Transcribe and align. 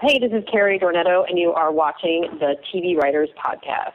Hey, 0.00 0.18
this 0.18 0.32
is 0.32 0.42
Karey 0.44 0.80
Dornetto, 0.80 1.28
and 1.28 1.38
you 1.38 1.52
are 1.52 1.70
watching 1.70 2.26
the 2.38 2.56
TV 2.72 2.96
Writers 2.96 3.28
Podcast. 3.36 3.92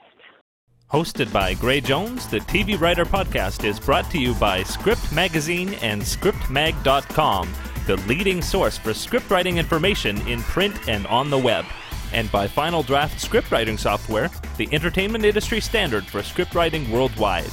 Hosted 0.92 1.33
by 1.33 1.55
Gray 1.55 1.81
Jones, 1.81 2.28
the 2.28 2.42
TV 2.42 2.79
Writer 2.79 3.05
Podcast 3.05 3.63
is 3.63 3.79
brought 3.79 4.12
to 4.12 4.20
you 4.20 4.36
by 4.36 4.62
Script 4.62 5.12
Magazine 5.12 5.73
and 5.81 6.04
ScriptMag.com, 6.04 7.52
the 7.88 7.96
leading 8.07 8.44
source 8.44 8.78
for 8.78 8.94
script 8.94 9.31
writing 9.31 9.57
information 9.57 10.18
in 10.28 10.41
print 10.44 10.76
and 10.88 11.07
on 11.07 11.31
the 11.31 11.39
web. 11.39 11.65
And 12.13 12.31
by 12.31 12.47
Final 12.47 12.83
Draft 12.83 13.19
Script 13.19 13.49
Writing 13.49 13.76
Software, 13.76 14.29
the 14.58 14.69
entertainment 14.72 15.26
industry 15.26 15.60
standard 15.60 16.05
for 16.05 16.22
script 16.22 16.53
writing 16.53 16.91
worldwide. 16.91 17.49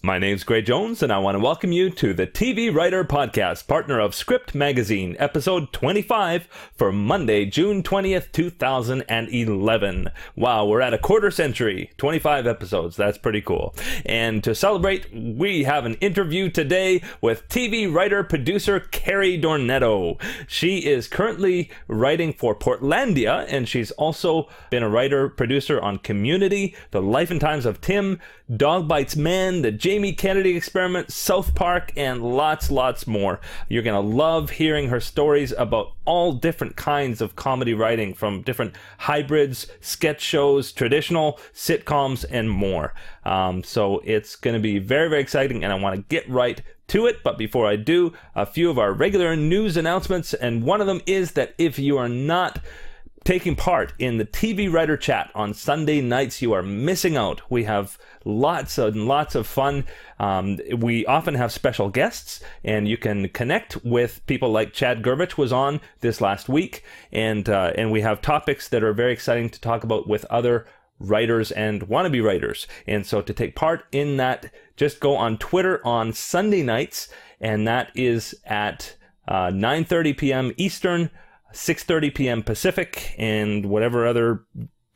My 0.00 0.20
name's 0.20 0.44
Gray 0.44 0.62
Jones, 0.62 1.02
and 1.02 1.12
I 1.12 1.18
want 1.18 1.34
to 1.34 1.40
welcome 1.40 1.72
you 1.72 1.90
to 1.90 2.14
the 2.14 2.28
TV 2.28 2.72
Writer 2.72 3.02
Podcast, 3.04 3.66
partner 3.66 3.98
of 3.98 4.14
Script 4.14 4.54
Magazine, 4.54 5.16
episode 5.18 5.72
25 5.72 6.44
for 6.72 6.92
Monday, 6.92 7.44
June 7.44 7.82
20th, 7.82 8.30
2011. 8.30 10.10
Wow, 10.36 10.66
we're 10.66 10.82
at 10.82 10.94
a 10.94 10.98
quarter 10.98 11.32
century, 11.32 11.90
25 11.96 12.46
episodes. 12.46 12.94
That's 12.94 13.18
pretty 13.18 13.40
cool. 13.40 13.74
And 14.06 14.44
to 14.44 14.54
celebrate, 14.54 15.12
we 15.12 15.64
have 15.64 15.84
an 15.84 15.94
interview 15.94 16.48
today 16.48 17.02
with 17.20 17.48
TV 17.48 17.92
writer 17.92 18.22
producer 18.22 18.78
Karey 18.78 19.42
Dornetto. 19.42 20.22
She 20.46 20.78
is 20.86 21.08
currently 21.08 21.72
writing 21.88 22.32
for 22.32 22.54
Portlandia, 22.54 23.46
and 23.48 23.68
she's 23.68 23.90
also 23.90 24.48
been 24.70 24.84
a 24.84 24.88
writer 24.88 25.28
producer 25.28 25.80
on 25.80 25.98
Community, 25.98 26.76
The 26.92 27.02
Life 27.02 27.32
and 27.32 27.40
Times 27.40 27.66
of 27.66 27.80
Tim, 27.80 28.20
Dog 28.56 28.86
Bites 28.86 29.16
Man, 29.16 29.62
The 29.62 29.72
Jamie 29.88 30.12
Kennedy 30.12 30.54
Experiment, 30.54 31.10
South 31.10 31.54
Park, 31.54 31.94
and 31.96 32.22
lots, 32.22 32.70
lots 32.70 33.06
more. 33.06 33.40
You're 33.70 33.82
going 33.82 33.94
to 33.94 34.16
love 34.16 34.50
hearing 34.50 34.90
her 34.90 35.00
stories 35.00 35.50
about 35.56 35.92
all 36.04 36.34
different 36.34 36.76
kinds 36.76 37.22
of 37.22 37.36
comedy 37.36 37.72
writing 37.72 38.12
from 38.12 38.42
different 38.42 38.74
hybrids, 38.98 39.66
sketch 39.80 40.20
shows, 40.20 40.72
traditional 40.72 41.40
sitcoms, 41.54 42.26
and 42.30 42.50
more. 42.50 42.92
Um, 43.24 43.64
so 43.64 44.00
it's 44.04 44.36
going 44.36 44.52
to 44.52 44.60
be 44.60 44.78
very, 44.78 45.08
very 45.08 45.22
exciting, 45.22 45.64
and 45.64 45.72
I 45.72 45.76
want 45.76 45.96
to 45.96 46.02
get 46.14 46.28
right 46.28 46.60
to 46.88 47.06
it. 47.06 47.22
But 47.24 47.38
before 47.38 47.66
I 47.66 47.76
do, 47.76 48.12
a 48.34 48.44
few 48.44 48.68
of 48.68 48.78
our 48.78 48.92
regular 48.92 49.36
news 49.36 49.78
announcements, 49.78 50.34
and 50.34 50.64
one 50.64 50.82
of 50.82 50.86
them 50.86 51.00
is 51.06 51.32
that 51.32 51.54
if 51.56 51.78
you 51.78 51.96
are 51.96 52.10
not 52.10 52.58
taking 53.28 53.54
part 53.54 53.92
in 53.98 54.16
the 54.16 54.24
TV 54.24 54.72
Writer 54.72 54.96
Chat 54.96 55.30
on 55.34 55.52
Sunday 55.52 56.00
nights, 56.00 56.40
you 56.40 56.54
are 56.54 56.62
missing 56.62 57.14
out. 57.14 57.42
We 57.50 57.64
have 57.64 57.98
lots 58.24 58.78
and 58.78 59.06
lots 59.06 59.34
of 59.34 59.46
fun. 59.46 59.84
Um, 60.18 60.58
we 60.78 61.04
often 61.04 61.34
have 61.34 61.52
special 61.52 61.90
guests, 61.90 62.40
and 62.64 62.88
you 62.88 62.96
can 62.96 63.28
connect 63.28 63.84
with 63.84 64.26
people 64.26 64.50
like 64.50 64.72
Chad 64.72 65.02
Gervich 65.02 65.36
was 65.36 65.52
on 65.52 65.82
this 66.00 66.22
last 66.22 66.48
week, 66.48 66.82
and 67.12 67.46
uh, 67.50 67.72
and 67.76 67.92
we 67.92 68.00
have 68.00 68.22
topics 68.22 68.66
that 68.70 68.82
are 68.82 68.94
very 68.94 69.12
exciting 69.12 69.50
to 69.50 69.60
talk 69.60 69.84
about 69.84 70.08
with 70.08 70.24
other 70.30 70.64
writers 70.98 71.50
and 71.50 71.86
wannabe 71.86 72.24
writers. 72.24 72.66
And 72.86 73.04
so 73.04 73.20
to 73.20 73.34
take 73.34 73.54
part 73.54 73.84
in 73.92 74.16
that, 74.16 74.50
just 74.74 75.00
go 75.00 75.14
on 75.14 75.36
Twitter 75.36 75.86
on 75.86 76.14
Sunday 76.14 76.62
nights, 76.62 77.10
and 77.42 77.68
that 77.68 77.90
is 77.94 78.34
at 78.46 78.96
uh, 79.28 79.50
9:30 79.50 80.16
p.m. 80.16 80.52
Eastern. 80.56 81.10
6:30 81.52 82.14
p.m. 82.14 82.42
Pacific, 82.42 83.14
and 83.18 83.66
whatever 83.66 84.06
other 84.06 84.44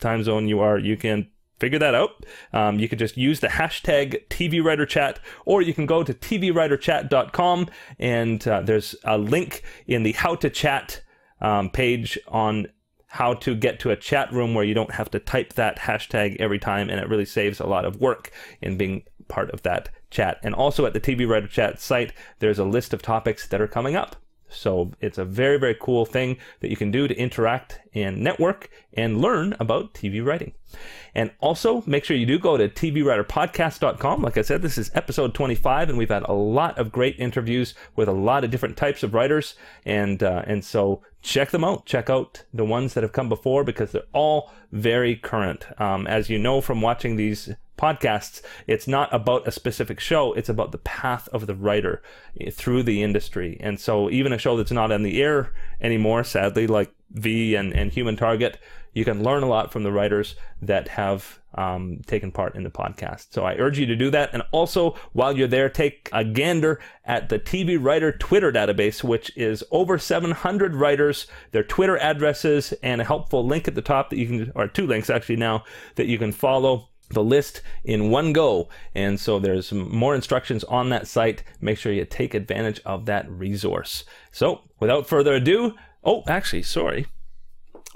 time 0.00 0.22
zone 0.22 0.48
you 0.48 0.60
are, 0.60 0.78
you 0.78 0.96
can 0.96 1.28
figure 1.58 1.78
that 1.78 1.94
out. 1.94 2.26
Um, 2.52 2.78
you 2.78 2.88
can 2.88 2.98
just 2.98 3.16
use 3.16 3.40
the 3.40 3.46
hashtag 3.46 4.26
TV 4.28 4.62
Writer 4.62 4.84
Chat, 4.84 5.20
or 5.46 5.62
you 5.62 5.72
can 5.72 5.86
go 5.86 6.02
to 6.02 6.12
tvwriterchat.com, 6.12 7.68
and 7.98 8.48
uh, 8.48 8.62
there's 8.62 8.96
a 9.04 9.16
link 9.16 9.62
in 9.86 10.02
the 10.02 10.12
How 10.12 10.34
to 10.36 10.50
Chat 10.50 11.02
um, 11.40 11.70
page 11.70 12.18
on 12.28 12.66
how 13.06 13.34
to 13.34 13.54
get 13.54 13.78
to 13.78 13.90
a 13.90 13.96
chat 13.96 14.32
room 14.32 14.54
where 14.54 14.64
you 14.64 14.72
don't 14.72 14.92
have 14.92 15.10
to 15.10 15.18
type 15.18 15.52
that 15.52 15.78
hashtag 15.78 16.34
every 16.40 16.58
time, 16.58 16.88
and 16.88 16.98
it 16.98 17.08
really 17.08 17.26
saves 17.26 17.60
a 17.60 17.66
lot 17.66 17.84
of 17.84 18.00
work 18.00 18.32
in 18.62 18.78
being 18.78 19.02
part 19.28 19.50
of 19.50 19.62
that 19.62 19.90
chat. 20.10 20.38
And 20.42 20.54
also 20.54 20.86
at 20.86 20.94
the 20.94 21.00
TV 21.00 21.28
Writer 21.28 21.46
Chat 21.46 21.78
site, 21.78 22.12
there's 22.38 22.58
a 22.58 22.64
list 22.64 22.94
of 22.94 23.02
topics 23.02 23.46
that 23.48 23.60
are 23.60 23.68
coming 23.68 23.96
up. 23.96 24.16
So 24.52 24.92
it's 25.00 25.18
a 25.18 25.24
very, 25.24 25.58
very 25.58 25.76
cool 25.80 26.04
thing 26.04 26.36
that 26.60 26.70
you 26.70 26.76
can 26.76 26.90
do 26.90 27.08
to 27.08 27.16
interact 27.16 27.80
and 27.94 28.18
network 28.18 28.70
and 28.94 29.20
learn 29.20 29.54
about 29.58 29.94
TV 29.94 30.24
writing. 30.24 30.52
And 31.14 31.30
also 31.40 31.82
make 31.86 32.04
sure 32.04 32.16
you 32.16 32.26
do 32.26 32.38
go 32.38 32.56
to 32.56 32.68
tvwriterpodcast.com. 32.68 34.22
Like 34.22 34.38
I 34.38 34.42
said, 34.42 34.62
this 34.62 34.78
is 34.78 34.90
episode 34.94 35.34
25, 35.34 35.90
and 35.90 35.98
we've 35.98 36.08
had 36.08 36.22
a 36.24 36.32
lot 36.32 36.78
of 36.78 36.92
great 36.92 37.18
interviews 37.18 37.74
with 37.96 38.08
a 38.08 38.12
lot 38.12 38.44
of 38.44 38.50
different 38.50 38.76
types 38.76 39.02
of 39.02 39.14
writers. 39.14 39.54
And, 39.84 40.22
uh, 40.22 40.42
and 40.46 40.64
so 40.64 41.02
check 41.20 41.50
them 41.50 41.64
out. 41.64 41.86
Check 41.86 42.08
out 42.08 42.44
the 42.52 42.64
ones 42.64 42.94
that 42.94 43.02
have 43.02 43.12
come 43.12 43.28
before 43.28 43.64
because 43.64 43.92
they're 43.92 44.02
all 44.12 44.50
very 44.70 45.16
current. 45.16 45.66
Um, 45.80 46.06
as 46.06 46.30
you 46.30 46.38
know 46.38 46.60
from 46.60 46.80
watching 46.80 47.16
these 47.16 47.54
podcasts, 47.78 48.42
it's 48.66 48.86
not 48.86 49.12
about 49.12 49.46
a 49.46 49.52
specific 49.52 50.00
show, 50.00 50.32
it's 50.34 50.48
about 50.48 50.72
the 50.72 50.78
path 50.78 51.28
of 51.32 51.46
the 51.46 51.54
writer 51.54 52.02
eh, 52.40 52.50
through 52.50 52.82
the 52.82 53.02
industry. 53.02 53.56
And 53.60 53.78
so, 53.80 54.10
even 54.10 54.32
a 54.32 54.38
show 54.38 54.56
that's 54.56 54.72
not 54.72 54.92
on 54.92 55.02
the 55.02 55.22
air 55.22 55.52
anymore, 55.80 56.24
sadly, 56.24 56.66
like 56.66 56.92
V 57.10 57.54
and, 57.54 57.72
and 57.72 57.92
Human 57.92 58.16
Target, 58.16 58.58
you 58.94 59.04
can 59.04 59.22
learn 59.22 59.42
a 59.42 59.48
lot 59.48 59.72
from 59.72 59.82
the 59.82 59.92
writers 59.92 60.34
that 60.60 60.88
have 60.88 61.40
um, 61.54 62.00
taken 62.06 62.30
part 62.30 62.54
in 62.54 62.62
the 62.62 62.70
podcast. 62.70 63.28
So 63.30 63.44
I 63.44 63.54
urge 63.56 63.78
you 63.78 63.86
to 63.86 63.96
do 63.96 64.10
that. 64.10 64.30
And 64.32 64.42
also, 64.52 64.96
while 65.12 65.36
you're 65.36 65.48
there, 65.48 65.68
take 65.68 66.08
a 66.12 66.24
gander 66.24 66.80
at 67.04 67.28
the 67.28 67.38
TV 67.38 67.82
Writer 67.82 68.12
Twitter 68.12 68.52
database, 68.52 69.02
which 69.02 69.36
is 69.36 69.64
over 69.70 69.98
700 69.98 70.74
writers, 70.74 71.26
their 71.52 71.62
Twitter 71.62 71.98
addresses, 71.98 72.72
and 72.82 73.00
a 73.00 73.04
helpful 73.04 73.46
link 73.46 73.68
at 73.68 73.74
the 73.74 73.82
top 73.82 74.10
that 74.10 74.18
you 74.18 74.26
can, 74.26 74.52
or 74.54 74.68
two 74.68 74.86
links 74.86 75.10
actually 75.10 75.36
now, 75.36 75.64
that 75.96 76.06
you 76.06 76.18
can 76.18 76.32
follow 76.32 76.88
the 77.12 77.22
list 77.22 77.62
in 77.84 78.10
one 78.10 78.32
go. 78.32 78.68
And 78.94 79.18
so 79.18 79.38
there's 79.38 79.72
more 79.72 80.14
instructions 80.14 80.64
on 80.64 80.88
that 80.90 81.06
site. 81.06 81.44
Make 81.60 81.78
sure 81.78 81.92
you 81.92 82.04
take 82.04 82.34
advantage 82.34 82.80
of 82.84 83.06
that 83.06 83.30
resource. 83.30 84.04
So 84.30 84.62
without 84.80 85.06
further 85.06 85.34
ado, 85.34 85.74
oh, 86.04 86.22
actually, 86.26 86.62
sorry, 86.62 87.06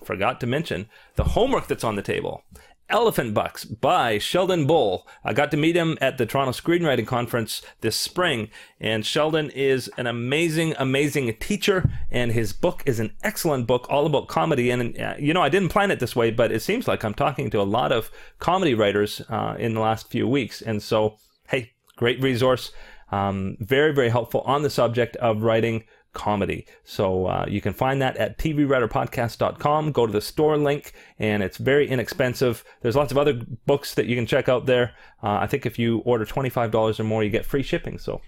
forgot 0.05 0.41
to 0.41 0.47
mention 0.47 0.89
the 1.17 1.25
homework 1.25 1.67
that's 1.67 1.85
on 1.85 1.97
the 1.97 2.03
table. 2.03 2.43
Elephant 2.89 3.35
Bucks 3.35 3.65
by 3.65 4.19
Sheldon 4.19 4.67
Bull. 4.67 5.09
I 5.25 5.33
got 5.33 5.51
to 5.51 5.57
meet 5.57 5.75
him 5.75 5.99
at 6.01 6.19
the 6.19 6.27
Toronto 6.27 6.53
Screenwriting 6.53 7.07
Conference 7.07 7.61
this 7.81 7.97
spring, 7.97 8.49
and 8.81 9.05
Sheldon 9.05 9.51
is 9.51 9.91
an 9.99 10.07
amazing, 10.07 10.75
amazing 10.79 11.35
teacher, 11.41 11.91
and 12.11 12.31
his 12.31 12.53
book 12.53 12.85
is 12.87 13.01
an 13.01 13.13
excellent 13.25 13.67
book 13.67 13.87
all 13.91 14.07
about 14.07 14.29
comedy. 14.29 14.71
And, 14.71 14.99
uh, 15.01 15.15
you 15.19 15.35
know, 15.35 15.43
I 15.43 15.49
didn't 15.49 15.71
plan 15.71 15.91
it 15.91 15.99
this 15.99 16.15
way, 16.15 16.31
but 16.31 16.53
it 16.53 16.63
seems 16.63 16.87
like 16.87 17.05
I'm 17.05 17.15
talking 17.15 17.51
to 17.51 17.61
a 17.61 17.65
lot 17.65 17.91
of 17.91 18.11
comedy 18.39 18.75
writers 18.75 19.21
uh, 19.29 19.57
in 19.59 19.75
the 19.75 19.81
last 19.81 20.09
few 20.09 20.29
weeks. 20.29 20.63
And 20.63 20.81
so, 20.81 21.17
hey, 21.49 21.73
great 21.97 22.23
resource. 22.23 22.71
Um, 23.11 23.57
very, 23.61 23.93
very 23.93 24.11
helpful 24.11 24.43
on 24.43 24.63
the 24.63 24.71
subject 24.71 25.17
of 25.17 25.43
writing 25.43 25.85
comedy. 26.17 26.67
So 26.83 27.27
uh, 27.27 27.45
you 27.47 27.61
can 27.61 27.75
find 27.75 28.01
that 28.01 28.17
at 28.17 28.39
tvwriterpodcast.com. 28.39 29.93
Go 29.93 30.07
to 30.07 30.13
the 30.13 30.21
store 30.21 30.57
link, 30.57 30.95
and 31.19 31.43
it's 31.43 31.59
very 31.59 31.87
inexpensive. 31.89 32.65
There's 32.81 32.97
lots 32.97 33.13
of 33.13 33.19
other 33.19 33.35
books 33.67 33.95
that 33.95 34.07
you 34.07 34.17
can 34.17 34.27
check 34.27 34.49
out 34.49 34.65
there. 34.65 34.95
Uh, 35.23 35.39
I 35.41 35.47
think 35.47 35.67
if 35.67 35.79
you 35.79 35.99
order 35.99 36.25
$25 36.25 36.99
or 36.99 37.05
more, 37.05 37.23
you 37.23 37.31
get 37.31 37.45
free 37.45 37.63
shipping. 37.63 37.99
So, 37.99 38.23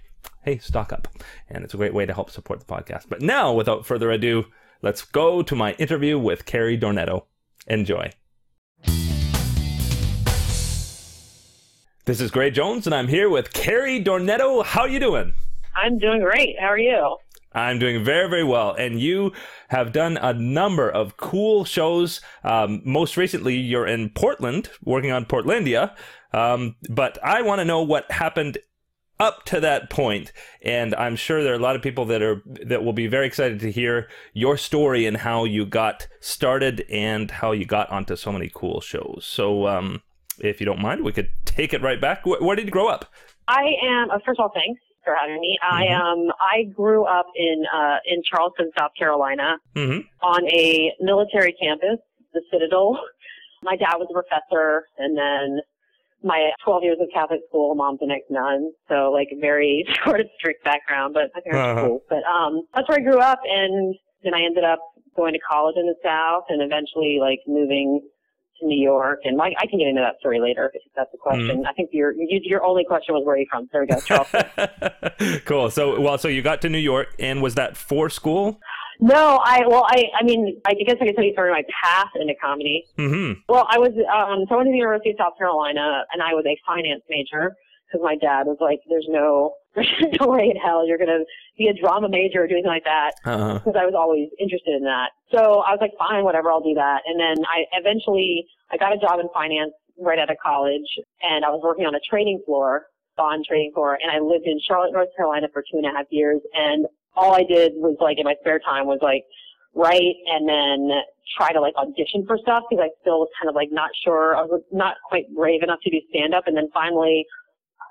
hey, 0.44 0.58
stock 0.58 0.92
up. 0.92 1.08
And 1.48 1.64
it's 1.64 1.74
a 1.74 1.78
great 1.78 1.94
way 1.94 2.04
to 2.04 2.12
help 2.12 2.30
support 2.30 2.60
the 2.60 2.66
podcast. 2.66 3.06
But 3.08 3.22
now, 3.22 3.54
without 3.54 3.86
further 3.86 4.10
ado, 4.10 4.44
let's 4.82 5.02
go 5.02 5.42
to 5.42 5.56
my 5.56 5.72
interview 5.72 6.18
with 6.18 6.44
Karey 6.44 6.78
Dornetto. 6.78 7.24
Enjoy. 7.66 8.10
This 12.04 12.20
is 12.20 12.30
Gray 12.30 12.50
Jones, 12.50 12.86
and 12.86 12.94
I'm 12.94 13.08
here 13.08 13.28
with 13.30 13.52
Karey 13.52 14.04
Dornetto. 14.04 14.64
How 14.64 14.82
are 14.82 14.88
you 14.88 15.00
doing? 15.00 15.32
I'm 15.74 15.98
doing 15.98 16.20
great. 16.20 16.56
How 16.58 16.66
are 16.66 16.78
you? 16.78 17.16
I'm 17.52 17.78
doing 17.78 18.04
very, 18.04 18.28
very 18.28 18.44
well. 18.44 18.74
And 18.74 19.00
you 19.00 19.32
have 19.68 19.92
done 19.92 20.16
a 20.16 20.32
number 20.32 20.88
of 20.88 21.16
cool 21.16 21.64
shows. 21.64 22.20
Um, 22.44 22.82
most 22.84 23.16
recently, 23.16 23.56
you're 23.56 23.86
in 23.86 24.10
Portland 24.10 24.70
working 24.84 25.12
on 25.12 25.24
Portlandia. 25.24 25.94
Um, 26.32 26.76
but 26.90 27.18
I 27.24 27.42
want 27.42 27.60
to 27.60 27.64
know 27.64 27.82
what 27.82 28.10
happened 28.10 28.58
up 29.20 29.44
to 29.44 29.58
that 29.58 29.90
point 29.90 30.30
and 30.62 30.94
i'm 30.94 31.16
sure 31.16 31.42
there 31.42 31.52
are 31.52 31.56
a 31.56 31.60
lot 31.60 31.74
of 31.74 31.82
people 31.82 32.04
that 32.04 32.22
are 32.22 32.40
that 32.64 32.84
will 32.84 32.92
be 32.92 33.08
very 33.08 33.26
excited 33.26 33.58
to 33.58 33.68
hear 33.68 34.06
your 34.32 34.56
story 34.56 35.06
and 35.06 35.16
how 35.16 35.42
you 35.42 35.66
got 35.66 36.06
started 36.20 36.84
and 36.88 37.32
how 37.32 37.50
you 37.50 37.64
got 37.64 37.90
onto 37.90 38.14
so 38.14 38.30
many 38.30 38.48
cool 38.54 38.80
shows 38.80 39.26
so 39.28 39.66
um, 39.66 40.00
if 40.38 40.60
you 40.60 40.66
don't 40.66 40.80
mind 40.80 41.02
we 41.02 41.10
could 41.10 41.28
take 41.44 41.74
it 41.74 41.82
right 41.82 42.00
back 42.00 42.24
where, 42.24 42.40
where 42.40 42.54
did 42.54 42.66
you 42.66 42.70
grow 42.70 42.86
up 42.86 43.12
I 43.48 43.72
am, 43.82 44.10
uh, 44.10 44.18
first 44.24 44.38
of 44.38 44.44
all, 44.44 44.52
thanks 44.54 44.80
for 45.08 45.16
having 45.20 45.40
me. 45.40 45.58
I 45.62 45.86
Mm-hmm. 45.86 46.02
um 46.28 46.32
I 46.40 46.64
grew 46.64 47.04
up 47.04 47.26
in 47.36 47.64
uh 47.74 47.96
in 48.06 48.22
Charleston, 48.30 48.70
South 48.78 48.92
Carolina, 48.98 49.56
mm-hmm. 49.74 50.00
on 50.22 50.42
a 50.48 50.92
military 51.00 51.54
campus, 51.62 51.98
the 52.34 52.42
Citadel. 52.52 53.00
My 53.62 53.74
dad 53.76 53.96
was 53.96 54.06
a 54.10 54.14
professor, 54.14 54.84
and 54.98 55.16
then 55.16 55.60
my 56.22 56.50
12 56.64 56.82
years 56.84 56.98
of 57.00 57.08
Catholic 57.14 57.40
school, 57.48 57.74
mom's 57.74 58.00
an 58.02 58.10
ex-nun, 58.10 58.70
so 58.88 59.10
like 59.12 59.28
a 59.32 59.40
very 59.40 59.84
sort 60.04 60.20
of 60.20 60.26
strict 60.38 60.64
background, 60.64 61.14
but 61.14 61.30
my 61.34 61.40
parents 61.40 61.64
Uh-huh. 61.66 61.82
were 61.82 61.88
cool. 61.88 62.02
But 62.08 62.22
um, 62.26 62.62
that's 62.74 62.88
where 62.88 62.98
I 62.98 63.02
grew 63.02 63.18
up, 63.18 63.40
and 63.48 63.94
then 64.22 64.34
I 64.34 64.42
ended 64.42 64.64
up 64.64 64.80
going 65.16 65.32
to 65.32 65.40
college 65.40 65.76
in 65.76 65.86
the 65.86 65.94
South 66.04 66.44
and 66.48 66.62
eventually 66.62 67.18
like 67.20 67.40
moving 67.48 68.00
to 68.60 68.66
New 68.66 68.80
York. 68.80 69.20
And 69.24 69.36
like, 69.36 69.54
I 69.58 69.66
can 69.66 69.78
get 69.78 69.88
into 69.88 70.00
that 70.00 70.18
story 70.20 70.40
later 70.40 70.70
if 70.74 70.82
that's 70.96 71.10
the 71.12 71.18
question. 71.18 71.64
I 71.66 71.72
think 71.72 71.90
your 71.92 72.12
you, 72.12 72.40
your 72.42 72.64
only 72.64 72.84
question 72.84 73.14
was 73.14 73.24
where 73.24 73.36
are 73.36 73.38
you 73.38 73.46
from? 73.50 73.68
There 73.72 73.82
we 73.82 73.86
go, 73.86 74.00
Charleston. 74.00 75.40
cool. 75.44 75.70
So, 75.70 76.00
well, 76.00 76.18
so 76.18 76.28
you 76.28 76.42
got 76.42 76.62
to 76.62 76.68
New 76.68 76.78
York, 76.78 77.14
and 77.18 77.42
was 77.42 77.54
that 77.54 77.76
for 77.76 78.10
school? 78.10 78.60
no, 79.00 79.40
I 79.44 79.62
well, 79.66 79.84
I 79.86 80.04
I 80.20 80.24
mean, 80.24 80.60
I 80.66 80.74
guess 80.74 80.96
I 81.00 81.06
can 81.06 81.14
tell 81.14 81.24
you 81.24 81.34
sort 81.34 81.50
of 81.50 81.54
my 81.54 81.64
path 81.82 82.10
into 82.16 82.34
comedy. 82.42 82.84
Mm-hmm. 82.98 83.40
Well, 83.48 83.66
I 83.70 83.78
was 83.78 83.90
um, 83.90 84.46
so 84.48 84.54
I 84.54 84.56
went 84.58 84.68
to 84.68 84.72
the 84.72 84.78
University 84.78 85.10
of 85.10 85.16
South 85.18 85.38
Carolina, 85.38 86.04
and 86.12 86.22
I 86.22 86.34
was 86.34 86.44
a 86.46 86.58
finance 86.66 87.02
major 87.08 87.54
because 87.88 88.04
my 88.04 88.16
dad 88.16 88.46
was 88.46 88.58
like, 88.60 88.80
"There's 88.88 89.06
no, 89.08 89.54
there's 89.74 89.88
no 90.20 90.28
way 90.28 90.52
in 90.52 90.56
hell 90.60 90.86
you're 90.86 90.98
gonna 90.98 91.24
be 91.56 91.68
a 91.68 91.74
drama 91.74 92.08
major 92.08 92.44
or 92.44 92.46
do 92.46 92.54
anything 92.54 92.70
like 92.70 92.84
that." 92.84 93.12
Uh-huh. 93.24 93.54
because 93.58 93.74
I 93.74 93.84
was 93.84 93.94
always 93.96 94.28
interested 94.38 94.76
in 94.76 94.84
that. 94.84 95.10
So 95.32 95.60
I 95.64 95.72
was 95.72 95.78
like, 95.80 95.92
fine, 95.98 96.24
whatever, 96.24 96.50
I'll 96.50 96.62
do 96.62 96.74
that. 96.74 97.02
And 97.06 97.18
then 97.18 97.44
I 97.44 97.64
eventually 97.72 98.46
I 98.70 98.76
got 98.76 98.92
a 98.94 98.98
job 98.98 99.20
in 99.20 99.28
finance 99.32 99.72
right 100.00 100.18
out 100.18 100.30
of 100.30 100.36
college, 100.42 100.88
and 101.22 101.44
I 101.44 101.50
was 101.50 101.60
working 101.64 101.86
on 101.86 101.94
a 101.94 102.00
trading 102.08 102.40
floor, 102.46 102.86
bond 103.16 103.44
trading 103.48 103.72
floor, 103.74 103.98
and 104.00 104.10
I 104.10 104.20
lived 104.20 104.46
in 104.46 104.60
Charlotte, 104.66 104.92
North 104.92 105.08
Carolina 105.16 105.48
for 105.52 105.62
two 105.62 105.78
and 105.78 105.86
a 105.86 105.90
half 105.90 106.06
years. 106.10 106.40
And 106.54 106.86
all 107.16 107.34
I 107.34 107.42
did 107.42 107.72
was 107.76 107.96
like 108.00 108.18
in 108.18 108.24
my 108.24 108.34
spare 108.40 108.60
time 108.60 108.86
was 108.86 109.00
like 109.02 109.24
write 109.74 110.16
and 110.26 110.48
then 110.48 111.02
try 111.36 111.52
to 111.52 111.60
like 111.60 111.74
audition 111.76 112.24
for 112.26 112.38
stuff 112.38 112.64
because 112.70 112.82
I 112.82 112.90
still 113.00 113.20
was 113.20 113.28
kind 113.38 113.48
of 113.48 113.54
like 113.54 113.68
not 113.70 113.90
sure. 114.04 114.36
I 114.36 114.42
was 114.42 114.62
not 114.72 114.96
quite 115.08 115.26
brave 115.34 115.62
enough 115.62 115.78
to 115.82 115.90
do 115.90 115.98
stand 116.10 116.34
up. 116.34 116.46
And 116.46 116.56
then 116.56 116.68
finally, 116.72 117.26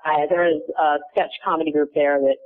I, 0.04 0.26
there 0.28 0.44
was 0.44 0.62
a 0.80 0.96
sketch 1.12 1.32
comedy 1.44 1.72
group 1.72 1.90
there 1.94 2.18
that 2.20 2.36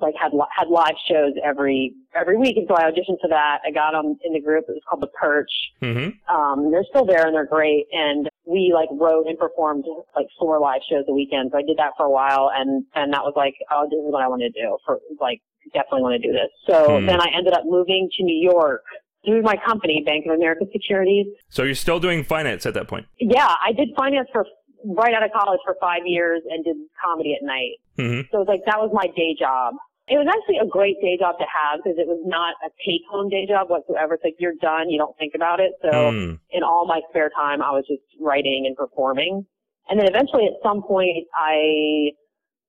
like 0.00 0.14
had 0.20 0.32
li- 0.32 0.50
had 0.56 0.68
live 0.68 0.96
shows 1.08 1.32
every 1.44 1.94
every 2.16 2.36
week, 2.36 2.56
and 2.56 2.66
so 2.68 2.74
I 2.76 2.82
auditioned 2.90 3.20
for 3.22 3.28
that. 3.30 3.58
I 3.66 3.70
got 3.70 3.92
them 3.92 4.16
in 4.24 4.32
the 4.32 4.40
group. 4.40 4.64
It 4.68 4.72
was 4.72 4.82
called 4.88 5.02
the 5.02 5.06
Perch. 5.18 5.50
Mm-hmm. 5.82 6.34
Um, 6.34 6.70
they're 6.72 6.84
still 6.90 7.04
there 7.06 7.26
and 7.26 7.34
they're 7.34 7.46
great. 7.46 7.86
And 7.92 8.28
we 8.44 8.72
like 8.74 8.88
wrote 8.92 9.26
and 9.26 9.38
performed 9.38 9.84
like 10.16 10.26
four 10.38 10.58
live 10.60 10.80
shows 10.90 11.04
a 11.08 11.12
weekend. 11.12 11.50
So 11.52 11.58
I 11.58 11.62
did 11.62 11.76
that 11.78 11.92
for 11.96 12.06
a 12.06 12.10
while, 12.10 12.50
and 12.54 12.84
and 12.94 13.12
that 13.12 13.22
was 13.22 13.34
like, 13.36 13.54
oh, 13.70 13.86
this 13.88 13.98
is 13.98 14.10
what 14.12 14.22
I 14.22 14.28
want 14.28 14.42
to 14.42 14.50
do. 14.50 14.76
For 14.84 14.98
like, 15.20 15.40
definitely 15.72 16.02
want 16.02 16.20
to 16.20 16.26
do 16.28 16.32
this. 16.32 16.50
So 16.66 16.98
Hmm. 17.00 17.06
then 17.06 17.20
I 17.20 17.28
ended 17.36 17.52
up 17.54 17.62
moving 17.64 18.08
to 18.18 18.24
New 18.24 18.50
York 18.50 18.82
through 19.24 19.40
my 19.42 19.56
company, 19.64 20.02
Bank 20.04 20.26
of 20.26 20.34
America 20.34 20.66
Securities. 20.72 21.26
So 21.48 21.62
you're 21.62 21.74
still 21.74 21.98
doing 21.98 22.24
finance 22.24 22.66
at 22.66 22.74
that 22.74 22.88
point. 22.88 23.06
Yeah, 23.18 23.54
I 23.64 23.72
did 23.72 23.88
finance 23.96 24.28
for 24.32 24.44
right 24.84 25.14
out 25.14 25.22
of 25.24 25.30
college 25.32 25.60
for 25.64 25.76
five 25.80 26.02
years 26.04 26.42
and 26.50 26.64
did 26.64 26.76
comedy 27.02 27.34
at 27.34 27.44
night. 27.44 27.80
Mm-hmm. 27.98 28.28
So 28.30 28.38
it 28.38 28.46
was 28.46 28.48
like 28.48 28.62
that 28.66 28.78
was 28.78 28.90
my 28.92 29.06
day 29.16 29.34
job. 29.38 29.74
It 30.06 30.20
was 30.20 30.28
actually 30.28 30.58
a 30.60 30.68
great 30.68 31.00
day 31.00 31.16
job 31.18 31.38
to 31.38 31.46
have 31.48 31.80
because 31.82 31.96
it 31.96 32.06
was 32.06 32.20
not 32.26 32.54
a 32.60 32.68
take 32.84 33.00
home 33.08 33.30
day 33.30 33.46
job 33.48 33.70
whatsoever. 33.70 34.14
It's 34.14 34.24
like 34.24 34.36
you're 34.38 34.58
done, 34.60 34.90
you 34.90 34.98
don't 34.98 35.16
think 35.16 35.32
about 35.34 35.60
it. 35.60 35.72
So 35.80 35.88
Mm. 35.88 36.38
in 36.50 36.62
all 36.62 36.86
my 36.86 37.00
spare 37.08 37.30
time, 37.34 37.62
I 37.62 37.70
was 37.70 37.86
just 37.88 38.02
writing 38.20 38.64
and 38.66 38.76
performing. 38.76 39.46
And 39.88 39.98
then 39.98 40.06
eventually 40.06 40.44
at 40.46 40.60
some 40.62 40.82
point 40.82 41.24
I 41.34 42.12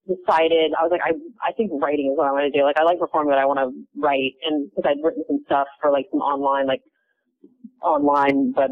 decided, 0.07 0.71
I 0.77 0.83
was 0.83 0.91
like, 0.91 1.01
I, 1.03 1.13
I 1.44 1.51
think 1.53 1.71
writing 1.81 2.12
is 2.12 2.17
what 2.17 2.27
I 2.27 2.31
want 2.31 2.51
to 2.51 2.57
do. 2.57 2.63
Like 2.63 2.77
I 2.77 2.83
like 2.83 3.00
performing, 3.00 3.31
but 3.31 3.39
I 3.39 3.45
want 3.45 3.59
to 3.59 3.71
write. 4.00 4.33
And 4.45 4.69
because 4.69 4.85
I'd 4.91 5.03
written 5.03 5.23
some 5.27 5.41
stuff 5.45 5.67
for 5.81 5.91
like 5.91 6.06
some 6.12 6.21
online, 6.21 6.67
like 6.67 6.81
online, 7.85 8.51
but 8.51 8.69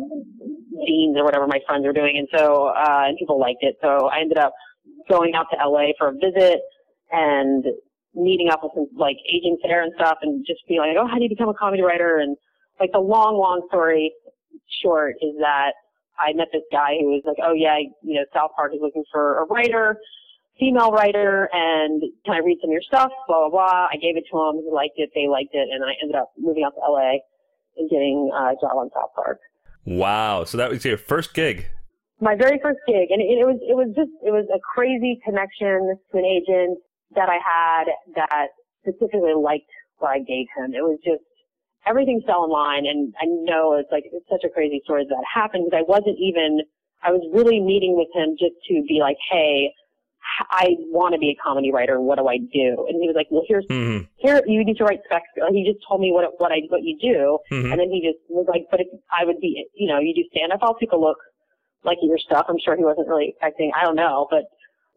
zines 0.83 1.15
or 1.15 1.23
whatever 1.23 1.47
my 1.47 1.59
friends 1.67 1.85
were 1.85 1.93
doing. 1.93 2.17
And 2.17 2.27
so, 2.35 2.67
uh, 2.67 3.05
and 3.07 3.17
people 3.17 3.39
liked 3.39 3.61
it. 3.61 3.75
So 3.81 4.07
I 4.07 4.19
ended 4.19 4.37
up 4.37 4.53
going 5.09 5.33
out 5.35 5.47
to 5.51 5.57
LA 5.57 5.93
for 5.97 6.09
a 6.09 6.13
visit 6.13 6.59
and 7.11 7.63
meeting 8.15 8.49
up 8.51 8.61
with 8.63 8.71
some 8.75 8.87
like 8.95 9.17
agents 9.31 9.61
there 9.63 9.83
and 9.83 9.91
stuff 9.95 10.17
and 10.21 10.45
just 10.45 10.61
being 10.67 10.79
like, 10.79 10.97
oh, 10.99 11.07
how 11.07 11.17
do 11.17 11.23
you 11.23 11.29
become 11.29 11.49
a 11.49 11.53
comedy 11.53 11.81
writer? 11.81 12.19
And 12.19 12.37
like 12.79 12.91
the 12.91 12.99
long, 12.99 13.37
long 13.37 13.65
story 13.69 14.13
short 14.81 15.15
is 15.21 15.35
that 15.39 15.73
I 16.19 16.33
met 16.33 16.47
this 16.53 16.63
guy 16.71 16.97
who 16.99 17.09
was 17.09 17.23
like, 17.25 17.37
oh 17.43 17.53
yeah, 17.53 17.77
you 18.01 18.15
know, 18.15 18.25
South 18.33 18.51
Park 18.55 18.73
is 18.73 18.79
looking 18.81 19.03
for 19.11 19.39
a 19.41 19.45
writer, 19.45 19.97
female 20.59 20.91
writer, 20.91 21.49
and 21.51 22.01
can 22.25 22.35
I 22.35 22.39
read 22.39 22.59
some 22.61 22.69
of 22.69 22.73
your 22.73 22.85
stuff? 22.85 23.11
Blah, 23.27 23.49
blah, 23.49 23.49
blah. 23.49 23.87
I 23.89 23.97
gave 23.97 24.17
it 24.17 24.25
to 24.31 24.37
him. 24.37 24.61
He 24.63 24.69
liked 24.71 24.97
it. 24.97 25.09
They 25.15 25.27
liked 25.27 25.53
it. 25.53 25.67
And 25.71 25.83
I 25.83 25.93
ended 26.01 26.15
up 26.15 26.31
moving 26.37 26.63
out 26.63 26.73
to 26.75 26.81
LA 26.81 27.17
getting 27.89 28.31
a 28.33 28.53
job 28.61 28.77
on 28.77 28.89
South 28.93 29.11
Park. 29.15 29.39
Wow. 29.85 30.43
So 30.45 30.57
that 30.57 30.69
was 30.69 30.83
your 30.85 30.97
first 30.97 31.33
gig. 31.33 31.65
my 32.21 32.35
very 32.35 32.59
first 32.61 32.79
gig, 32.87 33.11
and 33.11 33.21
it, 33.21 33.43
it 33.43 33.45
was 33.45 33.59
it 33.61 33.75
was 33.75 33.91
just 33.95 34.11
it 34.23 34.31
was 34.31 34.47
a 34.53 34.59
crazy 34.73 35.19
connection 35.25 35.97
to 36.11 36.17
an 36.17 36.25
agent 36.25 36.79
that 37.15 37.29
I 37.29 37.37
had 37.43 37.85
that 38.15 38.47
specifically 38.81 39.35
liked 39.35 39.69
what 39.97 40.11
I 40.11 40.19
gave 40.19 40.47
him. 40.57 40.73
It 40.73 40.81
was 40.81 40.99
just 41.03 41.23
everything 41.85 42.21
fell 42.25 42.45
in 42.45 42.51
line, 42.51 42.85
and 42.85 43.13
I 43.19 43.25
know 43.27 43.75
it's 43.75 43.91
like 43.91 44.05
it's 44.11 44.27
such 44.29 44.43
a 44.45 44.49
crazy 44.49 44.81
story 44.83 45.05
that 45.07 45.23
happened 45.27 45.67
because 45.67 45.83
I 45.83 45.89
wasn't 45.89 46.17
even 46.19 46.61
I 47.03 47.11
was 47.11 47.21
really 47.33 47.59
meeting 47.59 47.97
with 47.97 48.07
him 48.15 48.35
just 48.39 48.55
to 48.69 48.83
be 48.87 48.99
like, 48.99 49.17
hey. 49.31 49.73
I 50.51 50.75
want 50.89 51.13
to 51.13 51.19
be 51.19 51.29
a 51.29 51.35
comedy 51.43 51.71
writer. 51.71 51.99
What 52.01 52.17
do 52.17 52.27
I 52.27 52.37
do? 52.37 52.85
And 52.89 53.01
he 53.01 53.07
was 53.07 53.15
like, 53.15 53.27
"Well, 53.29 53.43
here's 53.47 53.65
Mm-hmm. 53.67 54.05
here. 54.17 54.41
You 54.47 54.63
need 54.65 54.77
to 54.77 54.83
write 54.83 54.99
specs." 55.05 55.27
He 55.51 55.63
just 55.63 55.85
told 55.87 56.01
me 56.01 56.11
what 56.11 56.25
what 56.39 56.51
I 56.51 56.61
what 56.69 56.83
you 56.83 56.97
do, 56.99 57.39
Mm-hmm. 57.51 57.71
and 57.71 57.79
then 57.79 57.89
he 57.91 58.01
just 58.01 58.19
was 58.29 58.45
like, 58.49 58.65
but 58.71 58.79
if 58.79 58.87
I 59.11 59.25
would 59.25 59.39
be, 59.39 59.65
you 59.75 59.87
know, 59.87 59.99
you 59.99 60.13
do 60.15 60.23
stand 60.35 60.51
up, 60.51 60.59
I'll 60.61 60.75
take 60.75 60.91
a 60.91 60.97
look 60.97 61.17
like 61.83 61.97
at 61.97 62.07
your 62.07 62.17
stuff. 62.17 62.45
I'm 62.49 62.57
sure 62.63 62.75
he 62.77 62.83
wasn't 62.83 63.07
really 63.07 63.29
expecting, 63.29 63.71
I 63.75 63.83
don't 63.83 63.95
know, 63.97 64.27
but 64.31 64.43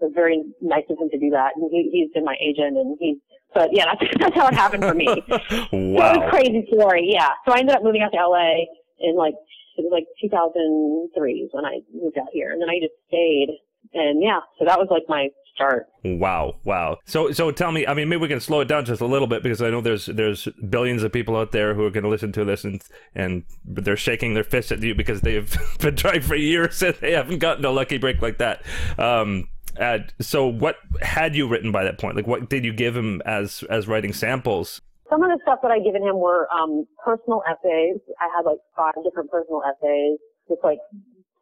it 0.00 0.04
was 0.06 0.12
very 0.14 0.42
nice 0.60 0.84
of 0.88 0.98
him 0.98 1.10
to 1.10 1.18
do 1.18 1.30
that. 1.30 1.52
And 1.56 1.68
he, 1.72 1.90
he's 1.92 2.10
been 2.14 2.24
my 2.24 2.36
agent 2.40 2.76
and 2.78 2.96
he's, 3.00 3.16
but 3.52 3.70
yeah, 3.72 3.86
that's, 4.00 4.12
that's 4.18 4.34
how 4.36 4.46
it 4.46 4.54
happened 4.54 4.84
for 4.84 4.94
me. 4.94 5.06
So 5.28 5.36
it 5.72 5.72
was 5.72 6.16
a 6.16 6.20
wow. 6.20 6.30
crazy 6.30 6.64
story. 6.72 7.08
Yeah. 7.10 7.30
So 7.44 7.52
I 7.52 7.58
ended 7.58 7.74
up 7.74 7.82
moving 7.82 8.02
out 8.02 8.12
to 8.12 8.18
LA 8.18 8.70
in 9.00 9.16
like, 9.16 9.34
it 9.78 9.82
was 9.82 9.90
like 9.92 10.06
2003 10.22 11.48
when 11.52 11.64
I 11.64 11.80
moved 11.92 12.18
out 12.18 12.28
here 12.32 12.52
and 12.52 12.60
then 12.62 12.68
I 12.70 12.78
just 12.80 12.94
stayed. 13.08 13.48
And 13.94 14.22
yeah, 14.22 14.40
so 14.58 14.64
that 14.64 14.78
was 14.78 14.88
like 14.90 15.02
my 15.08 15.28
start. 15.56 15.86
Wow, 16.04 16.56
wow. 16.64 16.98
So, 17.06 17.32
so 17.32 17.50
tell 17.50 17.72
me. 17.72 17.86
I 17.86 17.94
mean, 17.94 18.08
maybe 18.08 18.20
we 18.20 18.28
can 18.28 18.40
slow 18.40 18.60
it 18.60 18.66
down 18.66 18.84
just 18.84 19.00
a 19.00 19.06
little 19.06 19.26
bit 19.26 19.42
because 19.42 19.62
I 19.62 19.70
know 19.70 19.80
there's 19.80 20.06
there's 20.06 20.46
billions 20.68 21.02
of 21.02 21.12
people 21.12 21.36
out 21.36 21.52
there 21.52 21.74
who 21.74 21.84
are 21.84 21.90
going 21.90 22.04
to 22.04 22.10
listen 22.10 22.32
to 22.32 22.44
this 22.44 22.64
and 22.64 22.82
and 23.14 23.44
they're 23.64 23.96
shaking 23.96 24.34
their 24.34 24.44
fists 24.44 24.70
at 24.70 24.82
you 24.82 24.94
because 24.94 25.22
they've 25.22 25.56
been 25.80 25.96
trying 25.96 26.20
for 26.20 26.36
years 26.36 26.82
and 26.82 26.94
they 26.96 27.12
haven't 27.12 27.38
gotten 27.38 27.64
a 27.64 27.70
lucky 27.70 27.98
break 27.98 28.22
like 28.22 28.38
that. 28.38 28.62
Um, 28.98 29.48
uh, 29.80 29.98
so, 30.20 30.46
what 30.46 30.76
had 31.02 31.34
you 31.34 31.48
written 31.48 31.72
by 31.72 31.84
that 31.84 31.98
point? 31.98 32.16
Like, 32.16 32.26
what 32.26 32.48
did 32.48 32.64
you 32.64 32.72
give 32.72 32.96
him 32.96 33.22
as 33.26 33.64
as 33.70 33.88
writing 33.88 34.12
samples? 34.12 34.80
Some 35.10 35.22
of 35.22 35.30
the 35.30 35.38
stuff 35.42 35.60
that 35.62 35.70
I 35.70 35.78
given 35.78 36.02
him 36.02 36.18
were 36.18 36.48
um, 36.52 36.86
personal 37.04 37.42
essays. 37.48 37.98
I 38.20 38.28
had 38.34 38.44
like 38.44 38.58
five 38.76 38.94
different 39.04 39.30
personal 39.30 39.62
essays, 39.62 40.18
just 40.48 40.64
like 40.64 40.78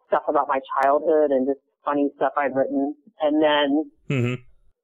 stuff 0.08 0.22
about 0.28 0.48
my 0.48 0.60
childhood 0.82 1.30
and 1.30 1.46
just 1.46 1.60
funny 1.84 2.10
stuff 2.16 2.32
I'd 2.36 2.54
written. 2.54 2.94
And 3.20 3.42
then 3.42 3.90
hmm 4.08 4.34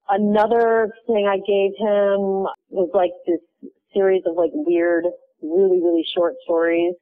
another 0.08 0.92
thing 1.06 1.26
I 1.28 1.36
gave 1.36 1.72
him 1.78 2.46
was 2.70 2.90
like 2.94 3.12
this 3.26 3.40
series 3.94 4.22
of 4.26 4.36
like 4.36 4.50
weird, 4.54 5.04
really, 5.42 5.80
really 5.80 6.04
short 6.14 6.34
stories. 6.44 6.94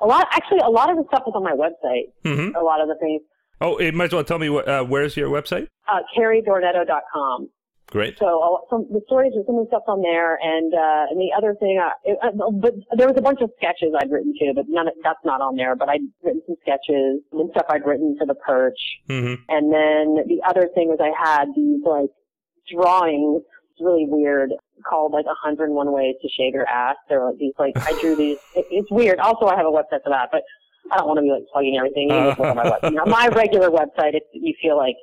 A 0.00 0.06
lot, 0.06 0.26
actually, 0.32 0.58
a 0.58 0.70
lot 0.70 0.90
of 0.90 0.96
the 0.96 1.04
stuff 1.08 1.22
was 1.26 1.34
on 1.36 1.44
my 1.44 1.52
website. 1.52 2.10
hmm 2.24 2.54
A 2.56 2.62
lot 2.62 2.80
of 2.80 2.88
the 2.88 2.96
things, 3.00 3.22
Oh, 3.60 3.78
you 3.78 3.92
might 3.92 4.06
as 4.06 4.12
well 4.12 4.24
tell 4.24 4.40
me 4.40 4.48
what, 4.48 4.66
uh, 4.68 4.82
where's 4.84 5.16
your 5.16 5.28
website? 5.30 5.68
uh, 5.88 6.00
kareydornetto.com. 6.18 7.48
Great. 7.92 8.18
So 8.18 8.40
uh, 8.40 8.64
some 8.70 8.86
the 8.88 9.02
stories 9.04 9.32
and 9.34 9.44
some 9.44 9.56
of 9.56 9.66
the 9.66 9.68
stuff 9.68 9.84
on 9.86 10.00
there, 10.00 10.40
and 10.40 10.72
uh, 10.72 11.12
and 11.12 11.20
the 11.20 11.28
other 11.36 11.54
thing, 11.60 11.76
uh, 11.76 11.92
it, 12.04 12.16
uh, 12.24 12.50
but 12.50 12.72
there 12.96 13.06
was 13.06 13.18
a 13.18 13.20
bunch 13.20 13.42
of 13.42 13.50
sketches 13.60 13.92
I'd 14.00 14.10
written 14.10 14.32
too, 14.40 14.52
but 14.54 14.64
none 14.66 14.88
of, 14.88 14.94
that's 15.04 15.20
not 15.26 15.42
on 15.42 15.56
there. 15.56 15.76
But 15.76 15.90
I'd 15.90 16.00
written 16.24 16.40
some 16.46 16.56
sketches 16.62 17.20
and 17.32 17.50
stuff 17.50 17.66
I'd 17.68 17.84
written 17.84 18.16
for 18.18 18.24
the 18.26 18.34
Perch, 18.34 18.80
hmm 19.08 19.34
and 19.52 19.68
then 19.68 20.24
the 20.24 20.40
other 20.48 20.70
thing 20.74 20.88
was 20.88 21.04
I 21.04 21.12
had 21.12 21.52
these 21.54 21.84
like 21.84 22.08
drawings, 22.72 23.42
really 23.78 24.06
weird, 24.08 24.56
called 24.88 25.12
like 25.12 25.26
101 25.26 25.68
ways 25.92 26.14
to 26.22 26.28
shave 26.32 26.54
your 26.54 26.66
ass. 26.66 26.96
They're 27.10 27.26
like 27.26 27.36
these 27.36 27.52
like 27.58 27.76
I 27.76 27.92
drew 28.00 28.16
these. 28.16 28.38
It, 28.56 28.64
it's 28.70 28.90
weird. 28.90 29.18
Also, 29.18 29.44
I 29.44 29.56
have 29.56 29.66
a 29.66 29.70
website 29.70 30.00
for 30.00 30.16
that, 30.16 30.30
but 30.32 30.40
I 30.90 30.96
don't 30.96 31.08
want 31.08 31.18
to 31.18 31.28
be 31.28 31.30
like 31.30 31.44
plugging 31.52 31.76
everything. 31.76 32.08
You 32.08 32.16
can 32.16 32.28
just 32.30 32.40
look 32.40 32.48
on 32.48 32.56
my 32.56 32.64
website. 32.64 32.88
You 32.88 32.96
know, 32.96 33.04
my 33.04 33.28
regular 33.28 33.68
website, 33.68 34.16
if 34.16 34.24
you 34.32 34.54
feel 34.62 34.78
like 34.78 34.96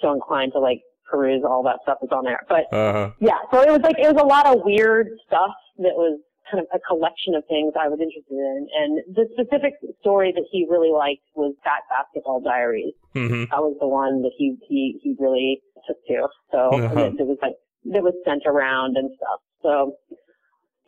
so 0.00 0.12
inclined 0.12 0.52
to 0.52 0.60
like 0.60 0.86
peruse 1.10 1.42
all 1.44 1.62
that 1.62 1.78
stuff 1.82 1.98
is 2.02 2.10
on 2.12 2.24
there, 2.24 2.40
but 2.48 2.64
Uh-huh. 2.72 3.10
yeah, 3.20 3.38
so 3.50 3.60
it 3.62 3.70
was 3.70 3.80
like 3.82 3.96
it 3.98 4.12
was 4.12 4.20
a 4.20 4.26
lot 4.26 4.46
of 4.46 4.64
weird 4.64 5.08
stuff 5.26 5.54
that 5.78 5.94
was 5.94 6.18
kind 6.50 6.62
of 6.62 6.66
a 6.72 6.78
collection 6.86 7.34
of 7.34 7.42
things 7.48 7.72
I 7.78 7.88
was 7.88 7.98
interested 7.98 8.34
in. 8.38 8.68
And 8.78 9.16
the 9.16 9.26
specific 9.34 9.74
story 10.00 10.32
that 10.32 10.44
he 10.50 10.66
really 10.70 10.90
liked 10.92 11.22
was 11.34 11.54
Fat 11.64 11.82
Basketball 11.90 12.40
Diaries. 12.40 12.94
hmm 13.14 13.44
That 13.50 13.62
was 13.62 13.76
the 13.80 13.88
one 13.88 14.22
that 14.22 14.32
he 14.36 14.56
he 14.68 14.98
he 15.02 15.14
really 15.18 15.60
took 15.86 15.98
to. 16.06 16.28
So 16.52 16.58
Uh-huh. 16.74 17.00
it, 17.00 17.20
it 17.20 17.26
was 17.26 17.38
like 17.42 17.54
that 17.92 18.02
was 18.02 18.14
sent 18.24 18.42
around 18.46 18.96
and 18.96 19.10
stuff. 19.16 19.40
So 19.62 19.94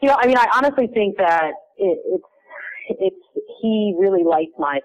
you 0.01 0.09
know, 0.09 0.17
I 0.19 0.27
mean, 0.27 0.39
I 0.39 0.47
honestly 0.55 0.87
think 0.87 1.17
that 1.19 1.51
it, 1.77 1.99
it's 2.07 2.25
it's 2.89 3.17
he 3.61 3.95
really 3.99 4.25
liked 4.25 4.59
my 4.59 4.81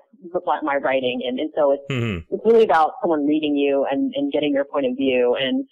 my 0.64 0.78
writing, 0.78 1.22
and 1.28 1.40
and 1.40 1.50
so 1.56 1.72
it's 1.72 1.84
hmm 1.90 2.20
it's 2.34 2.46
really 2.46 2.64
about 2.64 2.94
someone 3.02 3.26
reading 3.26 3.56
you 3.56 3.86
and, 3.90 4.14
and 4.16 4.32
getting 4.32 4.54
your 4.54 4.66
point 4.66 4.86
of 4.86 4.96
view. 4.96 5.36
And 5.40 5.66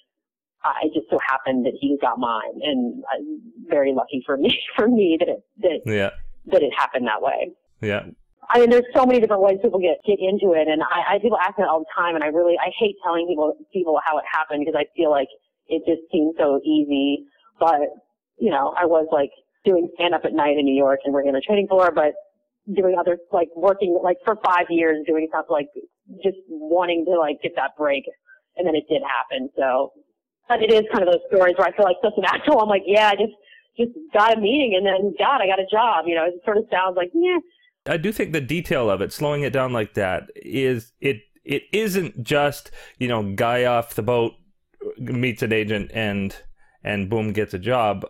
I 0.63 0.87
just 0.93 1.09
so 1.09 1.17
happened 1.27 1.65
that 1.65 1.73
he 1.79 1.97
got 2.01 2.19
mine, 2.19 2.59
and 2.61 3.03
I'm 3.11 3.41
very 3.67 3.93
lucky 3.93 4.21
for 4.25 4.37
me 4.37 4.57
for 4.75 4.87
me 4.87 5.17
that 5.19 5.29
it 5.29 5.43
that 5.59 5.79
Yeah. 5.85 6.09
that 6.47 6.61
it 6.63 6.71
happened 6.77 7.07
that 7.07 7.21
way. 7.21 7.51
Yeah. 7.81 8.03
I 8.49 8.59
mean, 8.59 8.69
there's 8.69 8.85
so 8.93 9.05
many 9.05 9.19
different 9.19 9.41
ways 9.41 9.59
people 9.61 9.79
get 9.79 9.97
get 10.05 10.19
into 10.19 10.53
it, 10.53 10.67
and 10.67 10.83
I, 10.83 11.15
I 11.15 11.19
people 11.19 11.37
ask 11.37 11.57
me 11.57 11.63
all 11.63 11.79
the 11.79 11.93
time, 11.95 12.15
and 12.15 12.23
I 12.23 12.27
really 12.27 12.57
I 12.59 12.71
hate 12.77 12.95
telling 13.03 13.27
people 13.27 13.53
people 13.71 13.99
how 14.03 14.17
it 14.17 14.25
happened 14.31 14.63
because 14.65 14.77
I 14.77 14.85
feel 14.95 15.09
like 15.09 15.29
it 15.67 15.83
just 15.87 16.11
seems 16.11 16.35
so 16.37 16.59
easy. 16.65 17.25
But 17.59 17.79
you 18.37 18.49
know, 18.51 18.73
I 18.77 18.85
was 18.85 19.07
like 19.11 19.31
doing 19.65 19.89
stand 19.95 20.13
up 20.13 20.21
at 20.25 20.33
night 20.33 20.57
in 20.57 20.65
New 20.65 20.75
York 20.75 20.99
and 21.05 21.13
working 21.13 21.29
on 21.29 21.35
the 21.35 21.41
trading 21.45 21.67
floor, 21.67 21.91
but 21.93 22.13
doing 22.75 22.95
other 22.99 23.17
like 23.31 23.49
working 23.55 23.99
like 24.03 24.17
for 24.23 24.37
five 24.45 24.65
years 24.69 25.03
doing 25.07 25.27
stuff 25.29 25.45
like 25.49 25.67
just 26.23 26.37
wanting 26.47 27.05
to 27.05 27.17
like 27.17 27.41
get 27.41 27.53
that 27.55 27.71
break, 27.77 28.03
and 28.57 28.67
then 28.67 28.75
it 28.75 28.83
did 28.89 29.01
happen. 29.01 29.49
So, 29.57 29.93
but 30.47 30.61
it 30.61 30.71
is 30.71 30.83
kind 30.91 31.07
of 31.07 31.13
those 31.13 31.25
stories 31.27 31.55
where 31.57 31.67
I 31.67 31.75
feel 31.75 31.85
like 31.85 31.97
such 32.03 32.13
an 32.17 32.25
asshole. 32.27 32.61
I'm 32.61 32.69
like, 32.69 32.83
yeah, 32.85 33.09
I 33.09 33.15
just 33.15 33.33
just 33.77 33.91
got 34.13 34.37
a 34.37 34.39
meeting, 34.39 34.75
and 34.75 34.85
then 34.85 35.13
God, 35.17 35.41
I 35.41 35.47
got 35.47 35.59
a 35.59 35.67
job. 35.71 36.05
You 36.07 36.15
know, 36.15 36.25
it 36.25 36.35
sort 36.45 36.57
of 36.57 36.65
sounds 36.71 36.95
like 36.95 37.11
yeah. 37.13 37.39
I 37.87 37.97
do 37.97 38.11
think 38.11 38.31
the 38.31 38.41
detail 38.41 38.91
of 38.91 39.01
it, 39.01 39.11
slowing 39.11 39.41
it 39.41 39.53
down 39.53 39.73
like 39.73 39.95
that, 39.95 40.29
is 40.35 40.93
it 40.99 41.21
it 41.43 41.63
isn't 41.71 42.23
just 42.23 42.71
you 42.99 43.07
know 43.07 43.33
guy 43.33 43.65
off 43.65 43.95
the 43.95 44.03
boat 44.03 44.33
meets 44.97 45.41
an 45.41 45.53
agent 45.53 45.91
and 45.93 46.35
and 46.83 47.09
boom 47.09 47.31
gets 47.31 47.53
a 47.53 47.59
job 47.59 48.05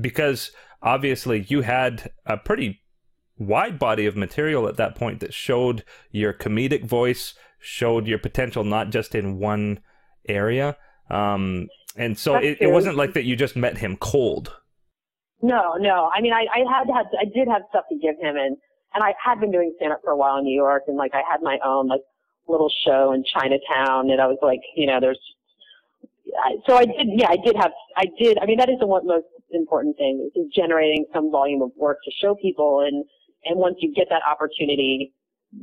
because 0.00 0.50
obviously 0.82 1.46
you 1.48 1.62
had 1.62 2.10
a 2.26 2.36
pretty 2.36 2.82
wide 3.38 3.78
body 3.78 4.06
of 4.06 4.16
material 4.16 4.68
at 4.68 4.76
that 4.76 4.94
point 4.94 5.20
that 5.20 5.32
showed 5.32 5.84
your 6.10 6.32
comedic 6.32 6.84
voice, 6.84 7.34
showed 7.58 8.06
your 8.06 8.18
potential 8.18 8.64
not 8.64 8.90
just 8.90 9.14
in 9.14 9.38
one 9.38 9.80
area. 10.28 10.76
Um, 11.08 11.68
and 11.96 12.18
so 12.18 12.36
it, 12.36 12.58
it 12.60 12.68
wasn't 12.68 12.96
like 12.96 13.14
that 13.14 13.24
you 13.24 13.34
just 13.34 13.56
met 13.56 13.78
him 13.78 13.96
cold. 13.96 14.54
No, 15.42 15.74
no. 15.78 16.10
I 16.14 16.20
mean, 16.20 16.32
I, 16.32 16.46
I 16.54 16.58
had 16.70 16.86
had, 16.94 17.06
I 17.18 17.24
did 17.24 17.48
have 17.48 17.62
stuff 17.70 17.84
to 17.88 17.96
give 17.96 18.16
him, 18.20 18.36
and 18.36 18.56
and 18.92 19.02
I 19.02 19.14
had 19.22 19.40
been 19.40 19.50
doing 19.50 19.72
stand 19.76 19.92
up 19.92 20.00
for 20.04 20.10
a 20.10 20.16
while 20.16 20.36
in 20.36 20.44
New 20.44 20.54
York, 20.54 20.84
and 20.86 20.96
like 20.96 21.14
I 21.14 21.22
had 21.28 21.42
my 21.42 21.58
own 21.64 21.88
like 21.88 22.02
little 22.46 22.70
show 22.84 23.12
in 23.12 23.24
Chinatown, 23.24 24.10
and 24.10 24.20
I 24.20 24.26
was 24.26 24.38
like, 24.42 24.60
you 24.76 24.86
know, 24.86 25.00
there's. 25.00 25.18
I- 26.44 26.56
So 26.66 26.76
I 26.76 26.84
did, 26.84 27.08
yeah, 27.14 27.28
I 27.30 27.36
did 27.36 27.56
have, 27.56 27.72
I 27.96 28.06
did. 28.18 28.38
I 28.38 28.46
mean, 28.46 28.58
that 28.58 28.68
is 28.68 28.78
the 28.78 28.86
one 28.86 29.06
most 29.06 29.26
important 29.52 29.96
thing 29.96 30.30
is 30.34 30.46
generating 30.54 31.04
some 31.12 31.30
volume 31.30 31.62
of 31.62 31.70
work 31.76 31.98
to 32.04 32.10
show 32.20 32.34
people, 32.34 32.80
and 32.86 33.04
and 33.44 33.58
once 33.58 33.76
you 33.80 33.92
get 33.94 34.08
that 34.10 34.22
opportunity, 34.28 35.12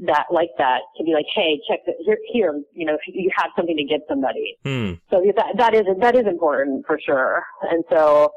that 0.05 0.25
like 0.31 0.49
that 0.57 0.81
to 0.97 1.03
be 1.03 1.13
like, 1.13 1.25
hey, 1.33 1.59
check 1.69 1.79
the, 1.85 1.93
here, 2.05 2.17
here, 2.31 2.61
you 2.73 2.85
know, 2.85 2.97
you 3.07 3.29
have 3.35 3.51
something 3.55 3.77
to 3.77 3.83
give 3.83 4.01
somebody. 4.09 4.57
Hmm. 4.63 4.93
So 5.09 5.23
that 5.35 5.57
that 5.57 5.73
is 5.73 5.85
that 5.99 6.15
is 6.15 6.25
important 6.25 6.85
for 6.85 6.99
sure. 6.99 7.43
And 7.69 7.83
so 7.89 8.31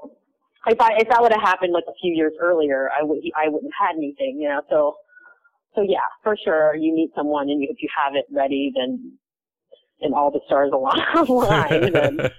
if 0.67 0.81
I 0.81 0.95
if 0.99 1.09
that 1.09 1.21
would 1.21 1.33
have 1.33 1.43
happened 1.43 1.73
like 1.73 1.85
a 1.89 1.95
few 2.01 2.15
years 2.15 2.33
earlier, 2.41 2.91
I 2.97 3.03
would 3.03 3.19
I 3.37 3.49
wouldn't 3.49 3.73
have 3.79 3.89
had 3.89 3.97
anything, 3.97 4.39
you 4.41 4.49
know. 4.49 4.61
So 4.71 4.95
so 5.75 5.83
yeah, 5.83 6.07
for 6.23 6.37
sure, 6.37 6.75
you 6.77 6.95
meet 6.95 7.11
someone 7.17 7.49
and 7.49 7.61
you, 7.61 7.69
if 7.71 7.83
you 7.83 7.89
have 7.97 8.15
it 8.15 8.27
ready, 8.31 8.73
then 8.75 9.19
and 10.03 10.15
all 10.15 10.31
the 10.31 10.41
stars 10.47 10.71
align, 11.29 12.31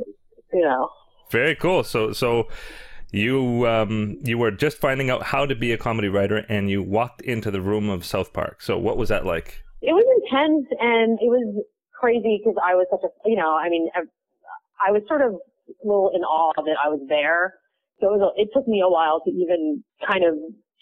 you 0.52 0.60
know. 0.60 0.90
Very 1.30 1.54
cool. 1.56 1.82
So 1.82 2.12
so 2.12 2.48
you 3.10 3.66
um 3.66 4.18
you 4.22 4.38
were 4.38 4.50
just 4.50 4.78
finding 4.78 5.10
out 5.10 5.22
how 5.22 5.46
to 5.46 5.54
be 5.54 5.72
a 5.72 5.78
comedy 5.78 6.08
writer 6.08 6.44
and 6.48 6.70
you 6.70 6.82
walked 6.82 7.22
into 7.22 7.50
the 7.50 7.60
room 7.60 7.88
of 7.88 8.04
South 8.04 8.32
Park. 8.32 8.62
So 8.62 8.78
what 8.78 8.96
was 8.96 9.08
that 9.08 9.24
like? 9.24 9.62
It 9.80 9.92
was 9.92 10.04
intense 10.22 10.66
and 10.80 11.18
it 11.20 11.28
was 11.28 11.64
crazy 11.98 12.40
because 12.42 12.56
I 12.64 12.74
was 12.74 12.86
such 12.90 13.00
a 13.04 13.28
you 13.28 13.36
know 13.36 13.54
I 13.54 13.68
mean 13.68 13.88
I, 13.94 14.00
I 14.88 14.90
was 14.92 15.02
sort 15.08 15.22
of 15.22 15.34
a 15.34 15.86
little 15.86 16.10
in 16.14 16.22
awe 16.22 16.52
that 16.56 16.76
I 16.82 16.88
was 16.88 17.00
there. 17.08 17.54
So 18.00 18.12
it, 18.12 18.18
was 18.18 18.34
a, 18.34 18.40
it 18.40 18.48
took 18.52 18.66
me 18.66 18.82
a 18.84 18.90
while 18.90 19.20
to 19.24 19.30
even 19.30 19.84
kind 20.04 20.24
of 20.24 20.34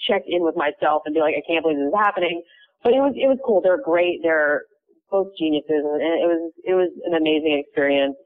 check 0.08 0.22
in 0.26 0.42
with 0.42 0.56
myself 0.56 1.02
and 1.04 1.14
be 1.14 1.20
like, 1.20 1.34
I 1.36 1.44
can't 1.46 1.62
believe 1.62 1.78
this 1.78 1.92
is 1.92 2.00
happening. 2.00 2.42
But 2.82 2.94
it 2.94 3.00
was 3.04 3.12
it 3.14 3.28
was 3.28 3.38
cool. 3.44 3.60
They're 3.60 3.82
great. 3.82 4.20
They're 4.22 4.64
both 5.10 5.28
geniuses, 5.38 5.68
and 5.68 6.02
it 6.02 6.28
was 6.28 6.52
it 6.64 6.74
was 6.74 6.90
an 7.04 7.14
amazing 7.14 7.62
experience. 7.64 8.16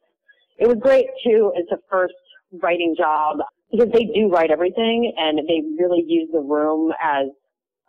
It 0.58 0.68
was 0.68 0.76
great 0.80 1.06
too. 1.24 1.52
It's 1.56 1.70
a 1.72 1.78
first 1.90 2.14
writing 2.62 2.94
job 2.96 3.38
because 3.70 3.90
they 3.92 4.04
do 4.04 4.28
write 4.28 4.50
everything, 4.50 5.12
and 5.16 5.38
they 5.38 5.62
really 5.78 6.04
use 6.06 6.28
the 6.32 6.40
room 6.40 6.92
as 7.02 7.26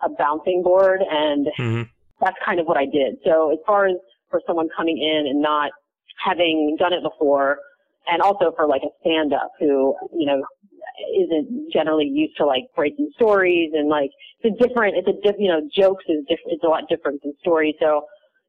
a 0.03 0.09
bouncing 0.09 0.61
board 0.61 1.01
and 1.09 1.47
hmm 1.57 1.83
that's 2.21 2.37
kind 2.45 2.59
of 2.59 2.65
what 2.65 2.77
I 2.77 2.85
did. 2.85 3.17
So 3.25 3.51
as 3.51 3.59
far 3.67 3.87
as 3.87 3.95
for 4.29 4.41
someone 4.47 4.67
coming 4.75 4.97
in 4.97 5.27
and 5.27 5.41
not 5.41 5.71
having 6.23 6.75
done 6.79 6.93
it 6.93 7.03
before, 7.03 7.59
and 8.07 8.21
also 8.21 8.53
for 8.55 8.67
like 8.67 8.83
a 8.83 8.89
stand 9.01 9.33
up 9.33 9.51
who, 9.59 9.95
you 10.13 10.25
know, 10.25 10.41
isn't 11.19 11.71
generally 11.73 12.05
used 12.05 12.37
to 12.37 12.45
like 12.45 12.63
breaking 12.75 13.11
stories 13.15 13.71
and 13.73 13.89
like 13.89 14.11
it's 14.41 14.55
a 14.55 14.67
different, 14.67 14.95
it's 14.95 15.07
a 15.07 15.21
diff, 15.23 15.35
you 15.39 15.49
know, 15.49 15.61
jokes 15.75 16.05
is 16.07 16.23
different, 16.29 16.53
it's 16.53 16.63
a 16.63 16.67
lot 16.67 16.83
different 16.87 17.21
than 17.23 17.33
stories. 17.41 17.75
So 17.81 18.05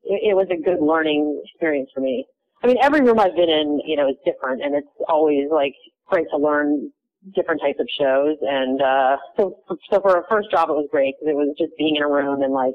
it, 0.06 0.30
it 0.30 0.34
was 0.34 0.46
a 0.50 0.56
good 0.56 0.80
learning 0.80 1.42
experience 1.44 1.90
for 1.94 2.00
me. 2.00 2.24
I 2.62 2.66
mean, 2.66 2.76
every 2.82 3.00
room 3.02 3.20
I've 3.20 3.36
been 3.36 3.50
in, 3.50 3.80
you 3.86 3.96
know, 3.96 4.08
is 4.08 4.16
different 4.24 4.62
and 4.62 4.74
it's 4.74 4.88
always 5.08 5.48
like 5.50 5.74
great 6.06 6.26
to 6.30 6.36
learn 6.38 6.90
different 7.34 7.60
types 7.60 7.78
of 7.80 7.86
shows. 7.98 8.36
And, 8.42 8.80
uh, 8.80 9.16
so, 9.36 9.58
so 9.90 10.00
for 10.00 10.18
a 10.18 10.22
first 10.28 10.50
job, 10.50 10.70
it 10.70 10.72
was 10.72 10.88
great 10.90 11.14
because 11.18 11.32
it 11.32 11.36
was 11.36 11.54
just 11.58 11.72
being 11.76 11.96
in 11.96 12.02
a 12.02 12.08
room 12.08 12.42
and 12.42 12.52
like 12.52 12.74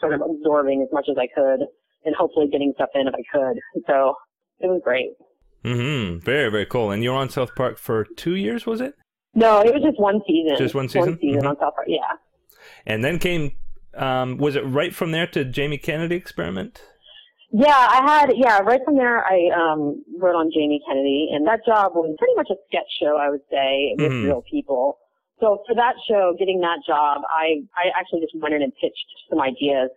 sort 0.00 0.14
of 0.14 0.20
absorbing 0.22 0.82
as 0.82 0.88
much 0.92 1.06
as 1.10 1.16
I 1.18 1.28
could 1.34 1.60
and 2.04 2.14
hopefully 2.16 2.48
getting 2.50 2.72
stuff 2.74 2.88
in 2.94 3.06
if 3.06 3.14
I 3.14 3.22
could. 3.32 3.58
So 3.86 4.14
it 4.60 4.66
was 4.66 4.80
great. 4.82 5.10
hmm 5.64 6.18
Very 6.18 6.50
very 6.50 6.66
cool. 6.66 6.90
And 6.90 7.02
you 7.04 7.10
were 7.10 7.16
on 7.16 7.28
South 7.30 7.54
Park 7.54 7.78
for 7.78 8.04
two 8.16 8.34
years, 8.34 8.66
was 8.66 8.80
it? 8.80 8.94
No, 9.34 9.60
it 9.60 9.72
was 9.72 9.82
just 9.82 10.00
one 10.00 10.20
season. 10.26 10.56
Just 10.58 10.74
one 10.74 10.88
season? 10.88 11.10
One 11.12 11.18
season 11.20 11.42
Mhm. 11.42 11.48
on 11.50 11.58
South 11.58 11.74
Park. 11.74 11.86
Yeah. 11.86 12.00
And 12.86 13.04
then 13.04 13.18
came 13.18 13.52
um 13.96 14.36
was 14.38 14.56
it 14.56 14.60
right 14.64 14.94
from 14.94 15.12
there 15.12 15.26
to 15.28 15.44
Jamie 15.44 15.78
Kennedy 15.78 16.16
experiment? 16.16 16.82
Yeah, 17.54 17.68
I 17.76 18.00
had, 18.10 18.32
yeah, 18.34 18.60
right 18.60 18.80
from 18.82 18.96
there, 18.96 19.22
I, 19.26 19.50
um, 19.54 20.02
wrote 20.18 20.34
on 20.34 20.50
Jamie 20.54 20.80
Kennedy 20.88 21.28
and 21.34 21.46
that 21.46 21.60
job 21.66 21.92
was 21.94 22.16
pretty 22.18 22.34
much 22.34 22.48
a 22.50 22.56
sketch 22.66 22.88
show, 22.98 23.18
I 23.20 23.28
would 23.28 23.42
say, 23.50 23.94
with 23.98 24.10
Mhm. 24.10 24.24
real 24.24 24.42
people. 24.50 24.96
So 25.38 25.62
for 25.68 25.74
that 25.74 25.92
show, 26.08 26.32
getting 26.38 26.60
that 26.60 26.78
job, 26.86 27.20
I, 27.28 27.60
I 27.76 27.90
actually 27.94 28.20
just 28.20 28.32
went 28.40 28.54
in 28.54 28.62
and 28.62 28.72
pitched 28.80 29.04
some 29.28 29.38
ideas 29.38 29.90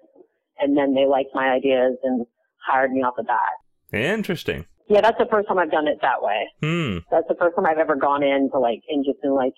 and 0.60 0.76
then 0.78 0.94
they 0.94 1.06
liked 1.06 1.30
my 1.34 1.48
ideas 1.52 1.96
and 2.04 2.26
hired 2.68 2.92
me 2.92 3.04
off 3.04 3.14
the 3.16 3.24
bat. 3.24 3.54
Interesting. 3.94 4.66
Yeah, 4.90 5.00
that's 5.00 5.18
the 5.18 5.28
first 5.32 5.48
time 5.48 5.58
I've 5.58 5.72
done 5.72 5.88
it 5.88 6.00
that 6.02 6.22
way. 6.22 6.50
Hmm. 6.62 6.98
That's 7.10 7.28
the 7.30 7.36
first 7.36 7.56
time 7.56 7.66
I've 7.66 7.78
ever 7.80 7.96
gone 7.96 8.22
in 8.22 8.50
to 8.52 8.60
like, 8.60 8.82
and 8.90 9.06
just 9.06 9.22
been 9.22 9.34
like, 9.34 9.54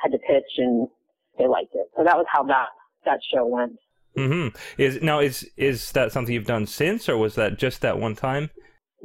had 0.00 0.12
to 0.12 0.18
pitch 0.18 0.58
and 0.58 0.86
they 1.36 1.48
liked 1.48 1.74
it. 1.74 1.86
So 1.96 2.04
that 2.04 2.16
was 2.16 2.26
how 2.30 2.44
that, 2.44 2.68
that 3.04 3.20
show 3.32 3.46
went. 3.46 3.72
Mm-hmm. 4.16 4.56
Is 4.80 5.02
now 5.02 5.18
is 5.20 5.48
is 5.56 5.90
that 5.92 6.12
something 6.12 6.32
you've 6.34 6.46
done 6.46 6.66
since, 6.66 7.08
or 7.08 7.16
was 7.16 7.34
that 7.34 7.58
just 7.58 7.80
that 7.82 7.98
one 7.98 8.14
time? 8.14 8.50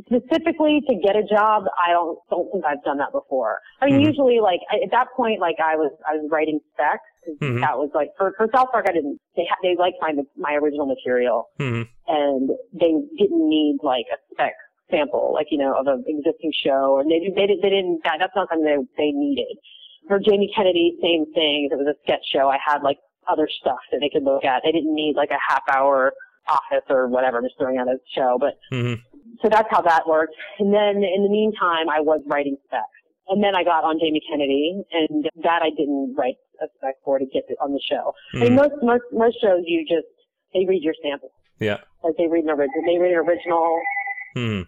specifically 0.08 0.82
to 0.88 0.96
get 1.04 1.16
a 1.16 1.24
job, 1.24 1.64
I 1.76 1.92
don't 1.92 2.18
don't 2.30 2.50
think 2.52 2.64
I've 2.66 2.84
done 2.84 2.98
that 3.00 3.12
before. 3.12 3.60
I 3.82 3.88
mean, 3.88 4.00
Mhm. 4.02 4.06
usually 4.06 4.40
like 4.40 4.62
at 4.72 4.90
that 4.92 5.08
point, 5.16 5.40
like 5.42 5.58
I 5.60 5.76
was 5.76 5.92
I 6.08 6.16
was 6.16 6.28
writing 6.32 6.60
specs. 6.74 7.04
Mhm. 7.42 7.60
That 7.62 7.78
was 7.78 7.90
like 7.94 8.12
for 8.18 8.34
for 8.38 8.48
South 8.56 8.72
Park, 8.72 8.86
I 8.88 8.94
didn't. 8.94 9.20
They 9.36 9.48
they 9.62 9.76
liked 9.76 9.98
my 10.02 10.14
my 10.38 10.54
original 10.56 10.86
material, 10.86 11.50
hmm 11.58 11.84
and 12.08 12.50
they 12.74 12.94
didn't 13.18 13.50
need 13.50 13.78
like 13.84 14.06
a 14.14 14.18
spec 14.32 14.54
sample, 14.90 15.32
like 15.34 15.48
you 15.52 15.58
know, 15.58 15.74
of 15.78 15.86
an 15.88 16.04
existing 16.08 16.54
show, 16.64 16.96
or 16.96 17.04
they 17.04 17.20
they 17.36 17.48
did- 17.48 17.62
they 17.62 17.70
didn't. 17.70 18.00
That, 18.06 18.18
that's 18.20 18.36
not 18.36 18.48
something 18.50 18.64
they 18.66 18.78
they 19.04 19.12
needed. 19.12 19.58
For 20.08 20.18
Jamie 20.20 20.52
Kennedy, 20.56 20.98
same 21.02 21.26
thing. 21.34 21.68
It 21.72 21.76
was 21.78 21.88
a 21.88 21.96
sketch 22.04 22.26
show, 22.34 22.48
I 22.50 22.58
had 22.66 22.82
like 22.84 22.98
other 23.32 23.48
stuff 23.62 23.80
that 23.92 24.00
they 24.02 24.10
could 24.10 24.24
look 24.24 24.44
at. 24.46 24.62
They 24.64 24.72
didn't 24.72 24.94
need 24.94 25.16
like 25.16 25.30
a 25.32 25.40
half 25.48 25.64
hour 25.72 26.14
office 26.48 26.86
or 26.90 27.08
whatever. 27.08 27.38
I'm 27.38 27.44
just 27.44 27.58
throwing 27.58 27.78
out 27.78 27.88
a 27.88 27.98
show, 28.16 28.38
but 28.40 28.58
hmm 28.72 28.96
so 29.42 29.48
that's 29.48 29.68
how 29.72 29.82
that 29.82 30.08
worked. 30.08 30.34
And 30.58 30.74
then 30.74 30.98
in 31.04 31.24
the 31.24 31.30
meantime, 31.30 31.88
I 31.90 32.02
was 32.02 32.20
writing 32.26 32.58
specs. 32.66 32.84
And 33.30 33.44
then 33.44 33.56
I 33.56 33.64
got 33.64 33.84
on 33.84 34.00
Jamie 34.00 34.22
Kennedy, 34.28 34.82
and 34.92 35.24
that 35.44 35.62
I 35.62 35.70
didn't 35.70 36.16
write 36.18 36.36
a 36.62 36.66
spec 36.76 36.96
for 37.06 37.20
to 37.20 37.26
get 37.26 37.44
it 37.48 37.58
on 37.62 37.72
the 37.72 37.80
show. 37.88 38.12
I 38.34 38.38
mean, 38.40 38.56
most 38.56 38.74
most 38.82 39.04
most 39.14 39.38
shows 39.40 39.62
you 39.66 39.86
just 39.88 40.08
they 40.54 40.66
read 40.68 40.82
your 40.82 40.96
sample, 41.04 41.32
Yeah. 41.60 41.78
like 42.04 42.18
they 42.18 42.28
read 42.28 42.44
an 42.46 42.50
original. 42.50 42.84
They 42.88 42.98
read 42.98 43.12
an 43.14 43.20
original. 43.20 43.80
Hmm. 44.36 44.62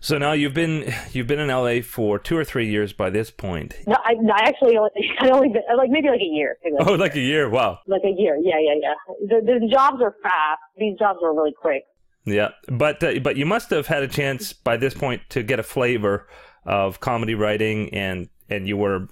So 0.00 0.18
now 0.18 0.32
you've 0.32 0.54
been 0.54 0.92
you've 1.12 1.26
been 1.26 1.38
in 1.40 1.48
LA 1.48 1.80
for 1.82 2.18
two 2.18 2.36
or 2.36 2.44
three 2.44 2.68
years 2.68 2.92
by 2.92 3.10
this 3.10 3.30
point. 3.30 3.74
No, 3.86 3.96
I, 4.04 4.14
no, 4.14 4.32
I 4.34 4.40
actually 4.48 4.76
only, 4.76 4.90
I 5.20 5.30
only 5.30 5.48
been, 5.48 5.62
like 5.76 5.90
maybe 5.90 6.08
like 6.08 6.20
a 6.20 6.24
year. 6.24 6.56
Like, 6.64 6.86
Oh, 6.88 6.94
like 6.94 7.14
a 7.16 7.20
year. 7.20 7.48
Wow. 7.48 7.80
like 7.86 8.02
a 8.04 8.14
year. 8.16 8.36
Yeah, 8.42 8.58
yeah, 8.60 8.74
yeah. 8.80 8.94
The, 9.28 9.58
the 9.60 9.68
jobs 9.72 10.02
are 10.02 10.14
fast. 10.22 10.60
These 10.76 10.98
jobs 10.98 11.20
are 11.22 11.34
really 11.34 11.54
quick. 11.58 11.84
Yeah, 12.26 12.50
but 12.68 13.02
uh, 13.02 13.18
but 13.22 13.36
you 13.36 13.44
must 13.46 13.70
have 13.70 13.86
had 13.86 14.02
a 14.02 14.08
chance 14.08 14.52
by 14.54 14.76
this 14.78 14.94
point 14.94 15.20
to 15.30 15.42
get 15.42 15.58
a 15.58 15.62
flavor 15.62 16.26
of 16.64 17.00
comedy 17.00 17.34
writing, 17.34 17.92
and 17.92 18.28
and 18.48 18.66
you 18.66 18.76
were 18.78 19.08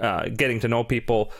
uh, 0.00 0.28
getting 0.28 0.60
to 0.60 0.68
know 0.68 0.84
people 0.84 1.32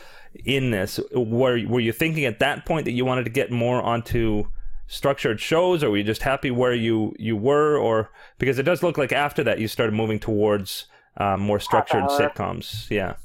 in 0.45 0.71
this. 0.71 0.99
Were 1.13 1.59
were 1.67 1.79
you 1.79 1.91
thinking 1.91 2.25
at 2.25 2.39
that 2.39 2.65
point 2.65 2.85
that 2.85 2.91
you 2.93 3.05
wanted 3.05 3.25
to 3.25 3.29
get 3.29 3.51
more 3.51 3.81
onto 3.81 4.45
structured 4.91 5.39
shows, 5.39 5.83
or 5.83 5.89
were 5.89 5.97
you 5.97 6.03
just 6.03 6.21
happy 6.21 6.51
where 6.51 6.73
you 6.73 7.15
you 7.17 7.37
were, 7.37 7.77
or 7.77 8.11
because 8.37 8.59
it 8.59 8.63
does 8.63 8.83
look 8.83 8.97
like 8.97 9.13
after 9.13 9.43
that 9.43 9.59
you 9.59 9.67
started 9.67 9.93
moving 9.93 10.19
towards 10.19 10.85
um, 11.17 11.39
more 11.39 11.59
structured 11.59 12.03
sitcoms? 12.03 12.89
Yeah. 12.91 13.15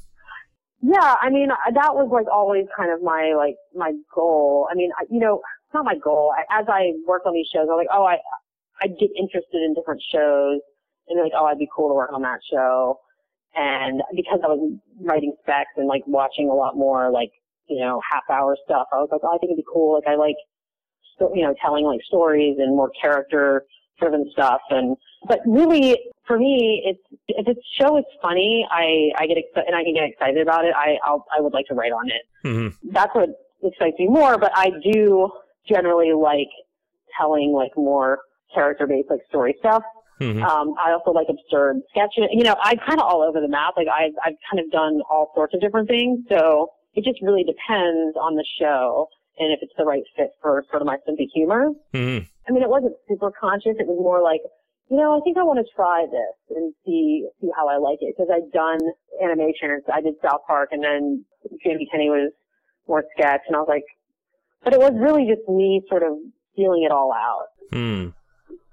Yeah, 0.81 1.15
I 1.21 1.29
mean 1.29 1.49
that 1.49 1.93
was 1.93 2.09
like 2.11 2.27
always 2.31 2.65
kind 2.75 2.91
of 2.91 3.03
my 3.03 3.33
like 3.35 3.55
my 3.75 3.91
goal. 4.15 4.67
I 4.71 4.75
mean, 4.75 4.91
you 5.09 5.19
know, 5.19 5.41
it's 5.65 5.73
not 5.73 5.83
my 5.83 5.97
goal. 5.97 6.31
I, 6.37 6.61
as 6.61 6.65
I 6.69 6.93
worked 7.05 7.27
on 7.27 7.33
these 7.33 7.49
shows, 7.53 7.67
I'm 7.69 7.77
like, 7.77 7.91
oh, 7.91 8.05
I 8.05 8.17
I 8.81 8.87
get 8.87 9.09
interested 9.19 9.59
in 9.59 9.73
different 9.73 10.01
shows, 10.13 10.61
and 11.09 11.19
like, 11.21 11.33
oh, 11.37 11.45
I'd 11.45 11.59
be 11.59 11.67
cool 11.75 11.89
to 11.89 11.95
work 11.95 12.13
on 12.13 12.21
that 12.21 12.39
show. 12.49 12.99
And 13.55 14.01
because 14.15 14.39
I 14.43 14.47
was 14.47 14.79
writing 15.01 15.35
specs 15.41 15.75
and 15.75 15.87
like 15.87 16.03
watching 16.05 16.47
a 16.47 16.53
lot 16.53 16.77
more 16.77 17.11
like 17.11 17.31
you 17.67 17.83
know 17.83 17.99
half 18.09 18.23
hour 18.29 18.55
stuff, 18.63 18.87
I 18.93 18.97
was 18.97 19.09
like, 19.11 19.21
oh, 19.23 19.35
I 19.35 19.37
think 19.39 19.51
it'd 19.51 19.57
be 19.57 19.73
cool. 19.73 19.95
Like 19.95 20.07
I 20.07 20.15
like 20.15 20.37
you 21.19 21.43
know 21.43 21.53
telling 21.61 21.85
like 21.85 22.01
stories 22.07 22.57
and 22.59 22.75
more 22.75 22.91
character 22.99 23.63
driven 23.99 24.29
stuff. 24.31 24.61
And 24.69 24.95
but 25.27 25.39
really, 25.45 25.97
for 26.25 26.37
me, 26.37 26.83
it's 26.85 27.21
if 27.27 27.47
a 27.47 27.59
show 27.79 27.97
is 27.97 28.05
funny, 28.21 28.65
I 28.69 29.09
I 29.21 29.27
get 29.27 29.37
excited 29.37 29.67
and 29.67 29.75
I 29.75 29.83
can 29.83 29.93
get 29.93 30.03
excited 30.05 30.41
about 30.41 30.65
it. 30.65 30.73
I 30.75 30.97
I'll, 31.03 31.25
I 31.35 31.41
would 31.41 31.53
like 31.53 31.65
to 31.67 31.75
write 31.75 31.91
on 31.91 32.07
it. 32.09 32.47
Mm-hmm. 32.47 32.89
That's 32.91 33.13
what 33.13 33.29
excites 33.63 33.97
me 33.99 34.07
more. 34.07 34.37
But 34.37 34.51
I 34.55 34.71
do 34.83 35.29
generally 35.67 36.13
like 36.13 36.49
telling 37.17 37.51
like 37.53 37.71
more 37.75 38.19
character 38.53 38.87
based 38.87 39.09
like 39.09 39.21
story 39.29 39.55
stuff. 39.59 39.83
Mm-hmm. 40.19 40.41
Um, 40.41 40.73
I 40.83 40.91
also 40.91 41.11
like 41.11 41.27
absurd 41.29 41.81
sketches. 41.91 42.25
You 42.31 42.43
know, 42.43 42.55
I'm 42.61 42.77
kind 42.77 42.99
of 42.99 43.05
all 43.05 43.21
over 43.21 43.39
the 43.39 43.47
map. 43.47 43.73
Like 43.77 43.87
I've 43.87 44.13
I've 44.23 44.37
kind 44.49 44.63
of 44.63 44.71
done 44.71 45.01
all 45.09 45.31
sorts 45.35 45.53
of 45.53 45.61
different 45.61 45.87
things. 45.87 46.19
So 46.29 46.69
it 46.95 47.03
just 47.03 47.21
really 47.21 47.43
depends 47.43 48.17
on 48.17 48.35
the 48.35 48.45
show 48.59 49.07
and 49.39 49.53
if 49.53 49.59
it's 49.61 49.73
the 49.77 49.85
right 49.85 50.03
fit 50.15 50.31
for 50.41 50.63
sort 50.69 50.81
of 50.81 50.87
my 50.87 50.97
sense 51.05 51.19
of 51.19 51.27
humor. 51.33 51.69
Mm-hmm. 51.93 52.25
I 52.47 52.51
mean, 52.51 52.63
it 52.63 52.69
wasn't 52.69 52.93
super 53.07 53.31
conscious. 53.31 53.75
It 53.77 53.87
was 53.87 53.99
more 53.99 54.21
like, 54.23 54.41
you 54.89 54.97
know, 54.97 55.17
I 55.17 55.21
think 55.23 55.37
I 55.37 55.43
want 55.43 55.59
to 55.59 55.75
try 55.75 56.05
this 56.09 56.57
and 56.57 56.73
see 56.85 57.27
see 57.41 57.49
how 57.55 57.67
I 57.67 57.77
like 57.77 57.99
it 58.01 58.15
because 58.15 58.31
I'd 58.31 58.51
done 58.51 58.79
animation. 59.21 59.81
I 59.93 60.01
did 60.01 60.15
South 60.23 60.41
Park, 60.47 60.69
and 60.71 60.83
then 60.83 61.25
Jamie 61.63 61.87
Kennedy 61.91 62.09
was 62.09 62.31
more 62.87 63.03
sketch, 63.17 63.41
and 63.47 63.55
I 63.55 63.59
was 63.59 63.67
like, 63.67 63.83
but 64.63 64.73
it 64.73 64.79
was 64.79 64.93
really 64.95 65.27
just 65.27 65.47
me 65.49 65.81
sort 65.89 66.03
of 66.03 66.13
feeling 66.55 66.83
it 66.83 66.91
all 66.91 67.13
out. 67.13 67.47
Hmm. 67.71 68.09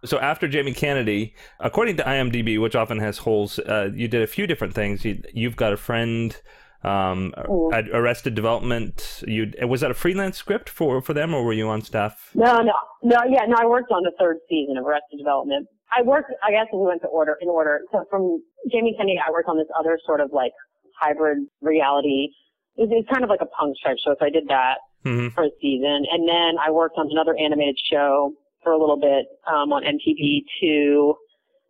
So 0.05 0.19
after 0.19 0.47
Jamie 0.47 0.75
Kennedy, 0.75 1.35
according 1.61 1.97
to 1.97 2.03
IMDb, 2.03 2.61
which 2.61 2.77
often 2.77 2.99
has 2.99 3.19
holes, 3.19 3.59
uh, 3.59 3.91
you 3.95 4.07
did 4.07 4.23
a 4.23 4.27
few 4.27 4.47
different 4.47 4.75
things. 4.75 5.05
You, 5.05 5.49
have 5.49 5.57
got 5.57 5.73
a 5.73 5.79
friend 5.79 6.37
um, 6.85 7.35
mm-hmm. 7.37 7.95
Arrested 7.95 8.35
Development. 8.35 9.23
You 9.27 9.53
was 9.63 9.81
that 9.81 9.91
a 9.91 9.95
freelance 9.95 10.37
script 10.37 10.69
for 10.69 11.01
for 11.01 11.15
them, 11.15 11.35
or 11.35 11.45
were 11.45 11.53
you 11.53 11.69
on 11.69 11.83
staff? 11.83 12.31
No, 12.35 12.61
no, 12.61 12.73
no. 13.03 13.19
Yeah, 13.29 13.47
no. 13.47 13.57
I 13.59 13.67
worked 13.67 13.91
on 13.91 14.03
the 14.03 14.13
third 14.19 14.39
season 14.49 14.77
of 14.77 14.87
Arrested 14.87 15.19
Development. 15.19 15.67
I 15.97 16.03
worked. 16.03 16.33
I 16.43 16.51
guess 16.51 16.67
we 16.73 16.81
went 16.81 17.03
to 17.03 17.09
order 17.09 17.37
in 17.41 17.49
order. 17.49 17.81
So 17.93 18.05
from 18.11 18.43
Jamie 18.71 18.95
Kennedy, 18.97 19.19
I 19.27 19.31
worked 19.31 19.49
on 19.49 19.57
this 19.57 19.69
other 19.79 19.99
sort 20.05 20.21
of 20.21 20.31
like 20.33 20.53
hybrid 21.01 21.39
reality. 21.63 22.29
It 22.77 22.89
was 22.89 23.05
kind 23.11 23.25
of 23.25 23.31
like 23.31 23.41
a 23.41 23.47
punk 23.47 23.77
stripe 23.79 23.97
show, 24.05 24.17
so 24.19 24.27
I 24.27 24.31
did 24.31 24.49
that 24.49 24.79
mm-hmm. 25.05 25.29
for 25.29 25.45
a 25.45 25.51
season, 25.61 26.05
and 26.11 26.29
then 26.29 26.59
I 26.61 26.71
worked 26.71 26.99
on 26.99 27.09
another 27.11 27.37
animated 27.39 27.79
show 27.91 28.33
for 28.63 28.73
a 28.73 28.79
little 28.79 28.99
bit 28.99 29.27
um, 29.47 29.73
on 29.73 29.85
MTV 29.85 30.43
two 30.61 31.15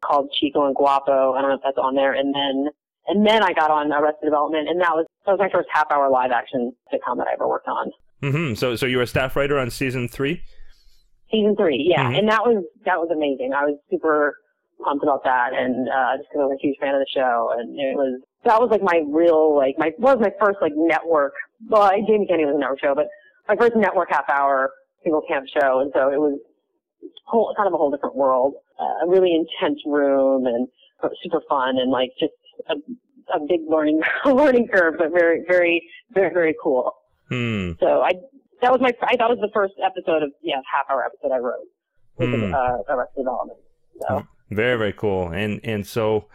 called 0.02 0.30
Chico 0.40 0.66
and 0.66 0.74
Guapo. 0.74 1.34
I 1.34 1.40
don't 1.42 1.50
know 1.50 1.56
if 1.56 1.62
that's 1.62 1.78
on 1.78 1.94
there, 1.94 2.14
and 2.14 2.34
then 2.34 2.72
and 3.06 3.26
then 3.26 3.42
I 3.42 3.52
got 3.52 3.70
on 3.70 3.92
Arrested 3.92 4.24
Development, 4.24 4.68
and 4.68 4.80
that 4.80 4.90
was 4.90 5.06
that 5.26 5.32
was 5.32 5.40
my 5.40 5.50
first 5.50 5.68
half 5.72 5.90
hour 5.90 6.10
live 6.10 6.30
action 6.30 6.72
sitcom 6.92 7.18
that 7.18 7.26
I 7.28 7.34
ever 7.34 7.48
worked 7.48 7.68
on. 7.68 7.90
Mm-hmm. 8.22 8.54
So, 8.54 8.76
so 8.76 8.86
you 8.86 8.96
were 8.96 9.02
a 9.02 9.06
staff 9.06 9.36
writer 9.36 9.58
on 9.58 9.70
season 9.70 10.08
three. 10.08 10.42
Season 11.30 11.56
three, 11.56 11.84
yeah, 11.88 12.04
mm-hmm. 12.04 12.14
and 12.14 12.28
that 12.28 12.42
was 12.44 12.64
that 12.84 12.98
was 12.98 13.10
amazing. 13.12 13.52
I 13.52 13.64
was 13.64 13.78
super 13.90 14.36
pumped 14.82 15.02
about 15.02 15.24
that, 15.24 15.52
and 15.52 15.88
uh, 15.88 16.16
just 16.16 16.28
because 16.30 16.40
I 16.40 16.46
was 16.46 16.58
a 16.58 16.62
huge 16.62 16.76
fan 16.80 16.94
of 16.94 17.00
the 17.00 17.10
show, 17.12 17.52
and 17.56 17.78
it 17.78 17.96
was 17.96 18.20
that 18.44 18.60
was 18.60 18.70
like 18.70 18.82
my 18.82 19.02
real 19.08 19.56
like 19.56 19.76
my 19.78 19.92
was 19.98 20.18
my 20.20 20.32
first 20.40 20.58
like 20.62 20.72
network. 20.76 21.32
Well, 21.68 21.90
Jamie 22.06 22.26
Kennedy 22.26 22.46
was 22.46 22.56
a 22.56 22.60
network 22.60 22.80
show, 22.80 22.94
but 22.94 23.08
my 23.48 23.56
first 23.56 23.76
network 23.76 24.08
half 24.10 24.28
hour 24.30 24.70
single 25.02 25.22
camp 25.28 25.46
show, 25.48 25.80
and 25.80 25.92
so 25.94 26.08
it 26.08 26.20
was 26.20 26.38
whole 27.26 27.52
kind 27.56 27.66
of 27.66 27.74
a 27.74 27.76
whole 27.76 27.90
different 27.90 28.16
world. 28.16 28.54
Uh, 28.78 29.04
a 29.04 29.08
really 29.08 29.34
intense 29.34 29.80
room 29.86 30.46
and 30.46 30.68
super 31.22 31.40
fun 31.48 31.76
and 31.78 31.90
like 31.90 32.10
just 32.18 32.32
a, 32.68 32.74
a 33.34 33.40
big 33.46 33.60
learning 33.68 34.02
learning 34.24 34.68
curve, 34.72 34.94
but 34.98 35.10
very 35.10 35.44
very 35.46 35.88
very 36.12 36.32
very 36.32 36.54
cool. 36.62 36.92
Hmm. 37.28 37.72
So 37.80 38.02
I 38.02 38.12
that 38.62 38.72
was 38.72 38.80
my 38.80 38.92
I 39.02 39.16
thought 39.16 39.30
it 39.30 39.38
was 39.38 39.48
the 39.48 39.52
first 39.54 39.74
episode 39.84 40.22
of 40.22 40.30
yeah 40.42 40.56
half 40.72 40.90
hour 40.90 41.04
episode 41.04 41.34
I 41.34 41.38
wrote 41.38 41.66
with 42.18 42.30
hmm. 42.30 42.50
the, 42.50 42.56
uh, 42.56 42.78
Arrested 42.88 43.18
Development. 43.18 43.58
So 44.00 44.18
hmm. 44.18 44.54
very 44.54 44.78
very 44.78 44.92
cool. 44.92 45.28
And 45.28 45.60
and 45.64 45.86
so. 45.86 46.26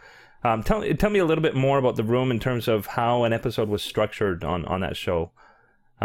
Um, 0.42 0.62
tell 0.62 0.82
tell 0.94 1.10
me 1.10 1.18
a 1.18 1.24
little 1.26 1.42
bit 1.42 1.54
more 1.54 1.76
about 1.76 1.96
the 1.96 2.02
room 2.02 2.30
in 2.30 2.40
terms 2.40 2.66
of 2.66 2.86
how 2.86 3.24
an 3.24 3.34
episode 3.34 3.68
was 3.68 3.82
structured 3.82 4.42
on, 4.42 4.64
on 4.64 4.80
that 4.80 4.96
show, 4.96 5.32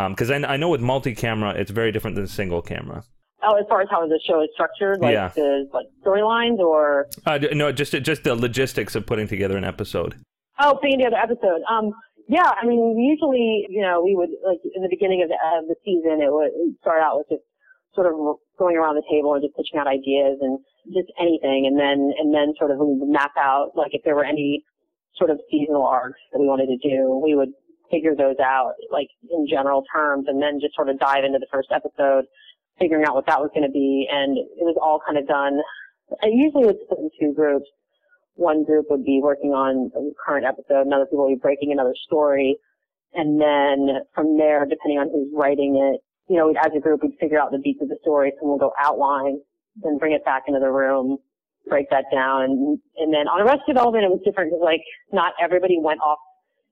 because 0.09 0.29
um, 0.29 0.43
I, 0.43 0.55
I 0.55 0.57
know 0.57 0.67
with 0.67 0.81
multi 0.81 1.15
camera 1.15 1.51
it's 1.51 1.71
very 1.71 1.93
different 1.93 2.17
than 2.17 2.27
single 2.27 2.61
camera. 2.61 3.05
Oh, 3.45 3.55
as 3.55 3.65
far 3.69 3.81
as 3.81 3.87
how 3.91 4.07
the 4.07 4.19
show 4.27 4.41
is 4.41 4.49
structured, 4.53 5.01
like 5.01 5.13
yeah. 5.13 5.29
the 5.29 5.69
like 5.73 5.85
storylines 6.05 6.57
or 6.59 7.07
uh, 7.25 7.37
no, 7.53 7.71
just 7.71 7.91
just 8.01 8.23
the 8.23 8.35
logistics 8.35 8.95
of 8.95 9.05
putting 9.05 9.27
together 9.27 9.57
an 9.57 9.63
episode. 9.63 10.15
Oh, 10.59 10.79
putting 10.81 10.97
together 10.99 11.17
episode. 11.17 11.61
Um, 11.69 11.91
yeah, 12.27 12.49
I 12.59 12.65
mean, 12.65 12.97
usually, 12.97 13.67
you 13.69 13.81
know, 13.81 14.01
we 14.01 14.15
would 14.15 14.29
like 14.45 14.57
in 14.63 14.81
the 14.81 14.89
beginning 14.89 15.21
of 15.21 15.29
the, 15.29 15.37
of 15.59 15.67
the 15.67 15.75
season, 15.85 16.21
it 16.21 16.33
would 16.33 16.49
start 16.81 17.01
out 17.01 17.17
with 17.17 17.29
just 17.29 17.45
sort 17.93 18.07
of 18.07 18.17
going 18.57 18.77
around 18.77 18.95
the 18.95 19.05
table 19.09 19.33
and 19.33 19.43
just 19.43 19.55
pitching 19.55 19.77
out 19.79 19.85
ideas 19.85 20.41
and 20.41 20.57
just 20.89 21.11
anything, 21.21 21.69
and 21.69 21.77
then 21.77 22.11
and 22.17 22.33
then 22.33 22.53
sort 22.57 22.71
of 22.71 22.81
map 22.81 23.31
out 23.37 23.71
like 23.75 23.93
if 23.93 24.01
there 24.03 24.15
were 24.15 24.25
any 24.25 24.63
sort 25.17 25.29
of 25.29 25.39
seasonal 25.51 25.85
arcs 25.85 26.19
that 26.33 26.39
we 26.39 26.47
wanted 26.47 26.67
to 26.67 26.79
do, 26.81 27.21
we 27.23 27.35
would 27.35 27.53
figure 27.91 28.15
those 28.17 28.35
out 28.41 28.73
like 28.91 29.07
in 29.29 29.45
general 29.45 29.83
terms, 29.93 30.25
and 30.27 30.41
then 30.41 30.57
just 30.59 30.73
sort 30.73 30.89
of 30.89 30.97
dive 30.97 31.23
into 31.23 31.37
the 31.37 31.47
first 31.51 31.69
episode 31.69 32.25
figuring 32.79 33.05
out 33.05 33.15
what 33.15 33.25
that 33.27 33.39
was 33.39 33.49
going 33.53 33.65
to 33.65 33.71
be. 33.71 34.07
And 34.11 34.37
it 34.37 34.63
was 34.63 34.75
all 34.81 34.99
kind 35.05 35.17
of 35.17 35.27
done. 35.27 35.59
I 36.21 36.27
usually 36.27 36.65
would 36.65 36.77
split 36.83 36.99
in 36.99 37.09
two 37.19 37.33
groups. 37.33 37.65
One 38.35 38.63
group 38.63 38.87
would 38.89 39.05
be 39.05 39.21
working 39.23 39.51
on 39.51 39.91
the 39.93 40.13
current 40.23 40.45
episode. 40.45 40.85
Another 40.85 41.05
people 41.05 41.25
would 41.25 41.35
be 41.35 41.41
breaking 41.41 41.71
another 41.71 41.95
story. 42.05 42.57
And 43.13 43.39
then 43.39 44.03
from 44.13 44.37
there, 44.37 44.65
depending 44.65 44.99
on 44.99 45.09
who's 45.09 45.31
writing 45.33 45.79
it, 45.79 46.03
you 46.27 46.37
know, 46.37 46.51
as 46.51 46.71
a 46.75 46.79
group, 46.79 47.01
we'd 47.01 47.17
figure 47.19 47.39
out 47.39 47.51
the 47.51 47.59
beats 47.59 47.81
of 47.81 47.87
the 47.87 47.97
story. 48.01 48.33
So 48.35 48.47
we'll 48.47 48.57
go 48.57 48.73
outline, 48.79 49.39
then 49.81 49.97
bring 49.97 50.13
it 50.13 50.25
back 50.25 50.43
into 50.47 50.59
the 50.59 50.69
room, 50.69 51.17
break 51.67 51.89
that 51.91 52.05
down. 52.11 52.43
And, 52.43 52.79
and 52.97 53.13
then 53.13 53.27
on 53.27 53.41
Arrested 53.41 53.67
Development, 53.67 54.03
it 54.03 54.11
was 54.11 54.21
different 54.25 54.51
because 54.51 54.63
like 54.63 54.83
not 55.13 55.33
everybody 55.41 55.79
went 55.79 56.01
off 56.01 56.19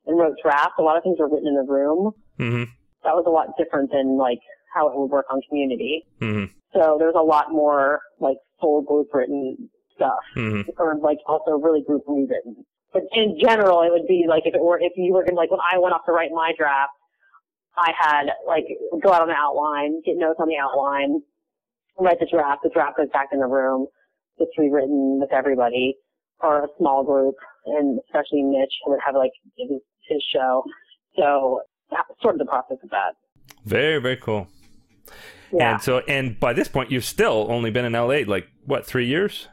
and 0.05 0.19
wrote 0.19 0.35
drafts. 0.43 0.75
A 0.79 0.81
lot 0.81 0.97
of 0.97 1.03
things 1.03 1.17
were 1.19 1.29
written 1.29 1.47
in 1.47 1.55
the 1.55 1.71
room. 1.71 2.11
Mm-hmm. 2.39 2.63
That 3.03 3.15
was 3.15 3.23
a 3.27 3.31
lot 3.31 3.55
different 3.57 3.91
than 3.91 4.17
like 4.17 4.39
how 4.73 4.87
it 4.89 4.97
would 4.97 5.11
work 5.11 5.25
on 5.31 5.41
community. 5.49 6.03
Mm-hmm. 6.21 6.51
So 6.73 6.97
there's 6.99 7.15
a 7.17 7.23
lot 7.23 7.51
more 7.51 8.01
like 8.19 8.37
full 8.59 8.81
group 8.81 9.07
written 9.13 9.69
stuff, 9.95 10.23
mm-hmm. 10.35 10.69
or 10.77 10.97
like 11.01 11.19
also 11.27 11.51
really 11.51 11.83
group 11.85 12.03
rewritten. 12.07 12.65
But 12.91 13.03
in 13.13 13.37
general, 13.39 13.81
it 13.81 13.91
would 13.91 14.07
be 14.07 14.25
like 14.27 14.43
if 14.45 14.53
it 14.53 14.61
were 14.61 14.79
if 14.79 14.93
you 14.95 15.13
were 15.13 15.23
gonna 15.23 15.37
like 15.37 15.51
when 15.51 15.59
I 15.59 15.77
went 15.77 15.93
off 15.93 16.05
to 16.05 16.11
write 16.11 16.31
my 16.31 16.53
draft, 16.57 16.91
I 17.77 17.91
had 17.97 18.25
like 18.47 18.65
go 19.01 19.11
out 19.11 19.21
on 19.21 19.27
the 19.27 19.33
outline, 19.33 20.01
get 20.05 20.15
notes 20.17 20.39
on 20.39 20.47
the 20.47 20.57
outline, 20.57 21.21
write 21.99 22.19
the 22.19 22.27
draft. 22.31 22.61
The 22.63 22.69
draft 22.69 22.97
goes 22.97 23.09
back 23.11 23.29
in 23.31 23.39
the 23.39 23.47
room, 23.47 23.87
gets 24.37 24.51
rewritten 24.57 25.19
with 25.19 25.33
everybody 25.33 25.95
or 26.39 26.65
a 26.65 26.67
small 26.77 27.03
group, 27.03 27.35
and 27.65 27.99
especially 28.05 28.43
Mitch 28.43 28.73
and 28.85 28.91
would 28.91 28.99
have 29.03 29.15
like 29.15 29.31
his, 29.57 29.81
his 30.07 30.23
show. 30.33 30.63
So 31.15 31.61
that's 31.89 32.09
sort 32.21 32.35
of 32.35 32.39
the 32.39 32.45
process 32.45 32.77
of 32.83 32.89
that. 32.89 33.13
Very 33.65 33.99
very 33.99 34.17
cool. 34.17 34.47
Yeah. 35.51 35.73
And 35.73 35.81
so, 35.81 35.99
and 36.07 36.39
by 36.39 36.53
this 36.53 36.67
point, 36.67 36.91
you've 36.91 37.05
still 37.05 37.47
only 37.49 37.69
been 37.69 37.85
in 37.85 37.93
LA 37.93 38.21
like 38.25 38.47
what 38.65 38.85
three 38.85 39.07
years? 39.07 39.47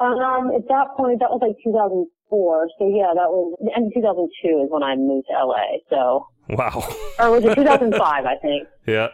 Um, 0.00 0.50
at 0.56 0.66
that 0.68 0.88
point, 0.96 1.20
that 1.20 1.30
was 1.30 1.40
like 1.42 1.56
2004. 1.62 2.68
So 2.78 2.88
yeah, 2.88 3.12
that 3.14 3.28
was 3.28 3.56
and 3.74 3.92
2002 3.94 4.64
is 4.64 4.70
when 4.70 4.82
I 4.82 4.96
moved 4.96 5.26
to 5.30 5.46
LA. 5.46 5.78
So 5.90 6.26
wow. 6.48 6.88
or 7.18 7.30
was 7.30 7.44
it 7.44 7.54
2005? 7.54 8.00
I 8.00 8.36
think. 8.36 8.68
Yeah. 8.86 9.08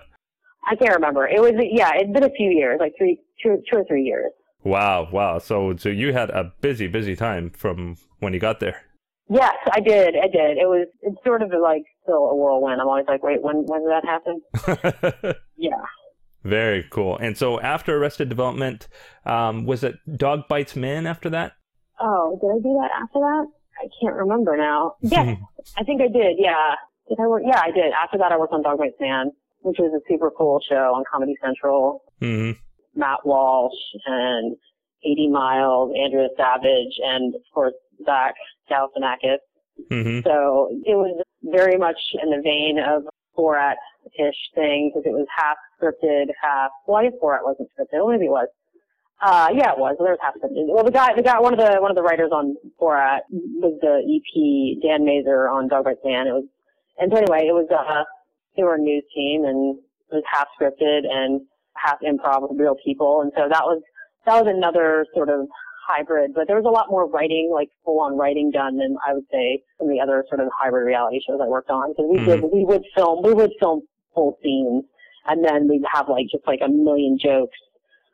I 0.71 0.77
can't 0.77 0.95
remember. 0.95 1.27
It 1.27 1.41
was 1.41 1.53
yeah. 1.71 1.93
It's 1.95 2.13
been 2.13 2.25
a 2.25 2.31
few 2.31 2.51
years, 2.51 2.79
like 2.81 2.93
three, 2.99 3.21
two, 3.43 3.63
two 3.71 3.79
or 3.79 3.85
three 3.85 4.03
years. 4.03 4.33
Wow, 4.65 5.09
wow. 5.13 5.39
So, 5.39 5.77
so 5.77 5.89
you 5.89 6.13
had 6.13 6.31
a 6.31 6.53
busy, 6.61 6.89
busy 6.89 7.17
time 7.17 7.51
from 7.51 7.97
when 8.19 8.35
you 8.35 8.41
got 8.41 8.61
there. 8.61 8.83
Yes, 9.31 9.55
I 9.71 9.81
did. 9.81 10.15
I 10.17 10.27
did. 10.27 10.57
It 10.57 10.67
was. 10.67 10.89
It's 11.03 11.17
sort 11.25 11.43
of 11.43 11.51
like 11.51 11.83
still 12.03 12.31
a 12.31 12.37
whirlwind. 12.37 12.81
I'm 12.81 12.89
always 12.89 13.05
like, 13.07 13.23
wait, 13.23 13.43
when 13.43 13.65
when 13.67 13.83
did 13.83 13.91
that 13.91 14.05
happen? 14.05 15.35
yeah. 15.57 15.83
Very 16.45 16.87
cool. 16.91 17.19
And 17.19 17.37
so 17.37 17.61
after 17.61 17.97
Arrested 17.97 18.29
Development, 18.29 18.89
um, 19.27 19.67
was 19.67 19.85
it 19.85 19.97
Dog 20.17 20.49
Bites 20.49 20.77
Man 20.77 21.07
after 21.07 21.29
that? 21.31 21.53
Oh, 22.01 22.39
did 22.41 22.49
I 22.49 22.59
do 22.63 22.79
that 22.81 22.91
after 23.03 23.19
that? 23.19 23.47
I 23.81 23.89
can't 24.01 24.17
remember 24.17 24.57
now. 24.57 24.95
Yes, 25.03 25.37
I 25.77 25.85
think 25.85 26.01
I 26.01 26.09
did. 26.09 26.37
Yeah. 26.39 26.75
Did 27.09 27.19
I 27.21 27.27
work? 27.27 27.43
Yeah, 27.45 27.61
I 27.61 27.71
did. 27.71 27.93
After 27.93 28.19
that, 28.19 28.33
I 28.33 28.39
worked 28.39 28.53
on 28.53 28.63
Dog 28.63 28.79
Bites 28.79 28.97
Man, 29.01 29.31
which 29.61 29.77
was 29.79 29.93
a 29.95 30.01
super 30.09 30.31
cool 30.31 30.61
show 30.69 30.95
on 30.95 31.05
Comedy 31.11 31.35
Central. 31.45 32.03
Mm-hmm. 32.23 32.59
Matt 32.99 33.25
Walsh 33.25 33.73
and 34.07 34.57
A.D. 35.05 35.29
Miles, 35.29 35.93
Andrea 36.03 36.29
Savage, 36.37 36.95
and 37.03 37.35
of 37.35 37.43
course 37.55 37.75
Zach 38.05 38.35
Galifianakis. 38.71 39.39
Mm-hmm. 39.91 40.21
So 40.25 40.69
it 40.85 40.95
was 40.95 41.23
very 41.43 41.77
much 41.79 41.99
in 42.23 42.31
the 42.31 42.43
vein 42.43 42.79
of 42.79 43.05
Borat-ish 43.37 44.37
thing 44.55 44.91
because 44.91 45.07
it 45.07 45.13
was 45.13 45.27
half 45.37 45.57
scripted, 45.81 46.27
half. 46.43 46.71
Well, 46.87 46.99
I 46.99 47.05
guess 47.05 47.19
Borat 47.23 47.45
wasn't 47.45 47.69
scripted. 47.71 48.05
Well, 48.05 48.09
maybe 48.09 48.27
it 48.27 48.31
was. 48.31 48.49
Uh, 49.21 49.49
yeah, 49.53 49.73
it 49.73 49.79
was. 49.79 49.97
There 49.99 50.11
was 50.11 50.19
half 50.21 50.35
scripted. 50.35 50.67
Well, 50.67 50.85
the 50.85 50.91
guy, 50.91 51.15
the 51.15 51.23
guy, 51.23 51.39
one 51.41 51.53
of 51.53 51.59
the 51.59 51.79
one 51.81 51.91
of 51.91 51.97
the 51.97 52.03
writers 52.03 52.31
on 52.33 52.57
Borat 52.81 53.21
was 53.31 53.79
the 53.81 54.03
EP 54.03 54.83
Dan 54.83 55.05
Mazer 55.05 55.49
on 55.49 55.69
Dog 55.69 55.85
Bites 55.85 56.01
Man. 56.05 56.27
It 56.27 56.33
was, 56.33 56.45
and 56.99 57.11
so 57.13 57.19
anyway, 57.19 57.47
it 57.47 57.55
was. 57.55 57.69
Uh, 57.71 58.05
they 58.57 58.65
were 58.65 58.75
a 58.75 58.79
news 58.79 59.05
team, 59.15 59.45
and 59.45 59.79
it 60.11 60.15
was 60.15 60.25
half 60.31 60.49
scripted 60.61 61.07
and 61.09 61.41
half 61.77 61.99
improv 62.01 62.49
with 62.49 62.59
real 62.59 62.77
people, 62.85 63.21
and 63.23 63.33
so 63.37 63.49
that 63.49 63.63
was 63.63 63.81
that 64.27 64.45
was 64.45 64.53
another 64.53 65.07
sort 65.15 65.29
of 65.29 65.47
hybrid, 65.89 66.35
but 66.35 66.47
there 66.47 66.57
was 66.57 66.67
a 66.67 66.71
lot 66.71 66.87
more 66.91 67.09
writing, 67.09 67.51
like 67.53 67.71
full 67.85 68.01
on 68.01 68.17
writing 68.17 68.51
done 68.51 68.77
than 68.77 68.97
I 69.07 69.15
would 69.15 69.25
say 69.33 69.63
some 69.79 69.89
of 69.89 69.93
the 69.95 70.01
other 70.01 70.25
sort 70.29 70.41
of 70.41 70.49
hybrid 70.61 70.87
reality 70.87 71.21
shows 71.27 71.41
I 71.43 71.49
worked 71.49 71.71
on. 71.71 71.91
Because 71.91 72.07
we 72.11 72.19
Mhm. 72.21 72.25
did, 72.27 72.53
we 72.53 72.65
would 72.65 72.85
film, 72.95 73.23
we 73.23 73.33
would 73.33 73.53
film 73.59 73.83
full 74.15 74.37
scenes, 74.43 74.85
and 75.27 75.45
then 75.45 75.69
we'd 75.69 75.85
have 75.91 76.09
like 76.09 76.27
just 76.31 76.47
like 76.47 76.61
a 76.63 76.69
million 76.69 77.19
jokes 77.19 77.57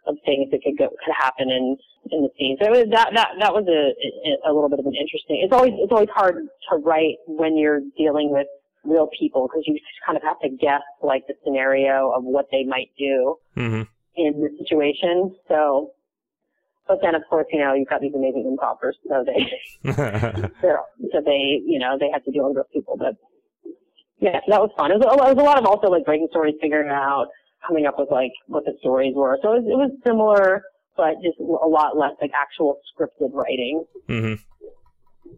of 0.06 0.16
things 0.24 0.50
that 0.50 0.62
could 0.62 0.76
go 0.78 0.88
could 0.88 1.14
happen 1.18 1.50
in 1.50 1.76
in 2.12 2.22
the 2.22 2.28
scene. 2.38 2.56
So 2.60 2.66
it 2.66 2.70
was, 2.70 2.86
that 2.92 3.10
that 3.14 3.28
that 3.40 3.52
was 3.52 3.66
a 3.66 4.48
a 4.48 4.52
little 4.52 4.68
bit 4.68 4.78
of 4.78 4.86
an 4.86 4.94
interesting. 4.94 5.40
It's 5.42 5.52
always 5.52 5.72
it's 5.76 5.90
always 5.92 6.10
hard 6.14 6.36
to 6.70 6.76
write 6.76 7.16
when 7.26 7.56
you're 7.56 7.80
dealing 7.96 8.30
with 8.30 8.46
real 8.84 9.08
people 9.18 9.48
because 9.48 9.64
you 9.66 9.78
kind 10.04 10.16
of 10.16 10.22
have 10.22 10.38
to 10.40 10.50
guess 10.50 10.82
like 11.02 11.26
the 11.26 11.34
scenario 11.42 12.10
of 12.10 12.22
what 12.22 12.46
they 12.52 12.64
might 12.64 12.90
do 12.98 13.36
Mm-hmm. 13.56 13.82
in 14.16 14.40
the 14.42 14.50
situation. 14.60 15.34
So, 15.48 15.92
but 16.86 16.98
then 17.02 17.14
of 17.14 17.22
course, 17.28 17.46
you 17.52 17.60
know, 17.60 17.74
you've 17.74 17.88
got 17.88 18.00
these 18.00 18.14
amazing 18.14 18.46
improvers, 18.46 18.96
so 19.08 19.24
they, 19.24 19.92
so 19.92 21.20
they, 21.24 21.60
you 21.64 21.78
know, 21.78 21.96
they 21.98 22.10
have 22.12 22.24
to 22.24 22.30
deal 22.30 22.46
with 22.46 22.56
those 22.56 22.64
people. 22.72 22.96
But 22.98 23.14
yeah, 24.18 24.38
so 24.40 24.50
that 24.50 24.60
was 24.60 24.70
fun. 24.76 24.90
It 24.90 24.98
was, 24.98 25.06
a- 25.06 25.30
it 25.30 25.36
was 25.36 25.42
a 25.42 25.46
lot 25.46 25.58
of 25.58 25.66
also 25.66 25.88
like 25.88 26.04
breaking 26.04 26.28
stories, 26.30 26.54
figuring 26.60 26.90
out, 26.90 27.26
coming 27.66 27.86
up 27.86 27.98
with 27.98 28.10
like 28.10 28.32
what 28.46 28.64
the 28.64 28.72
stories 28.80 29.14
were. 29.14 29.38
So 29.42 29.52
it 29.54 29.62
was, 29.62 29.64
it 29.66 29.76
was 29.76 29.90
similar, 30.04 30.62
but 30.96 31.14
just 31.22 31.38
a 31.40 31.66
lot 31.68 31.96
less 31.96 32.12
like 32.20 32.30
actual 32.34 32.78
scripted 32.92 33.32
writing. 33.32 33.84
mm-hmm. 34.08 34.34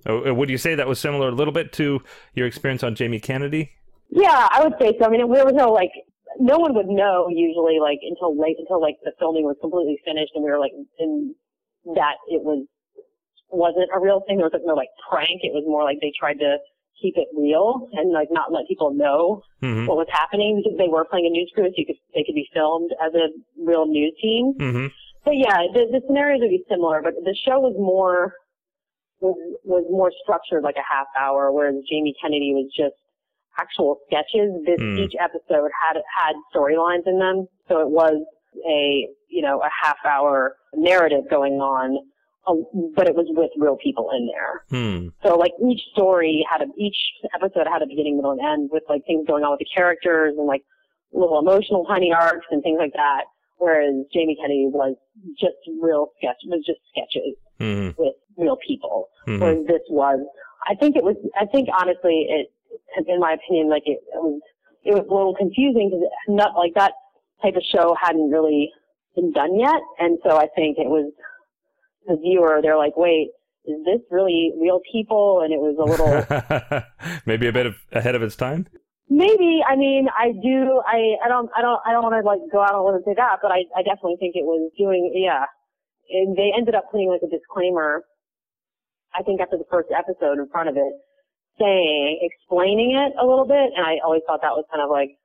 Oh, 0.04 0.34
would 0.34 0.50
you 0.50 0.58
say 0.58 0.74
that 0.74 0.86
was 0.86 1.00
similar 1.00 1.28
a 1.28 1.32
little 1.32 1.54
bit 1.54 1.72
to 1.74 2.00
your 2.34 2.46
experience 2.46 2.82
on 2.82 2.94
Jamie 2.94 3.18
Kennedy? 3.18 3.72
Yeah, 4.10 4.48
I 4.52 4.62
would 4.62 4.74
say 4.80 4.92
so. 5.00 5.06
I 5.06 5.08
mean, 5.08 5.20
there 5.32 5.44
was 5.44 5.54
no 5.54 5.72
like, 5.72 5.90
no 6.38 6.58
one 6.58 6.74
would 6.74 6.88
know 6.88 7.28
usually 7.28 7.78
like 7.80 7.98
until 8.02 8.38
late, 8.38 8.56
until 8.58 8.80
like 8.80 8.96
the 9.04 9.12
filming 9.18 9.44
was 9.44 9.56
completely 9.60 9.98
finished 10.04 10.32
and 10.34 10.44
we 10.44 10.50
were 10.50 10.60
like 10.60 10.72
in 10.98 11.34
that 11.94 12.16
it 12.28 12.42
was, 12.42 12.66
wasn't 13.50 13.88
a 13.94 14.00
real 14.00 14.22
thing. 14.26 14.36
There 14.38 14.46
was 14.46 14.52
like 14.52 14.66
no 14.66 14.74
like 14.74 14.90
prank. 15.08 15.40
It 15.42 15.54
was 15.54 15.64
more 15.66 15.84
like 15.84 15.98
they 16.00 16.12
tried 16.18 16.38
to 16.40 16.58
keep 17.00 17.14
it 17.16 17.28
real 17.36 17.88
and 17.92 18.12
like 18.12 18.28
not 18.30 18.52
let 18.52 18.66
people 18.68 18.92
know 18.92 19.42
Mm-hmm. 19.64 19.86
what 19.86 19.96
was 19.96 20.06
happening 20.12 20.60
because 20.62 20.76
they 20.76 20.86
were 20.86 21.06
playing 21.08 21.24
a 21.26 21.30
news 21.30 21.50
crew, 21.54 21.64
so 21.64 21.72
you 21.78 21.86
could, 21.86 21.96
they 22.14 22.22
could 22.22 22.34
be 22.34 22.46
filmed 22.52 22.90
as 23.00 23.14
a 23.14 23.32
real 23.58 23.86
news 23.86 24.12
team. 24.20 24.52
Mm-hmm. 24.60 24.86
But 25.24 25.38
yeah, 25.38 25.64
the, 25.72 25.88
the 25.90 26.02
scenarios 26.06 26.40
would 26.42 26.50
be 26.50 26.62
similar, 26.68 27.00
but 27.02 27.14
the 27.24 27.34
show 27.34 27.58
was 27.58 27.74
more 27.78 28.34
was 29.20 29.34
was 29.64 29.84
more 29.90 30.12
structured, 30.22 30.62
like 30.62 30.76
a 30.76 30.84
half 30.84 31.06
hour, 31.18 31.50
whereas 31.50 31.74
Jamie 31.90 32.14
Kennedy 32.20 32.52
was 32.52 32.70
just 32.76 33.00
actual 33.58 33.98
sketches. 34.06 34.50
This 34.66 34.80
Hmm. 34.80 34.98
each 34.98 35.14
episode 35.20 35.70
had 35.82 35.96
had 36.16 36.34
storylines 36.54 37.06
in 37.06 37.18
them, 37.18 37.46
so 37.68 37.80
it 37.80 37.88
was 37.90 38.16
a 38.68 39.08
you 39.28 39.42
know 39.42 39.60
a 39.60 39.70
half 39.82 39.96
hour 40.04 40.56
narrative 40.74 41.24
going 41.30 41.54
on, 41.54 41.98
uh, 42.46 42.54
but 42.94 43.06
it 43.08 43.14
was 43.14 43.26
with 43.30 43.50
real 43.58 43.76
people 43.82 44.10
in 44.16 44.26
there. 44.26 44.62
Hmm. 44.70 45.08
So 45.24 45.36
like 45.36 45.52
each 45.70 45.80
story 45.92 46.44
had 46.50 46.62
a 46.62 46.66
each 46.78 46.96
episode 47.34 47.66
had 47.70 47.82
a 47.82 47.86
beginning, 47.86 48.16
middle, 48.16 48.32
and 48.32 48.40
end 48.40 48.70
with 48.72 48.82
like 48.88 49.04
things 49.06 49.26
going 49.26 49.44
on 49.44 49.50
with 49.52 49.60
the 49.60 49.66
characters 49.74 50.34
and 50.36 50.46
like 50.46 50.62
little 51.12 51.38
emotional 51.38 51.84
tiny 51.86 52.12
arcs 52.12 52.46
and 52.50 52.62
things 52.62 52.78
like 52.78 52.92
that. 52.94 53.24
Whereas 53.58 53.94
Jamie 54.12 54.36
Kennedy 54.40 54.68
was 54.70 54.96
just 55.40 55.56
real 55.80 56.10
sketch 56.18 56.36
was 56.46 56.62
just 56.66 56.80
sketches 56.90 57.34
Mm-hmm. 57.58 58.02
with 58.02 58.12
real 58.36 58.58
people. 58.66 59.08
Mm-hmm. 59.26 59.40
Whereas 59.42 59.66
this 59.66 59.80
was 59.88 60.20
I 60.68 60.74
think 60.74 60.94
it 60.96 61.02
was 61.04 61.16
I 61.40 61.46
think 61.46 61.68
honestly 61.72 62.26
it 62.28 62.48
in 63.06 63.20
my 63.20 63.34
opinion 63.34 63.68
like 63.68 63.82
it, 63.86 63.98
it 64.14 64.22
was 64.22 64.40
it 64.84 64.94
was 64.94 65.04
a 65.10 65.14
little 65.14 65.34
confusing 65.34 65.90
because 65.90 66.06
not 66.28 66.54
like 66.56 66.74
that 66.74 66.92
type 67.42 67.56
of 67.56 67.62
show 67.62 67.94
hadn't 68.00 68.30
really 68.30 68.70
been 69.14 69.32
done 69.32 69.58
yet, 69.58 69.80
and 69.98 70.18
so 70.24 70.36
I 70.36 70.46
think 70.54 70.78
it 70.78 70.88
was 70.88 71.12
the 72.06 72.16
viewer 72.16 72.60
they're 72.62 72.78
like 72.78 72.96
wait 72.96 73.30
is 73.66 73.84
this 73.84 74.00
really 74.10 74.52
real 74.60 74.80
people? 74.90 75.42
And 75.42 75.52
it 75.52 75.58
was 75.58 75.74
a 75.74 75.82
little 75.82 76.82
Maybe 77.26 77.48
a 77.48 77.52
bit 77.52 77.66
of, 77.66 77.74
ahead 77.92 78.14
of 78.14 78.22
its 78.22 78.36
time. 78.36 78.66
maybe. 79.08 79.60
I 79.66 79.76
mean, 79.76 80.08
I 80.16 80.32
do. 80.32 80.80
I 80.86 81.18
I 81.24 81.28
don't 81.28 81.50
I 81.56 81.62
don't 81.62 81.80
I 81.86 81.92
don't 81.92 82.02
want 82.02 82.14
to 82.14 82.22
like 82.26 82.40
go 82.52 82.62
out 82.62 82.74
on 82.74 82.80
a 82.80 82.84
limb 82.86 82.94
and 82.96 83.04
say 83.04 83.14
that, 83.16 83.38
but 83.42 83.50
I 83.50 83.66
I 83.76 83.82
definitely 83.82 84.16
think 84.18 84.34
it 84.36 84.46
was 84.46 84.70
doing 84.78 85.12
yeah. 85.14 85.44
And 86.10 86.36
they 86.36 86.52
ended 86.56 86.74
up 86.74 86.90
putting 86.90 87.08
like 87.08 87.22
a 87.22 87.30
disclaimer. 87.30 88.04
I 89.14 89.22
think 89.22 89.40
after 89.40 89.58
the 89.58 89.66
first 89.70 89.88
episode 89.90 90.38
in 90.38 90.48
front 90.50 90.68
of 90.68 90.76
it, 90.76 90.92
saying 91.58 92.18
explaining 92.22 92.96
it 92.96 93.12
a 93.20 93.26
little 93.26 93.46
bit, 93.46 93.72
and 93.76 93.84
I 93.84 93.98
always 94.04 94.22
thought 94.26 94.40
that 94.42 94.52
was 94.52 94.64
kind 94.70 94.82
of 94.82 94.90
like 94.90 95.18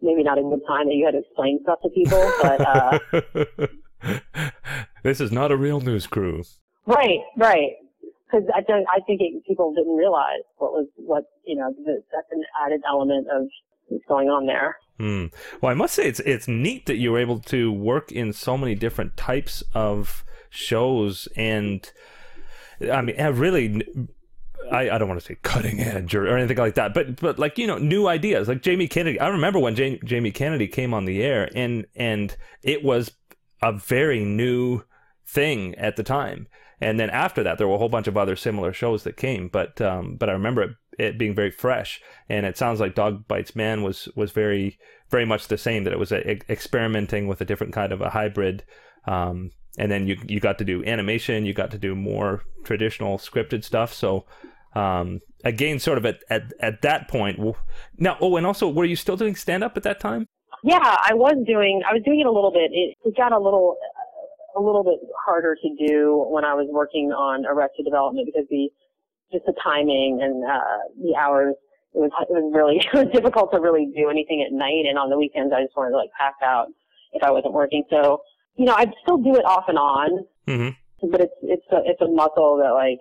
maybe 0.00 0.22
not 0.22 0.38
a 0.38 0.42
good 0.42 0.60
time 0.66 0.86
that 0.86 0.94
you 0.94 1.04
had 1.04 1.12
to 1.12 1.18
explain 1.18 1.60
stuff 1.62 1.80
to 1.82 1.88
people, 1.90 2.32
but 2.42 2.60
uh 2.60 2.98
this 5.02 5.20
is 5.20 5.30
not 5.32 5.52
a 5.52 5.56
real 5.56 5.80
news 5.80 6.06
crew. 6.06 6.42
Right, 6.86 7.20
right. 7.36 7.72
Because 8.26 8.48
I 8.54 8.62
think 8.62 8.86
I 8.88 9.00
think 9.06 9.20
it, 9.20 9.44
people 9.46 9.74
didn't 9.74 9.96
realize 9.96 10.42
what 10.56 10.72
was 10.72 10.86
what 10.96 11.24
you 11.44 11.56
know 11.56 11.72
the, 11.84 12.02
that's 12.12 12.28
an 12.30 12.42
added 12.64 12.80
element 12.88 13.26
of 13.30 13.48
what's 13.88 14.04
going 14.06 14.28
on 14.28 14.46
there. 14.46 14.76
Hmm. 14.98 15.26
Well, 15.60 15.70
I 15.70 15.74
must 15.74 15.94
say 15.94 16.06
it's 16.06 16.20
it's 16.20 16.48
neat 16.48 16.86
that 16.86 16.96
you 16.96 17.12
were 17.12 17.18
able 17.18 17.40
to 17.40 17.72
work 17.72 18.10
in 18.10 18.32
so 18.32 18.56
many 18.56 18.74
different 18.74 19.16
types 19.16 19.62
of 19.74 20.24
shows, 20.50 21.28
and 21.36 21.90
I 22.90 23.02
mean, 23.02 23.20
I 23.20 23.28
really. 23.28 23.82
I, 24.70 24.90
I 24.90 24.98
don't 24.98 25.08
want 25.08 25.20
to 25.20 25.26
say 25.26 25.36
cutting 25.42 25.80
edge 25.80 26.14
or, 26.14 26.26
or 26.26 26.36
anything 26.36 26.58
like 26.58 26.74
that, 26.74 26.94
but 26.94 27.16
but 27.16 27.38
like 27.38 27.58
you 27.58 27.66
know 27.66 27.78
new 27.78 28.06
ideas 28.06 28.48
like 28.48 28.62
Jamie 28.62 28.88
Kennedy. 28.88 29.18
I 29.20 29.28
remember 29.28 29.58
when 29.58 29.74
Jamie, 29.74 30.00
Jamie 30.04 30.30
Kennedy 30.30 30.68
came 30.68 30.94
on 30.94 31.04
the 31.04 31.22
air 31.22 31.50
and 31.54 31.86
and 31.96 32.36
it 32.62 32.82
was 32.84 33.12
a 33.62 33.72
very 33.72 34.24
new 34.24 34.82
thing 35.26 35.74
at 35.76 35.96
the 35.96 36.02
time. 36.02 36.48
And 36.80 36.98
then 36.98 37.10
after 37.10 37.44
that, 37.44 37.58
there 37.58 37.68
were 37.68 37.76
a 37.76 37.78
whole 37.78 37.88
bunch 37.88 38.08
of 38.08 38.16
other 38.16 38.34
similar 38.34 38.72
shows 38.72 39.04
that 39.04 39.16
came, 39.16 39.48
but 39.48 39.80
um, 39.80 40.16
but 40.16 40.28
I 40.28 40.32
remember 40.32 40.62
it, 40.62 40.70
it 40.98 41.18
being 41.18 41.34
very 41.34 41.52
fresh. 41.52 42.00
And 42.28 42.44
it 42.44 42.58
sounds 42.58 42.80
like 42.80 42.96
Dog 42.96 43.28
Bites 43.28 43.54
Man 43.54 43.82
was 43.82 44.08
was 44.16 44.32
very 44.32 44.78
very 45.08 45.24
much 45.24 45.46
the 45.46 45.58
same. 45.58 45.84
That 45.84 45.92
it 45.92 45.98
was 45.98 46.10
a, 46.10 46.32
e- 46.32 46.40
experimenting 46.48 47.28
with 47.28 47.40
a 47.40 47.44
different 47.44 47.72
kind 47.72 47.92
of 47.92 48.00
a 48.00 48.10
hybrid. 48.10 48.64
Um, 49.06 49.52
and 49.78 49.92
then 49.92 50.08
you 50.08 50.18
you 50.26 50.40
got 50.40 50.58
to 50.58 50.64
do 50.64 50.84
animation, 50.84 51.46
you 51.46 51.54
got 51.54 51.70
to 51.70 51.78
do 51.78 51.94
more 51.94 52.42
traditional 52.64 53.16
scripted 53.16 53.62
stuff. 53.62 53.94
So 53.94 54.26
um, 54.74 55.20
again, 55.44 55.78
sort 55.78 55.98
of 55.98 56.06
at, 56.06 56.20
at 56.30 56.52
at 56.60 56.82
that 56.82 57.08
point. 57.08 57.38
Now, 57.98 58.16
oh, 58.20 58.36
and 58.36 58.46
also, 58.46 58.68
were 58.68 58.84
you 58.84 58.96
still 58.96 59.16
doing 59.16 59.34
stand 59.36 59.62
up 59.64 59.76
at 59.76 59.82
that 59.82 60.00
time? 60.00 60.26
Yeah, 60.64 60.78
I 60.82 61.14
was 61.14 61.34
doing 61.46 61.82
I 61.88 61.92
was 61.92 62.02
doing 62.04 62.20
it 62.20 62.26
a 62.26 62.30
little 62.30 62.52
bit. 62.52 62.70
It, 62.72 62.96
it 63.04 63.16
got 63.16 63.32
a 63.32 63.38
little 63.38 63.76
a 64.56 64.60
little 64.60 64.84
bit 64.84 65.00
harder 65.24 65.56
to 65.56 65.86
do 65.86 66.24
when 66.28 66.44
I 66.44 66.54
was 66.54 66.68
working 66.70 67.10
on 67.12 67.46
Arrested 67.46 67.84
Development 67.84 68.26
because 68.26 68.46
the 68.50 68.68
just 69.32 69.44
the 69.46 69.54
timing 69.62 70.20
and 70.22 70.44
uh, 70.44 70.78
the 71.02 71.16
hours. 71.16 71.54
It 71.94 71.98
was 71.98 72.10
it 72.28 72.32
was 72.32 72.52
really 72.54 72.76
it 72.84 72.92
was 72.94 73.12
difficult 73.12 73.52
to 73.52 73.60
really 73.60 73.90
do 73.94 74.08
anything 74.08 74.42
at 74.46 74.52
night, 74.52 74.86
and 74.88 74.98
on 74.98 75.10
the 75.10 75.18
weekends 75.18 75.52
I 75.52 75.62
just 75.62 75.76
wanted 75.76 75.90
to 75.90 75.96
like 75.98 76.10
pass 76.18 76.34
out 76.42 76.68
if 77.12 77.22
I 77.22 77.30
wasn't 77.30 77.52
working. 77.52 77.84
So 77.90 78.22
you 78.56 78.64
know 78.64 78.74
I'd 78.74 78.92
still 79.02 79.18
do 79.18 79.34
it 79.34 79.44
off 79.44 79.64
and 79.68 79.78
on, 79.78 80.24
Mm-hmm. 80.48 81.10
but 81.10 81.20
it's 81.20 81.34
it's 81.42 81.66
a 81.70 81.80
it's 81.84 82.00
a 82.00 82.08
muscle 82.08 82.56
that 82.62 82.72
like 82.72 82.98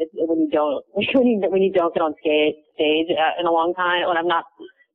it, 0.00 0.08
when 0.14 0.40
you 0.40 0.50
don't 0.50 0.84
when 0.92 1.26
you 1.26 1.40
when 1.48 1.62
you 1.62 1.72
don't 1.72 1.94
get 1.94 2.02
on 2.02 2.14
stage 2.20 2.56
stage 2.74 3.08
uh, 3.10 3.40
in 3.40 3.46
a 3.46 3.52
long 3.52 3.74
time 3.74 4.06
when 4.08 4.16
I'm 4.16 4.28
not 4.28 4.44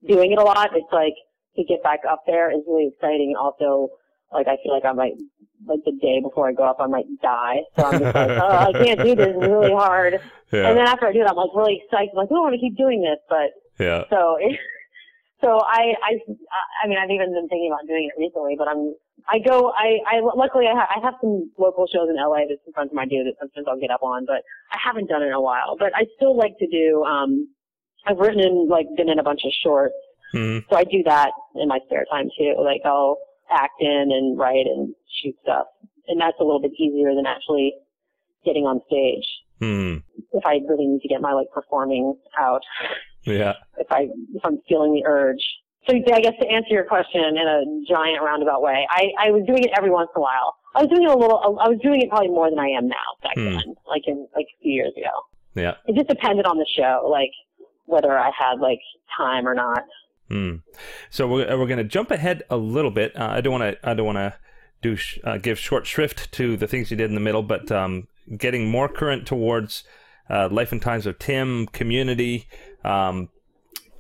doing 0.08 0.32
it 0.32 0.38
a 0.38 0.44
lot 0.44 0.70
it's 0.76 0.92
like 0.92 1.16
to 1.56 1.64
get 1.64 1.82
back 1.84 2.02
up 2.10 2.24
there 2.28 2.52
is 2.52 2.62
really 2.68 2.92
exciting. 2.94 3.34
And 3.36 3.38
also 3.38 3.90
like 4.32 4.48
I 4.48 4.58
feel 4.64 4.74
like 4.74 4.86
I 4.86 4.94
might 4.94 5.14
like 5.66 5.80
the 5.86 5.98
day 6.02 6.22
before 6.22 6.48
I 6.48 6.54
go 6.54 6.64
up 6.64 6.78
I 6.80 6.88
might 6.88 7.06
die. 7.22 7.62
So 7.78 7.86
I'm 7.86 8.00
just 8.00 8.16
like 8.16 8.30
oh 8.30 8.58
I 8.70 8.72
can't 8.74 9.02
do 9.02 9.16
this. 9.16 9.34
It's 9.36 9.48
really 9.48 9.74
hard. 9.74 10.20
Yeah. 10.50 10.70
and 10.70 10.78
then 10.78 10.88
after 10.88 11.06
I 11.06 11.12
do 11.12 11.20
it 11.20 11.28
I'm 11.28 11.36
like 11.36 11.52
really 11.54 11.84
excited. 11.84 12.08
I'm 12.14 12.24
like 12.24 12.30
oh 12.32 12.38
I 12.38 12.48
want 12.48 12.56
to 12.56 12.62
keep 12.62 12.78
doing 12.78 13.02
this 13.02 13.20
but 13.28 13.52
yeah. 13.84 14.06
so 14.10 14.38
it, 14.40 14.58
so 15.42 15.62
I, 15.62 15.94
I, 16.02 16.12
I 16.84 16.88
mean, 16.88 16.98
I've 16.98 17.12
even 17.12 17.34
been 17.34 17.48
thinking 17.48 17.70
about 17.70 17.86
doing 17.88 18.10
it 18.10 18.20
recently, 18.20 18.56
but 18.58 18.68
I'm, 18.68 18.96
I 19.30 19.40
go, 19.40 19.72
I, 19.76 19.98
I, 20.08 20.20
luckily 20.36 20.66
I, 20.68 20.74
ha- 20.76 20.88
I 20.96 21.04
have 21.04 21.16
some 21.22 21.50
local 21.58 21.86
shows 21.88 22.08
in 22.10 22.16
LA 22.16 22.48
that 22.48 22.58
some 22.66 22.74
friends 22.74 22.92
of 22.92 22.96
mine 22.96 23.10
do 23.10 23.24
that 23.26 23.34
sometimes 23.40 23.68
I'll 23.70 23.80
get 23.80 23.92
up 23.92 24.04
on, 24.04 24.26
but 24.26 24.42
I 24.72 24.78
haven't 24.84 25.08
done 25.10 25.22
it 25.24 25.28
in 25.28 25.34
a 25.34 25.42
while, 25.42 25.76
but 25.78 25.92
I 25.96 26.06
still 26.16 26.36
like 26.38 26.58
to 26.60 26.68
do, 26.68 27.04
um, 27.04 27.48
I've 28.06 28.18
written 28.18 28.40
and 28.40 28.70
like, 28.70 28.88
been 28.96 29.10
in 29.10 29.20
a 29.20 29.24
bunch 29.24 29.42
of 29.46 29.52
shorts, 29.64 29.96
Mhm. 30.34 30.64
so 30.70 30.76
I 30.76 30.84
do 30.84 31.04
that 31.06 31.32
in 31.56 31.68
my 31.68 31.80
spare 31.88 32.06
time 32.12 32.30
too. 32.38 32.56
Like 32.64 32.82
I'll, 32.86 33.18
act 33.50 33.80
in 33.80 34.10
and 34.12 34.38
write 34.38 34.66
and 34.66 34.94
shoot 35.22 35.34
stuff. 35.42 35.68
And 36.10 36.20
that's 36.20 36.36
a 36.42 36.44
little 36.44 36.60
bit 36.60 36.74
easier 36.78 37.16
than 37.16 37.26
actually 37.26 37.74
getting 38.44 38.66
on 38.66 38.82
stage. 38.88 39.26
Hmm. 39.62 40.00
If 40.34 40.46
I 40.46 40.60
really 40.68 40.86
need 40.86 41.00
to 41.02 41.08
get 41.08 41.22
my 41.22 41.32
like 41.32 41.48
performing 41.54 42.14
out, 42.38 42.60
Yeah. 43.26 43.54
if 43.78 43.88
I 43.90 44.10
if 44.36 44.44
I'm 44.44 44.60
feeling 44.68 44.94
the 44.94 45.04
urge. 45.06 45.42
So 45.90 45.96
I 45.96 46.20
guess 46.20 46.34
to 46.42 46.48
answer 46.48 46.70
your 46.72 46.84
question 46.84 47.22
in 47.22 47.38
a 47.38 47.64
giant 47.88 48.22
roundabout 48.22 48.62
way, 48.62 48.86
I, 48.90 49.10
I 49.20 49.32
was 49.32 49.44
doing 49.48 49.64
it 49.64 49.72
every 49.78 49.90
once 49.90 50.10
in 50.16 50.20
a 50.20 50.22
while. 50.22 50.56
I 50.76 50.82
was 50.82 50.90
doing 50.90 51.04
it 51.04 51.10
a 51.10 51.18
little. 51.18 51.58
I 51.60 51.70
was 51.70 51.80
doing 51.82 52.02
it 52.02 52.10
probably 52.10 52.28
more 52.30 52.50
than 52.50 52.60
I 52.60 52.68
am 52.68 52.88
now 52.88 52.96
back 53.24 53.36
Hmm. 53.36 53.46
then, 53.46 53.76
like 53.88 54.04
in 54.08 54.28
like 54.36 54.46
a 54.46 54.62
few 54.62 54.74
years 54.74 54.94
ago. 54.98 55.12
Yeah. 55.56 55.76
It 55.86 55.96
just 55.96 56.08
depended 56.10 56.46
on 56.46 56.58
the 56.58 56.68
show, 56.76 57.08
like 57.10 57.32
whether 57.86 58.18
I 58.18 58.32
had 58.38 58.60
like 58.60 58.80
time 59.16 59.48
or 59.48 59.56
not. 59.56 59.84
Hmm. 60.30 60.58
So 61.10 61.28
we're, 61.28 61.58
we're 61.58 61.68
going 61.68 61.78
to 61.78 61.84
jump 61.86 62.12
ahead 62.12 62.44
a 62.50 62.58
little 62.58 62.92
bit. 62.92 63.16
Uh, 63.16 63.30
I 63.32 63.42
don't 63.42 63.60
want 63.60 63.64
to. 63.82 63.90
I 63.90 63.94
don't 63.94 64.06
want 64.06 64.18
to 64.18 64.34
do 64.82 64.96
sh- 64.98 65.20
uh, 65.24 65.38
give 65.38 65.58
short 65.58 65.88
shrift 65.88 66.32
to 66.34 66.58
the 66.58 66.68
things 66.68 66.92
you 66.92 66.98
did 66.98 67.10
in 67.10 67.16
the 67.16 67.22
middle, 67.22 67.44
but 67.44 67.72
um, 67.72 68.08
getting 68.38 68.70
more 68.70 68.88
current 68.90 69.26
towards 69.26 69.84
uh, 70.30 70.50
life 70.52 70.72
and 70.72 70.82
times 70.82 71.06
of 71.06 71.18
Tim, 71.18 71.66
community. 71.68 72.48
Um, 72.84 73.30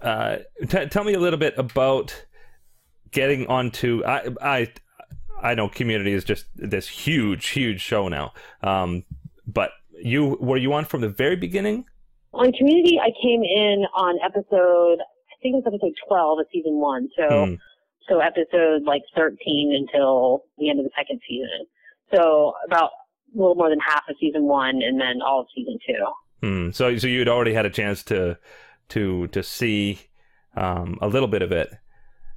uh, 0.02 0.38
t- 0.68 0.86
tell 0.88 1.04
me 1.04 1.14
a 1.14 1.20
little 1.20 1.40
bit 1.40 1.54
about 1.58 2.26
getting 3.12 3.48
onto. 3.48 4.04
I 4.06 4.30
I 4.42 4.74
I 5.42 5.54
know 5.56 5.70
community 5.70 6.14
is 6.14 6.24
just 6.24 6.46
this 6.56 6.88
huge, 6.88 7.48
huge 7.48 7.82
show 7.82 8.08
now. 8.08 8.34
Um, 8.62 9.04
but 9.46 9.72
you 10.02 10.38
were 10.40 10.58
you 10.58 10.74
on 10.74 10.86
from 10.86 11.02
the 11.02 11.10
very 11.10 11.36
beginning? 11.36 11.86
On 12.34 12.52
Community, 12.52 13.00
I 13.00 13.10
came 13.24 13.44
in 13.44 13.86
on 13.96 14.20
episode, 14.24 15.00
I 15.00 15.36
think 15.42 15.56
it 15.56 15.64
was 15.64 15.74
episode 15.74 15.94
12 16.08 16.40
of 16.40 16.46
season 16.52 16.76
one. 16.80 17.08
So, 17.18 17.46
Hmm. 17.46 17.54
so 18.08 18.20
episode 18.20 18.84
like 18.84 19.02
13 19.16 19.74
until 19.74 20.44
the 20.60 20.70
end 20.70 20.80
of 20.80 20.86
the 20.86 20.92
second 20.96 21.20
season. 21.28 21.66
So 22.14 22.54
about 22.68 22.92
a 23.34 23.38
little 23.40 23.56
more 23.56 23.70
than 23.70 23.80
half 23.80 24.04
of 24.10 24.16
season 24.20 24.44
one 24.44 24.82
and 24.84 25.00
then 25.02 25.22
all 25.26 25.42
of 25.42 25.48
season 25.56 25.80
two. 25.88 26.06
Hmm. 26.48 26.72
So, 26.72 26.96
so 26.98 27.08
you'd 27.08 27.30
already 27.30 27.54
had 27.54 27.66
a 27.66 27.72
chance 27.72 28.04
to 28.04 28.38
to 28.90 29.28
to 29.28 29.44
see 29.44 30.00
um, 30.56 30.98
a 31.02 31.08
little 31.08 31.28
bit 31.28 31.42
of 31.42 31.52
it. 31.52 31.70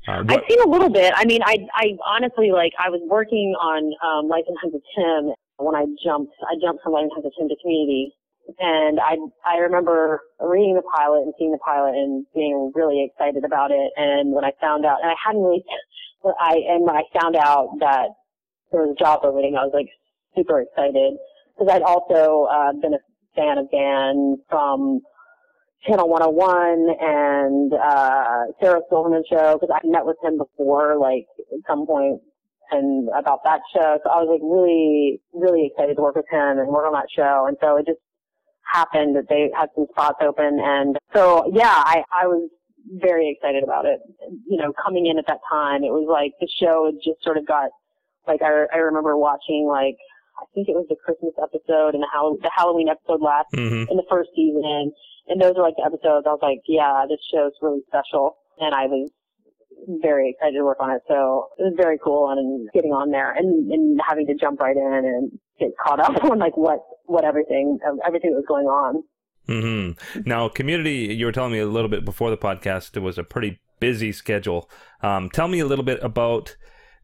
Uh, 0.08 0.24
I've 0.28 0.42
seen 0.48 0.60
a 0.62 0.68
little 0.68 0.88
bit. 0.88 1.12
I 1.16 1.24
mean, 1.24 1.42
I, 1.44 1.58
I 1.74 1.96
honestly 2.06 2.52
like, 2.52 2.72
I 2.78 2.88
was 2.88 3.00
working 3.08 3.54
on, 3.60 3.92
um, 4.00 4.28
Life 4.28 4.44
and 4.48 4.56
Times 4.62 4.74
of 4.74 4.82
Tim 4.96 5.34
when 5.58 5.76
I 5.76 5.84
jumped, 6.02 6.32
I 6.48 6.56
jumped 6.60 6.82
from 6.82 6.92
Life 6.92 7.04
and 7.04 7.12
Times 7.12 7.26
of 7.26 7.32
Tim 7.38 7.48
to 7.48 7.56
Community. 7.60 8.12
And 8.58 8.98
I, 8.98 9.16
I 9.46 9.58
remember 9.58 10.22
reading 10.40 10.74
the 10.74 10.82
pilot 10.82 11.22
and 11.22 11.34
seeing 11.38 11.52
the 11.52 11.58
pilot 11.58 11.94
and 11.94 12.26
being 12.34 12.72
really 12.74 13.04
excited 13.04 13.44
about 13.44 13.70
it. 13.70 13.92
And 13.96 14.32
when 14.32 14.44
I 14.44 14.52
found 14.60 14.84
out, 14.86 14.98
and 15.02 15.10
I 15.10 15.14
hadn't 15.22 15.42
really, 15.42 15.62
I, 16.40 16.60
and 16.68 16.82
when 16.84 16.96
I 16.96 17.04
found 17.20 17.36
out 17.36 17.76
that 17.80 18.08
there 18.72 18.82
was 18.82 18.96
a 18.96 19.02
job 19.02 19.20
opening, 19.22 19.56
I 19.56 19.64
was 19.64 19.72
like 19.74 19.88
super 20.34 20.60
excited 20.60 21.14
because 21.54 21.68
I'd 21.70 21.82
also, 21.82 22.48
uh, 22.50 22.72
been 22.72 22.94
a 22.94 23.04
fan 23.36 23.58
of 23.58 23.70
Dan 23.70 24.38
from 24.48 25.00
Channel 25.86 26.08
101 26.08 26.96
and 27.00 27.72
uh, 27.72 28.52
Sarah 28.60 28.80
Silverman 28.90 29.22
show 29.30 29.58
because 29.58 29.74
I 29.74 29.86
met 29.86 30.04
with 30.04 30.16
him 30.22 30.36
before, 30.36 30.98
like 30.98 31.26
at 31.38 31.60
some 31.66 31.86
point, 31.86 32.20
and 32.70 33.08
about 33.18 33.40
that 33.44 33.60
show. 33.74 33.98
So 34.04 34.10
I 34.10 34.20
was 34.20 34.28
like 34.28 34.44
really, 34.44 35.20
really 35.32 35.66
excited 35.72 35.96
to 35.96 36.02
work 36.02 36.16
with 36.16 36.28
him 36.30 36.58
and 36.58 36.68
work 36.68 36.86
on 36.86 36.92
that 36.92 37.08
show. 37.14 37.46
And 37.48 37.56
so 37.62 37.76
it 37.78 37.86
just 37.86 37.98
happened 38.70 39.16
that 39.16 39.28
they 39.28 39.50
had 39.56 39.70
some 39.74 39.86
spots 39.90 40.18
open, 40.20 40.60
and 40.60 40.96
so 41.14 41.50
yeah, 41.52 41.74
I 41.74 42.04
I 42.12 42.26
was 42.26 42.50
very 43.00 43.30
excited 43.30 43.64
about 43.64 43.86
it. 43.86 44.00
You 44.46 44.58
know, 44.58 44.72
coming 44.84 45.06
in 45.06 45.18
at 45.18 45.26
that 45.28 45.40
time, 45.50 45.82
it 45.82 45.90
was 45.90 46.06
like 46.10 46.32
the 46.40 46.48
show 46.60 46.86
had 46.86 46.96
just 47.02 47.24
sort 47.24 47.38
of 47.38 47.46
got 47.46 47.70
like 48.28 48.42
I 48.42 48.66
I 48.72 48.78
remember 48.78 49.16
watching 49.16 49.66
like. 49.66 49.96
I 50.40 50.44
think 50.54 50.68
it 50.68 50.74
was 50.74 50.86
the 50.88 50.96
Christmas 50.96 51.34
episode 51.36 51.94
and 51.94 52.02
the, 52.02 52.10
Hall- 52.12 52.38
the 52.40 52.50
Halloween 52.54 52.88
episode 52.88 53.20
last 53.20 53.52
mhm. 53.54 53.86
in 53.90 53.96
the 53.96 54.08
first 54.08 54.30
season. 54.34 54.92
And 55.28 55.40
those 55.40 55.54
were 55.56 55.62
like 55.62 55.76
the 55.76 55.84
episodes 55.84 56.26
I 56.26 56.32
was 56.32 56.42
like, 56.42 56.60
yeah, 56.66 57.04
this 57.08 57.20
show's 57.32 57.52
really 57.62 57.80
special. 57.86 58.38
And 58.58 58.74
I 58.74 58.86
was 58.86 59.10
very 60.00 60.30
excited 60.30 60.56
to 60.56 60.64
work 60.64 60.78
on 60.80 60.90
it. 60.90 61.02
So 61.08 61.48
it 61.58 61.62
was 61.62 61.74
very 61.76 61.98
cool 62.02 62.30
and 62.30 62.68
getting 62.72 62.92
on 62.92 63.10
there 63.10 63.32
and, 63.32 63.70
and 63.70 64.00
having 64.06 64.26
to 64.26 64.34
jump 64.34 64.60
right 64.60 64.76
in 64.76 64.92
and 65.04 65.38
get 65.58 65.70
caught 65.82 66.00
up 66.00 66.24
on 66.30 66.38
like 66.38 66.56
what, 66.56 66.80
what 67.04 67.24
everything, 67.24 67.78
everything 68.06 68.32
that 68.32 68.42
was 68.42 68.48
going 68.48 68.66
on. 68.66 69.02
hmm 69.46 70.20
Now, 70.26 70.48
community, 70.48 71.14
you 71.14 71.26
were 71.26 71.32
telling 71.32 71.52
me 71.52 71.58
a 71.58 71.66
little 71.66 71.88
bit 71.88 72.04
before 72.04 72.30
the 72.30 72.38
podcast, 72.38 72.96
it 72.96 73.00
was 73.00 73.18
a 73.18 73.24
pretty 73.24 73.60
busy 73.78 74.12
schedule. 74.12 74.70
Um, 75.02 75.30
tell 75.30 75.48
me 75.48 75.60
a 75.60 75.66
little 75.66 75.84
bit 75.84 76.02
about 76.02 76.56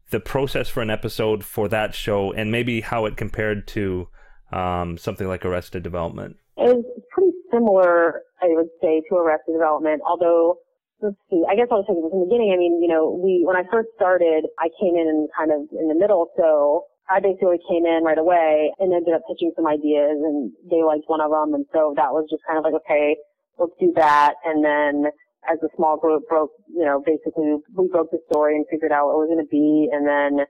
the 0.09 0.19
process 0.19 0.69
for 0.69 0.81
an 0.81 0.89
episode 0.89 1.43
for 1.43 1.67
that 1.67 1.93
show 1.93 2.31
and 2.31 2.51
maybe 2.51 2.81
how 2.81 3.05
it 3.05 3.17
compared 3.17 3.67
to 3.67 4.07
um, 4.51 4.97
something 4.97 5.27
like 5.27 5.45
Arrested 5.45 5.83
Development. 5.83 6.37
It 6.55 6.75
was 6.75 6.85
pretty 7.11 7.31
similar, 7.51 8.21
I 8.41 8.47
would 8.49 8.69
say, 8.81 9.01
to 9.09 9.15
Arrested 9.15 9.53
Development, 9.53 10.01
although 10.07 10.59
let's 11.01 11.15
see, 11.29 11.43
I 11.49 11.55
guess 11.55 11.67
I'll 11.71 11.83
take 11.83 11.97
it 11.97 12.09
from 12.09 12.21
the 12.21 12.25
beginning. 12.25 12.51
I 12.53 12.57
mean, 12.57 12.81
you 12.81 12.87
know, 12.87 13.11
we, 13.11 13.43
when 13.45 13.55
I 13.55 13.63
first 13.71 13.89
started, 13.95 14.45
I 14.57 14.69
came 14.79 14.95
in 14.95 15.07
and 15.07 15.29
kind 15.37 15.51
of 15.51 15.69
in 15.77 15.87
the 15.87 15.95
middle, 15.95 16.31
so 16.37 16.85
I 17.09 17.19
basically 17.19 17.59
came 17.69 17.85
in 17.85 18.03
right 18.03 18.17
away 18.17 18.73
and 18.79 18.93
ended 18.93 19.13
up 19.13 19.21
pitching 19.29 19.51
some 19.55 19.67
ideas 19.67 20.17
and 20.19 20.51
they 20.69 20.83
liked 20.83 21.07
one 21.07 21.21
of 21.21 21.31
them. 21.31 21.53
And 21.53 21.65
so 21.71 21.93
that 21.95 22.11
was 22.11 22.27
just 22.29 22.43
kind 22.47 22.57
of 22.57 22.65
like, 22.65 22.75
okay, 22.83 23.15
let's 23.57 23.71
do 23.79 23.93
that. 23.95 24.35
And 24.43 24.63
then 24.63 25.11
as 25.49 25.57
a 25.63 25.69
small 25.75 25.97
group 25.97 26.23
broke, 26.27 26.51
you 26.69 26.85
know, 26.85 27.01
basically 27.05 27.55
we 27.75 27.87
broke 27.87 28.11
the 28.11 28.19
story 28.31 28.55
and 28.55 28.65
figured 28.69 28.91
out 28.91 29.07
what 29.07 29.13
it 29.13 29.27
was 29.27 29.29
going 29.29 29.45
to 29.45 29.49
be 29.49 29.89
and 29.91 30.07
then 30.07 30.45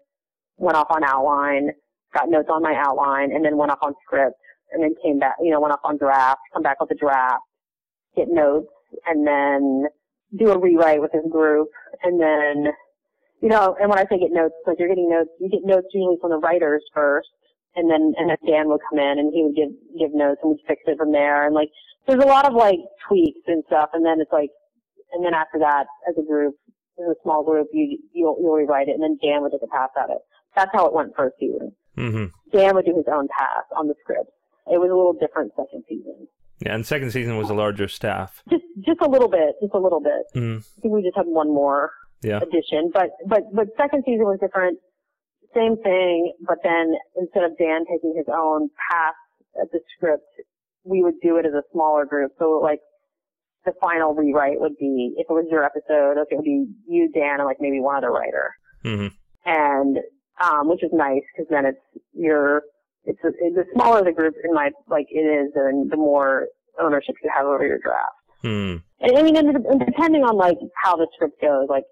went 0.58 0.78
off 0.78 0.88
on 0.90 1.04
outline, 1.04 1.72
got 2.14 2.30
notes 2.30 2.50
on 2.52 2.64
my 2.64 2.74
outline 2.76 3.32
and 3.32 3.44
then 3.46 3.58
went 3.58 3.72
off 3.72 3.80
on 3.82 3.94
script 4.06 4.38
and 4.72 4.84
then 4.84 4.96
came 5.04 5.20
back, 5.20 5.36
you 5.42 5.52
know, 5.52 5.60
went 5.60 5.74
off 5.74 5.82
on 5.84 5.98
draft, 5.98 6.40
come 6.54 6.64
back 6.64 6.80
with 6.80 6.92
a 6.92 6.96
draft, 6.96 7.44
get 8.16 8.28
notes 8.30 8.72
and 9.06 9.28
then 9.28 9.86
do 10.38 10.52
a 10.52 10.60
rewrite 10.60 11.02
with 11.02 11.12
this 11.12 11.26
group 11.32 11.70
and 12.04 12.20
then 12.22 12.72
you 13.42 13.50
know, 13.50 13.76
and 13.80 13.90
when 13.90 14.00
I 14.00 14.06
say 14.10 14.18
get 14.18 14.32
notes, 14.32 14.56
like 14.66 14.78
you're 14.80 14.88
getting 14.88 15.10
notes, 15.10 15.30
you 15.40 15.50
get 15.50 15.62
notes 15.64 15.88
usually 15.94 16.18
from 16.20 16.32
the 16.32 16.40
writers 16.40 16.84
first, 16.94 17.30
and 17.76 17.90
then 17.90 18.14
and 18.18 18.30
then 18.30 18.38
Dan 18.48 18.68
would 18.70 18.82
come 18.90 19.00
in 19.00 19.20
and 19.20 19.32
he 19.34 19.44
would 19.44 19.56
give 19.56 19.70
give 19.98 20.14
notes 20.14 20.42
and 20.42 20.52
we'd 20.52 20.66
fix 20.68 20.82
it 20.88 20.98
from 20.98 21.12
there. 21.12 21.46
And 21.46 21.54
like 21.54 21.70
there's 22.08 22.24
a 22.24 22.28
lot 22.28 22.46
of 22.46 22.54
like 22.54 22.80
tweaks 23.08 23.46
and 23.48 23.64
stuff, 23.68 23.90
and 23.94 24.06
then 24.06 24.20
it's 24.20 24.32
like, 24.32 24.50
and 25.14 25.24
then 25.26 25.34
after 25.34 25.60
that, 25.60 25.86
as 26.10 26.16
a 26.18 26.26
group, 26.26 26.56
as 27.00 27.06
a 27.12 27.16
small 27.24 27.44
group, 27.44 27.68
you 27.74 27.98
you'll 28.14 28.38
you'll 28.42 28.54
rewrite 28.56 28.88
it, 28.90 28.94
and 28.94 29.04
then 29.04 29.18
Dan 29.22 29.42
would 29.42 29.52
take 29.52 29.62
a 29.64 29.68
pass 29.68 29.90
at 30.02 30.10
it. 30.10 30.20
That's 30.56 30.72
how 30.74 30.86
it 30.88 30.94
went 30.94 31.16
first 31.16 31.36
season. 31.40 31.72
hmm 31.96 32.26
Dan 32.52 32.76
would 32.76 32.86
do 32.86 32.96
his 32.96 33.06
own 33.12 33.28
pass 33.38 33.64
on 33.76 33.88
the 33.88 33.96
script. 34.02 34.30
It 34.68 34.80
was 34.80 34.90
a 34.92 34.96
little 34.96 35.14
different 35.14 35.52
second 35.56 35.84
season. 35.88 36.28
Yeah, 36.60 36.74
and 36.74 36.86
second 36.86 37.12
season 37.12 37.38
was 37.38 37.50
a 37.50 37.54
larger 37.54 37.88
staff. 37.88 38.42
Just 38.50 38.64
just 38.86 39.02
a 39.02 39.10
little 39.10 39.30
bit, 39.30 39.56
just 39.62 39.74
a 39.74 39.80
little 39.80 40.02
bit. 40.02 40.24
Mhm. 40.36 40.58
I 40.78 40.82
think 40.82 40.94
we 40.94 41.04
just 41.04 41.16
had 41.16 41.28
one 41.28 41.50
more 41.54 41.92
Yeah. 42.24 42.40
edition, 42.42 42.90
but 42.94 43.10
but 43.28 43.44
but 43.54 43.68
second 43.78 44.04
season 44.06 44.26
was 44.26 44.40
different. 44.40 44.80
Same 45.54 45.78
thing, 45.78 46.34
but 46.48 46.58
then 46.64 46.96
instead 47.16 47.44
of 47.44 47.58
Dan 47.58 47.86
taking 47.86 48.14
his 48.18 48.26
own 48.28 48.70
pass 48.90 49.14
at 49.62 49.72
the 49.72 49.80
script, 49.96 50.26
we 50.84 51.04
would 51.04 51.20
do 51.22 51.38
it 51.38 51.46
as 51.46 51.54
a 51.54 51.64
smaller 51.72 52.06
group. 52.06 52.32
So 52.40 52.60
like 52.62 52.80
the 53.68 53.74
final 53.82 54.16
rewrite 54.16 54.60
would 54.60 54.78
be 54.80 55.14
if 55.18 55.28
it 55.30 55.34
was 55.34 55.46
your 55.52 55.64
episode, 55.64 56.18
okay, 56.18 56.34
it 56.34 56.36
would 56.38 56.46
be 56.46 56.66
you, 56.88 57.12
Dan, 57.12 57.40
and 57.40 57.46
like 57.46 57.58
maybe 57.60 57.80
one 57.80 57.98
other 57.98 58.12
writer, 58.12 58.56
hmm 58.84 59.08
and 59.46 59.98
um, 60.42 60.68
which 60.68 60.84
is 60.84 60.92
nice 60.94 61.24
because 61.36 61.50
then 61.50 61.66
it's 61.66 62.04
your 62.14 62.64
it's 63.04 63.20
the 63.22 63.66
smaller 63.74 64.04
the 64.04 64.12
group 64.12 64.36
in 64.44 64.54
my 64.54 64.72
like 64.88 65.08
it 65.10 65.20
is, 65.20 65.52
and 65.56 65.92
the 65.92 65.98
more 65.98 66.48
ownership 66.80 67.16
you 67.24 67.30
have 67.36 67.46
over 67.46 67.66
your 67.66 67.80
draft. 67.80 68.16
Hmm. 68.42 68.78
And, 69.00 69.18
I 69.18 69.22
mean, 69.24 69.36
and, 69.36 69.50
and 69.50 69.80
depending 69.86 70.24
on 70.24 70.38
like 70.38 70.58
how 70.84 70.96
the 70.96 71.08
script 71.14 71.42
goes, 71.42 71.68
like 71.70 71.84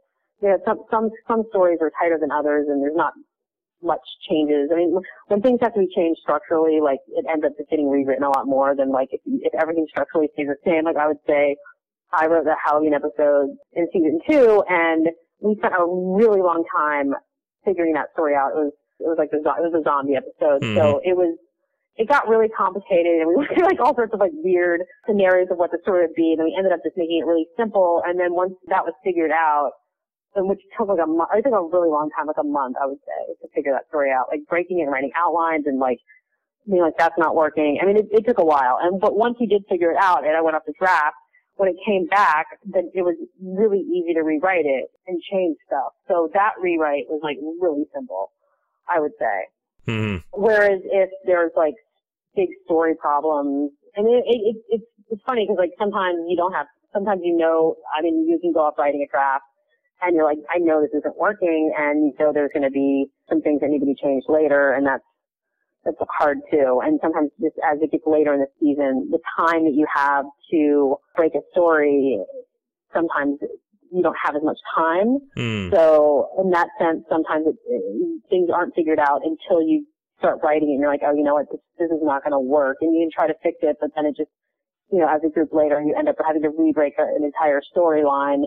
you 0.41 0.49
know, 0.49 0.57
some 0.65 0.79
some 0.89 1.09
some 1.27 1.43
stories 1.49 1.79
are 1.81 1.91
tighter 1.99 2.17
than 2.19 2.31
others, 2.31 2.67
and 2.69 2.81
there's 2.81 2.95
not 2.95 3.13
much 3.81 4.01
changes. 4.29 4.69
I 4.71 4.75
mean, 4.75 4.95
when 5.27 5.41
things 5.41 5.59
have 5.61 5.73
to 5.73 5.79
be 5.79 5.89
changed 5.95 6.21
structurally, 6.21 6.79
like 6.81 6.99
it 7.07 7.25
ends 7.29 7.45
up 7.45 7.53
just 7.57 7.69
getting 7.69 7.89
rewritten 7.89 8.23
a 8.23 8.29
lot 8.29 8.47
more 8.47 8.75
than 8.75 8.91
like 8.91 9.09
if 9.11 9.21
if 9.25 9.53
everything 9.59 9.85
structurally 9.89 10.27
stays 10.33 10.47
the 10.47 10.57
same. 10.65 10.85
Like 10.85 10.97
I 10.97 11.07
would 11.07 11.21
say, 11.27 11.55
I 12.11 12.27
wrote 12.27 12.45
the 12.45 12.55
Halloween 12.63 12.93
episode 12.93 13.55
in 13.73 13.87
season 13.91 14.19
two, 14.29 14.63
and 14.69 15.07
we 15.39 15.55
spent 15.57 15.73
a 15.73 15.85
really 15.85 16.41
long 16.41 16.63
time 16.75 17.13
figuring 17.63 17.93
that 17.93 18.11
story 18.13 18.35
out. 18.35 18.51
It 18.53 18.59
was 18.59 18.73
it 18.99 19.07
was 19.07 19.17
like 19.17 19.31
the 19.31 19.37
it 19.37 19.63
was 19.65 19.75
a 19.75 19.83
zombie 19.83 20.15
episode, 20.15 20.63
so 20.63 20.99
mm-hmm. 20.99 21.09
it 21.09 21.15
was 21.15 21.37
it 21.97 22.09
got 22.09 22.27
really 22.27 22.49
complicated 22.49 23.23
and 23.23 23.29
we 23.29 23.35
looked 23.39 23.57
at 23.57 23.63
like 23.63 23.79
all 23.79 23.95
sorts 23.95 24.13
of 24.13 24.19
like 24.19 24.31
weird 24.43 24.81
scenarios 25.07 25.47
of 25.51 25.57
what 25.57 25.71
the 25.71 25.79
story 25.81 26.05
would 26.05 26.15
be 26.15 26.35
and 26.35 26.43
we 26.43 26.55
ended 26.57 26.71
up 26.71 26.79
just 26.83 26.97
making 26.97 27.23
it 27.23 27.25
really 27.25 27.47
simple 27.57 28.01
and 28.05 28.19
then 28.19 28.33
once 28.33 28.53
that 28.67 28.83
was 28.83 28.93
figured 29.03 29.31
out 29.31 29.71
and 30.35 30.47
which 30.49 30.61
took 30.77 30.87
like 30.87 30.99
a 31.03 31.07
month 31.07 31.29
it 31.33 31.43
took 31.43 31.53
a 31.53 31.63
really 31.63 31.89
long 31.89 32.09
time 32.15 32.27
like 32.27 32.39
a 32.39 32.43
month 32.43 32.75
I 32.81 32.85
would 32.85 32.99
say 33.05 33.33
to 33.41 33.47
figure 33.53 33.71
that 33.71 33.87
story 33.87 34.11
out 34.11 34.27
like 34.29 34.41
breaking 34.49 34.79
it 34.79 34.83
and 34.83 34.91
writing 34.91 35.11
outlines 35.15 35.65
and 35.65 35.79
like 35.79 35.99
being 36.69 36.81
like 36.81 36.97
that's 36.97 37.17
not 37.17 37.35
working 37.35 37.79
I 37.81 37.85
mean 37.85 37.97
it, 37.97 38.07
it 38.11 38.25
took 38.25 38.39
a 38.39 38.45
while 38.45 38.79
and 38.81 38.99
but 38.99 39.15
once 39.15 39.37
we 39.39 39.47
did 39.47 39.63
figure 39.69 39.91
it 39.91 39.97
out 39.99 40.25
and 40.25 40.35
I 40.35 40.41
went 40.41 40.55
off 40.55 40.63
the 40.65 40.73
draft 40.77 41.15
when 41.57 41.69
it 41.69 41.75
came 41.85 42.05
back, 42.07 42.47
then 42.65 42.91
it 42.93 43.01
was 43.01 43.15
really 43.41 43.79
easy 43.79 44.13
to 44.13 44.21
rewrite 44.21 44.65
it 44.65 44.91
and 45.07 45.21
change 45.31 45.57
stuff. 45.65 45.93
So 46.07 46.29
that 46.33 46.51
rewrite 46.61 47.05
was 47.07 47.21
like 47.23 47.37
really 47.61 47.85
simple, 47.93 48.31
I 48.89 48.99
would 48.99 49.13
say. 49.19 49.37
hmm 49.87 50.17
Whereas 50.33 50.81
if 50.83 51.09
there's 51.25 51.51
like 51.55 51.75
big 52.35 52.49
story 52.65 52.95
problems, 52.95 53.71
and 53.95 54.07
it, 54.07 54.23
it, 54.27 54.39
it, 54.43 54.55
it's 54.69 54.85
it's 55.09 55.21
funny 55.25 55.45
because 55.45 55.57
like 55.57 55.71
sometimes 55.79 56.17
you 56.27 56.35
don't 56.35 56.51
have, 56.51 56.67
sometimes 56.91 57.21
you 57.23 57.37
know, 57.37 57.75
I 57.97 58.01
mean, 58.01 58.27
you 58.27 58.39
can 58.39 58.51
go 58.51 58.61
off 58.61 58.77
writing 58.77 59.05
a 59.07 59.09
draft 59.09 59.45
and 60.01 60.15
you're 60.15 60.25
like, 60.25 60.39
I 60.49 60.59
know 60.59 60.81
this 60.81 60.91
isn't 60.97 61.17
working, 61.17 61.73
and 61.77 62.05
you 62.05 62.13
know 62.19 62.31
there's 62.33 62.51
going 62.53 62.63
to 62.63 62.71
be 62.71 63.07
some 63.29 63.41
things 63.41 63.61
that 63.61 63.69
need 63.69 63.79
to 63.79 63.85
be 63.85 63.95
changed 64.01 64.27
later, 64.29 64.73
and 64.73 64.85
that's 64.85 65.03
that's 65.85 65.97
hard 66.09 66.39
too. 66.51 66.81
And 66.83 66.99
sometimes 67.01 67.29
just 67.39 67.55
as 67.63 67.77
it 67.81 67.91
gets 67.91 68.03
later 68.05 68.33
in 68.33 68.41
the 68.41 68.49
season, 68.59 69.09
the 69.11 69.19
time 69.37 69.63
that 69.65 69.73
you 69.73 69.85
have 69.93 70.25
to 70.51 70.95
break 71.15 71.33
a 71.35 71.41
story, 71.51 72.19
sometimes 72.93 73.37
you 73.91 74.01
don't 74.01 74.17
have 74.21 74.35
as 74.35 74.41
much 74.43 74.57
time. 74.75 75.19
Mm. 75.37 75.71
So 75.71 76.29
in 76.43 76.49
that 76.51 76.67
sense, 76.81 77.05
sometimes 77.07 77.45
it, 77.47 77.55
it, 77.69 78.21
things 78.29 78.49
aren't 78.53 78.73
figured 78.73 78.99
out 78.99 79.21
until 79.23 79.61
you 79.61 79.85
start 80.17 80.39
writing 80.43 80.69
it 80.69 80.73
and 80.73 80.81
you're 80.81 80.91
like, 80.91 81.05
oh, 81.05 81.13
you 81.13 81.23
know 81.23 81.35
what, 81.35 81.45
this, 81.51 81.61
this 81.77 81.91
is 81.91 82.01
not 82.01 82.23
going 82.23 82.33
to 82.33 82.39
work. 82.39 82.77
And 82.81 82.93
you 82.95 83.05
can 83.05 83.11
try 83.13 83.27
to 83.27 83.37
fix 83.43 83.57
it, 83.61 83.77
but 83.79 83.91
then 83.95 84.05
it 84.05 84.17
just, 84.17 84.31
you 84.91 84.99
know, 84.99 85.07
as 85.07 85.21
a 85.25 85.29
group 85.29 85.49
later, 85.53 85.81
you 85.81 85.95
end 85.97 86.09
up 86.09 86.15
having 86.25 86.41
to 86.41 86.49
re-break 86.49 86.93
a, 86.97 87.03
an 87.03 87.23
entire 87.23 87.61
storyline. 87.75 88.45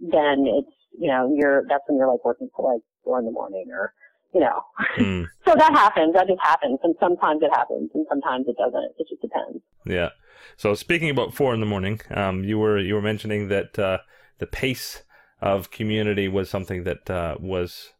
Then 0.00 0.48
it's, 0.48 0.72
you 0.98 1.08
know, 1.08 1.34
you're, 1.36 1.64
that's 1.68 1.84
when 1.88 1.98
you're 1.98 2.10
like 2.10 2.24
working 2.24 2.48
till 2.54 2.72
like 2.72 2.82
four 3.04 3.18
in 3.18 3.24
the 3.24 3.32
morning 3.32 3.66
or, 3.70 3.92
you 4.34 4.40
know. 4.40 4.60
Mm. 4.98 5.26
so 5.46 5.54
that 5.54 5.72
happens. 5.72 6.14
That 6.14 6.26
just 6.26 6.40
happens. 6.42 6.78
And 6.82 6.94
sometimes 7.00 7.42
it 7.42 7.50
happens 7.52 7.90
and 7.94 8.06
sometimes 8.08 8.46
it 8.48 8.56
doesn't. 8.58 8.92
It 8.98 9.06
just 9.08 9.22
depends. 9.22 9.62
Yeah. 9.86 10.10
So 10.56 10.74
speaking 10.74 11.10
about 11.10 11.34
four 11.34 11.54
in 11.54 11.60
the 11.60 11.66
morning, 11.66 12.00
um, 12.10 12.44
you 12.44 12.58
were 12.58 12.78
you 12.78 12.94
were 12.94 13.02
mentioning 13.02 13.48
that 13.48 13.78
uh, 13.78 13.98
the 14.38 14.46
pace 14.46 15.02
of 15.40 15.70
Community 15.70 16.28
was 16.28 16.50
something 16.50 16.84
that 16.84 17.08
uh, 17.08 17.36
was 17.40 17.90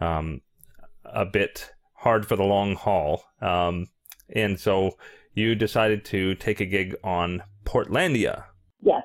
um, 0.00 0.42
a 1.04 1.24
bit 1.24 1.72
hard 1.94 2.26
for 2.26 2.36
the 2.36 2.44
long 2.44 2.76
haul, 2.76 3.24
um, 3.40 3.88
and 4.28 4.60
so 4.60 4.96
you 5.34 5.54
decided 5.54 6.04
to 6.06 6.34
take 6.34 6.60
a 6.60 6.66
gig 6.66 6.96
on 7.04 7.42
Portlandia. 7.64 8.44
Yes. 8.80 9.02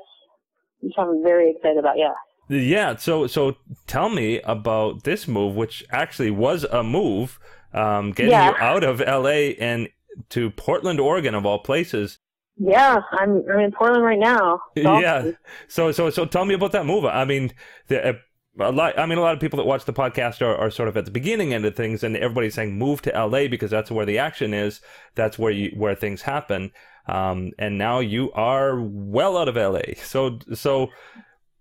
Which 0.79 0.93
I'm 0.97 1.21
very 1.23 1.51
excited 1.51 1.77
about. 1.77 1.97
Yeah. 1.97 2.13
Yeah. 2.51 2.95
So 2.97 3.27
so 3.27 3.55
tell 3.87 4.09
me 4.09 4.41
about 4.41 5.03
this 5.03 5.27
move, 5.27 5.55
which 5.55 5.83
actually 5.91 6.31
was 6.31 6.63
a 6.65 6.83
move, 6.83 7.39
um, 7.73 8.11
getting 8.11 8.31
Yeah. 8.31 8.49
you 8.49 8.55
out 8.57 8.83
of 8.83 9.01
L.A. 9.01 9.55
and 9.55 9.87
to 10.29 10.49
Portland, 10.51 10.99
Oregon, 10.99 11.33
of 11.33 11.45
all 11.45 11.59
places. 11.59 12.19
Yeah. 12.57 12.99
I'm, 13.13 13.43
I'm 13.49 13.59
in 13.61 13.71
Portland 13.71 14.03
right 14.03 14.19
now. 14.19 14.59
Yeah. 14.75 15.31
So 15.67 15.91
so 15.91 16.09
so 16.09 16.25
tell 16.25 16.45
me 16.45 16.53
about 16.53 16.73
that 16.73 16.85
move. 16.85 17.05
I 17.05 17.23
mean, 17.25 17.53
the, 17.87 18.09
uh, 18.09 18.13
a 18.59 18.71
lot. 18.71 18.99
I 18.99 19.05
mean, 19.05 19.17
a 19.17 19.21
lot 19.21 19.33
of 19.33 19.39
people 19.39 19.57
that 19.57 19.65
watch 19.65 19.85
the 19.85 19.93
podcast 19.93 20.41
are, 20.41 20.55
are 20.57 20.69
sort 20.69 20.89
of 20.89 20.97
at 20.97 21.05
the 21.05 21.11
beginning 21.11 21.53
end 21.53 21.63
of 21.65 21.75
things, 21.77 22.03
and 22.03 22.17
everybody's 22.17 22.53
saying 22.55 22.77
move 22.77 23.01
to 23.03 23.11
LA 23.11 23.47
because 23.47 23.71
that's 23.71 23.89
where 23.89 24.05
the 24.05 24.17
action 24.19 24.53
is. 24.53 24.81
That's 25.15 25.39
where 25.39 25.53
you 25.53 25.71
where 25.77 25.95
things 25.95 26.23
happen. 26.23 26.71
Um, 27.07 27.51
and 27.57 27.77
now 27.77 27.99
you 27.99 28.29
are 28.33 28.79
well 28.81 29.37
out 29.37 29.47
of 29.47 29.55
LA. 29.55 29.93
So 30.03 30.39
so, 30.53 30.89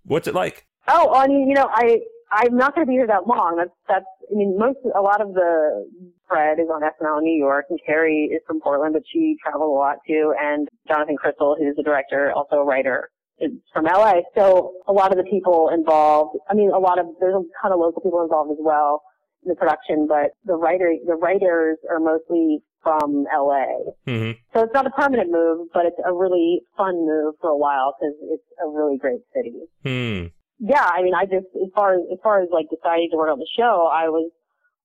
what's 0.05 0.27
it 0.27 0.35
like? 0.35 0.67
Oh, 0.89 1.15
I 1.15 1.27
mean, 1.27 1.49
you 1.49 1.55
know, 1.55 1.69
I 1.73 2.01
I'm 2.33 2.57
not 2.57 2.75
going 2.75 2.87
to 2.87 2.91
be 2.91 2.95
here 2.95 3.07
that 3.07 3.27
long. 3.27 3.57
That's 3.57 3.71
that's. 3.89 4.07
I 4.31 4.35
mean, 4.37 4.57
most 4.59 4.79
a 4.95 5.01
lot 5.01 5.21
of 5.21 5.35
the 5.35 5.87
Fred 6.29 6.61
is 6.61 6.69
on 6.73 6.83
SNL 6.83 7.19
in 7.19 7.25
New 7.25 7.39
York, 7.39 7.67
and 7.71 7.79
Carrie 7.85 8.31
is 8.33 8.41
from 8.47 8.61
Portland, 8.61 8.93
but 8.93 9.03
she 9.13 9.37
traveled 9.43 9.71
a 9.71 9.79
lot 9.79 9.97
too. 10.07 10.33
And 10.41 10.69
Jonathan 10.87 11.17
Krisel, 11.17 11.59
who's 11.59 11.77
the 11.77 11.83
director, 11.83 12.33
also 12.33 12.57
a 12.57 12.65
writer, 12.65 13.11
is 13.41 13.51
from 13.73 13.87
LA. 13.87 14.21
So 14.37 14.75
a 14.87 14.93
lot 14.93 15.11
of 15.11 15.19
the 15.19 15.29
people 15.29 15.71
involved. 15.75 16.39
I 16.49 16.55
mean, 16.55 16.71
a 16.71 16.79
lot 16.79 16.99
of 16.99 17.07
there's 17.19 17.35
a 17.35 17.43
ton 17.61 17.73
of 17.73 17.81
local 17.81 18.01
people 18.03 18.23
involved 18.23 18.53
as 18.53 18.59
well 18.61 19.03
in 19.45 19.49
the 19.49 19.57
production, 19.57 20.07
but 20.07 20.31
the 20.45 20.55
writer 20.55 20.95
the 21.07 21.17
writers 21.17 21.79
are 21.91 21.99
mostly 21.99 22.63
from 22.83 23.27
LA. 23.35 23.67
hmm 24.07 24.31
So 24.55 24.63
it's 24.63 24.75
not 24.75 24.87
a 24.87 24.91
permanent 24.91 25.31
move, 25.31 25.69
but 25.75 25.85
it's 25.85 26.01
a 26.05 26.13
really 26.13 26.63
fun 26.77 26.95
move 26.95 27.35
for 27.41 27.51
a 27.51 27.57
while 27.57 27.95
because 27.99 28.15
it's 28.23 28.45
a 28.65 28.69
really 28.69 28.97
great 28.97 29.21
city 29.35 29.53
Hmm. 29.83 30.29
Yeah, 30.61 30.85
I 30.85 31.03
mean, 31.03 31.15
I 31.15 31.25
just 31.25 31.49
as 31.57 31.73
far 31.75 31.95
as 31.95 32.03
as 32.13 32.19
far 32.23 32.43
as 32.43 32.49
like 32.53 32.69
deciding 32.69 33.09
to 33.11 33.17
work 33.17 33.33
on 33.33 33.41
the 33.41 33.49
show, 33.57 33.89
I 33.89 34.09
was 34.13 34.31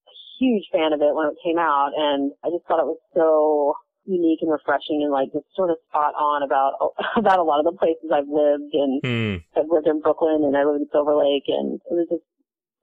a 0.07 0.15
huge 0.39 0.63
fan 0.71 0.93
of 0.93 1.01
it 1.01 1.13
when 1.13 1.27
it 1.27 1.37
came 1.43 1.59
out, 1.59 1.91
and 1.95 2.31
I 2.43 2.49
just 2.49 2.63
thought 2.65 2.79
it 2.79 2.87
was 2.87 2.99
so 3.13 3.75
unique 4.07 4.39
and 4.41 4.51
refreshing, 4.51 5.03
and 5.03 5.11
like 5.11 5.33
just 5.33 5.45
sort 5.55 5.69
of 5.69 5.77
spot 5.89 6.15
on 6.15 6.43
about 6.43 6.79
about 7.19 7.39
a 7.39 7.43
lot 7.43 7.59
of 7.59 7.67
the 7.67 7.75
places 7.77 8.07
I've 8.07 8.31
lived, 8.31 8.71
and 8.71 9.03
Hmm. 9.03 9.35
I've 9.59 9.69
lived 9.69 9.87
in 9.87 9.99
Brooklyn, 9.99 10.47
and 10.47 10.55
I 10.55 10.63
lived 10.63 10.81
in 10.81 10.89
Silver 10.95 11.15
Lake, 11.15 11.45
and 11.51 11.75
it 11.91 11.93
was 11.93 12.07
just 12.09 12.23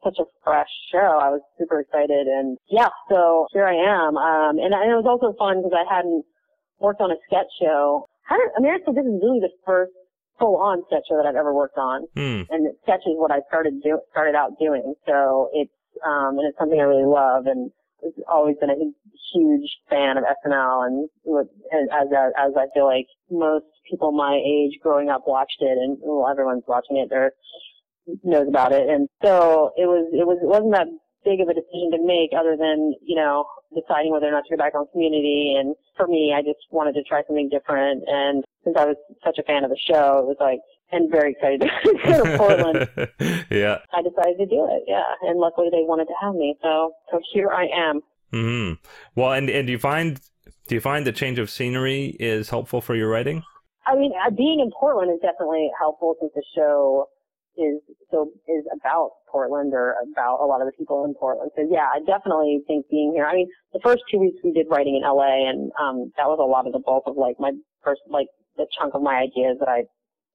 such 0.05 0.19
a 0.21 0.27
fresh 0.45 0.71
show. 0.93 1.17
I 1.17 1.31
was 1.31 1.41
super 1.59 1.81
excited, 1.81 2.29
and 2.29 2.59
yeah, 2.69 2.93
so 3.09 3.47
here 3.57 3.65
I 3.65 3.79
am, 3.81 4.21
um, 4.21 4.59
and, 4.61 4.75
and 4.75 4.91
it 4.91 4.99
was 5.01 5.09
also 5.09 5.33
fun 5.39 5.63
because 5.63 5.73
I 5.73 5.87
hadn't 5.89 6.25
worked 6.81 7.01
on 7.01 7.13
a 7.13 7.17
sketch 7.25 7.47
show. 7.63 8.05
I, 8.29 8.37
don't, 8.37 8.53
I 8.57 8.61
mean, 8.61 8.75
actually, 8.75 8.95
this 8.99 9.07
is 9.07 9.23
really 9.23 9.39
the 9.41 9.55
first 9.65 9.93
full-on 10.39 10.83
sketch 10.87 11.05
show 11.09 11.17
that 11.17 11.27
I've 11.27 11.37
ever 11.37 11.55
worked 11.55 11.79
on 11.79 12.07
Hmm. 12.15 12.43
and 12.51 12.73
sketch 12.83 13.03
is 13.07 13.15
what 13.17 13.31
I 13.31 13.41
started 13.49 13.83
do 13.83 14.01
started 14.11 14.35
out 14.35 14.59
doing. 14.59 14.95
So 15.07 15.51
it's 15.53 15.73
um 16.05 16.39
and 16.39 16.49
it's 16.49 16.59
something 16.59 16.81
I 16.81 16.85
really 16.85 17.07
love 17.07 17.47
and 17.47 17.71
I've 18.05 18.13
always 18.29 18.57
been 18.61 18.71
a 18.71 18.75
huge 19.33 19.71
fan 19.89 20.19
of 20.19 20.25
SNL 20.25 20.87
and 20.87 21.09
and 21.71 21.89
as 21.93 22.09
as 22.37 22.53
I 22.57 22.67
feel 22.75 22.87
like 22.87 23.07
most 23.31 23.67
people 23.91 24.13
my 24.13 24.41
age 24.45 24.79
growing 24.83 25.09
up 25.11 25.25
watched 25.27 25.61
it 25.61 25.79
and 25.79 25.99
well 26.01 26.29
everyone's 26.31 26.65
watching 26.67 26.97
it 26.97 27.13
or 27.13 27.33
knows 28.25 28.49
about 28.49 28.73
it 28.73 28.89
and 28.89 29.09
so 29.23 29.71
it 29.77 29.87
was 29.87 30.11
it 30.13 30.27
was 30.27 30.39
it 30.43 30.49
wasn't 30.49 30.73
that 30.73 30.89
big 31.25 31.41
of 31.41 31.49
a 31.49 31.55
decision 31.55 31.91
to 31.93 32.01
make 32.03 32.31
other 32.37 32.57
than 32.57 32.95
you 33.03 33.17
know 33.17 33.45
deciding 33.75 34.13
whether 34.13 34.27
or 34.27 34.33
not 34.33 34.45
to 34.45 34.55
go 34.55 34.59
back 34.59 34.75
on 34.75 34.87
community 34.93 35.57
and 35.59 35.75
for 35.97 36.07
me 36.07 36.35
I 36.37 36.43
just 36.43 36.61
wanted 36.71 36.95
to 36.95 37.03
try 37.03 37.23
something 37.27 37.49
different 37.49 38.05
and 38.07 38.45
since 38.65 38.77
I 38.77 38.87
was 38.87 38.97
such 39.25 39.39
a 39.39 39.43
fan 39.43 39.65
of 39.65 39.71
the 39.71 39.79
show 39.79 40.21
it 40.21 40.27
was 40.27 40.37
like 40.41 40.61
and 40.93 41.11
very 41.11 41.33
excited 41.33 41.63
to 41.63 41.69
go 42.05 42.25
to 42.25 42.39
Portland 42.39 42.89
yeah. 43.51 43.79
I 43.93 44.03
decided 44.03 44.39
to 44.39 44.47
do 44.47 44.69
it, 44.71 44.85
yeah. 44.87 45.03
And 45.23 45.41
luckily 45.41 45.69
they 45.71 45.83
wanted 45.83 46.05
to 46.07 46.15
have 46.21 46.35
me, 46.35 46.57
so 46.63 46.93
so 47.11 47.21
here 47.33 47.51
I 47.51 47.67
am. 47.75 48.01
Hmm. 48.31 48.73
Well, 49.17 49.33
and 49.33 49.51
and 49.51 49.67
do 49.67 49.73
you 49.73 49.79
find 49.79 50.21
do 50.69 50.75
you 50.75 50.81
find 50.81 51.07
the 51.07 51.13
change 51.13 51.39
of 51.39 51.51
scenery 51.51 52.17
is 52.21 52.51
helpful 52.51 52.81
for 52.81 52.95
your 52.95 53.09
writing? 53.09 53.43
I 53.87 53.97
mean, 53.97 54.13
uh, 54.25 54.31
being 54.31 54.61
in 54.61 54.71
Portland 54.79 55.11
is 55.11 55.19
definitely 55.21 55.71
helpful 55.79 56.15
since 56.21 56.33
the 56.35 56.45
show 56.55 57.09
is 57.57 57.81
so 58.11 58.31
is 58.49 58.65
about 58.73 59.11
Portland 59.31 59.73
or 59.75 59.97
about 60.13 60.41
a 60.41 60.47
lot 60.47 60.61
of 60.61 60.67
the 60.67 60.73
people 60.73 61.05
in 61.05 61.15
Portland. 61.15 61.51
So 61.57 61.67
yeah, 61.69 61.89
I 61.95 62.01
definitely 62.01 62.61
think 62.67 62.89
being 62.89 63.13
here. 63.15 63.27
I 63.27 63.35
mean, 63.35 63.49
the 63.73 63.81
first 63.83 64.03
two 64.11 64.19
weeks 64.19 64.39
we 64.43 64.53
did 64.53 64.67
writing 64.71 64.97
in 64.97 65.03
LA, 65.03 65.49
and 65.49 65.71
um, 65.81 66.13
that 66.17 66.27
was 66.27 66.39
a 66.41 66.49
lot 66.49 66.67
of 66.67 66.73
the 66.73 66.81
bulk 66.81 67.05
of 67.07 67.17
like 67.17 67.37
my 67.39 67.53
first 67.85 68.01
like 68.09 68.29
the 68.57 68.67
chunk 68.79 68.95
of 68.95 69.03
my 69.03 69.17
ideas 69.17 69.57
that 69.61 69.69
I 69.69 69.85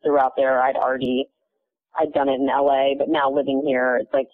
threw 0.04 0.20
out 0.20 0.34
there. 0.36 0.62
I'd 0.62 0.76
already 0.76 1.26
I'd 1.98 2.14
done 2.14 2.30
it 2.30 2.40
in 2.40 2.48
LA, 2.48 2.94
but 2.98 3.10
now 3.10 3.32
living 3.32 3.64
here, 3.66 3.98
it's 3.98 4.14
like 4.14 4.28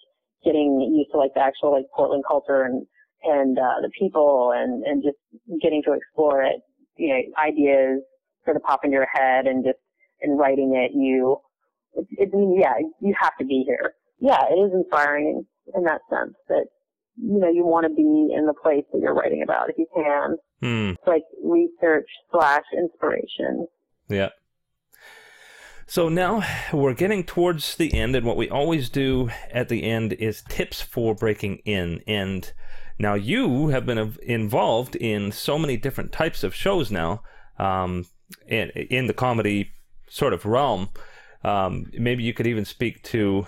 getting 0.44 0.80
used 0.80 1.10
to 1.12 1.18
like 1.18 1.32
the 1.34 1.40
actual 1.40 1.72
like 1.72 1.86
Portland 1.94 2.24
culture 2.26 2.62
and 2.62 2.86
and 3.24 3.58
uh, 3.58 3.80
the 3.80 3.90
people 3.98 4.52
and 4.54 4.84
and 4.84 5.02
just 5.02 5.16
getting 5.62 5.82
to 5.84 5.92
explore 5.92 6.42
it. 6.42 6.56
You 6.96 7.08
know, 7.08 7.20
ideas 7.42 8.02
sort 8.44 8.56
of 8.56 8.62
pop 8.62 8.84
into 8.84 8.94
your 8.94 9.08
head 9.12 9.46
and 9.46 9.64
just 9.64 9.78
in 10.20 10.36
writing 10.36 10.74
it, 10.76 10.92
you 10.94 11.38
it, 11.94 12.06
it 12.10 12.30
yeah, 12.32 12.74
you 13.00 13.14
have 13.20 13.36
to 13.38 13.44
be 13.44 13.64
here. 13.66 13.94
Yeah, 14.20 14.42
it 14.50 14.54
is 14.54 14.72
inspiring 14.72 15.44
in 15.74 15.84
that 15.84 16.00
sense 16.10 16.34
that 16.48 16.66
you 17.16 17.38
know 17.38 17.50
you 17.50 17.64
want 17.64 17.84
to 17.84 17.94
be 17.94 18.34
in 18.36 18.46
the 18.46 18.54
place 18.54 18.84
that 18.92 19.00
you're 19.00 19.14
writing 19.14 19.42
about 19.42 19.70
if 19.70 19.76
you 19.78 19.86
can. 19.94 20.36
Hmm. 20.60 20.90
It's 20.90 21.06
like 21.06 21.24
research 21.42 22.08
slash 22.30 22.64
inspiration. 22.76 23.66
Yeah. 24.08 24.30
So 25.86 26.08
now 26.08 26.42
we're 26.72 26.94
getting 26.94 27.24
towards 27.24 27.76
the 27.76 27.92
end, 27.92 28.16
and 28.16 28.26
what 28.26 28.36
we 28.36 28.48
always 28.48 28.88
do 28.88 29.30
at 29.50 29.68
the 29.68 29.84
end 29.84 30.14
is 30.14 30.42
tips 30.48 30.80
for 30.80 31.14
breaking 31.14 31.58
in. 31.64 32.02
And 32.06 32.50
now 32.98 33.14
you 33.14 33.68
have 33.68 33.84
been 33.84 34.16
involved 34.22 34.96
in 34.96 35.30
so 35.30 35.58
many 35.58 35.76
different 35.76 36.10
types 36.10 36.42
of 36.42 36.54
shows 36.54 36.90
now, 36.90 37.22
um, 37.58 38.06
in, 38.46 38.70
in 38.70 39.06
the 39.06 39.12
comedy 39.12 39.72
sort 40.08 40.32
of 40.32 40.46
realm. 40.46 40.88
Um, 41.44 41.86
maybe 41.92 42.22
you 42.22 42.32
could 42.32 42.46
even 42.46 42.64
speak 42.64 43.02
to 43.04 43.46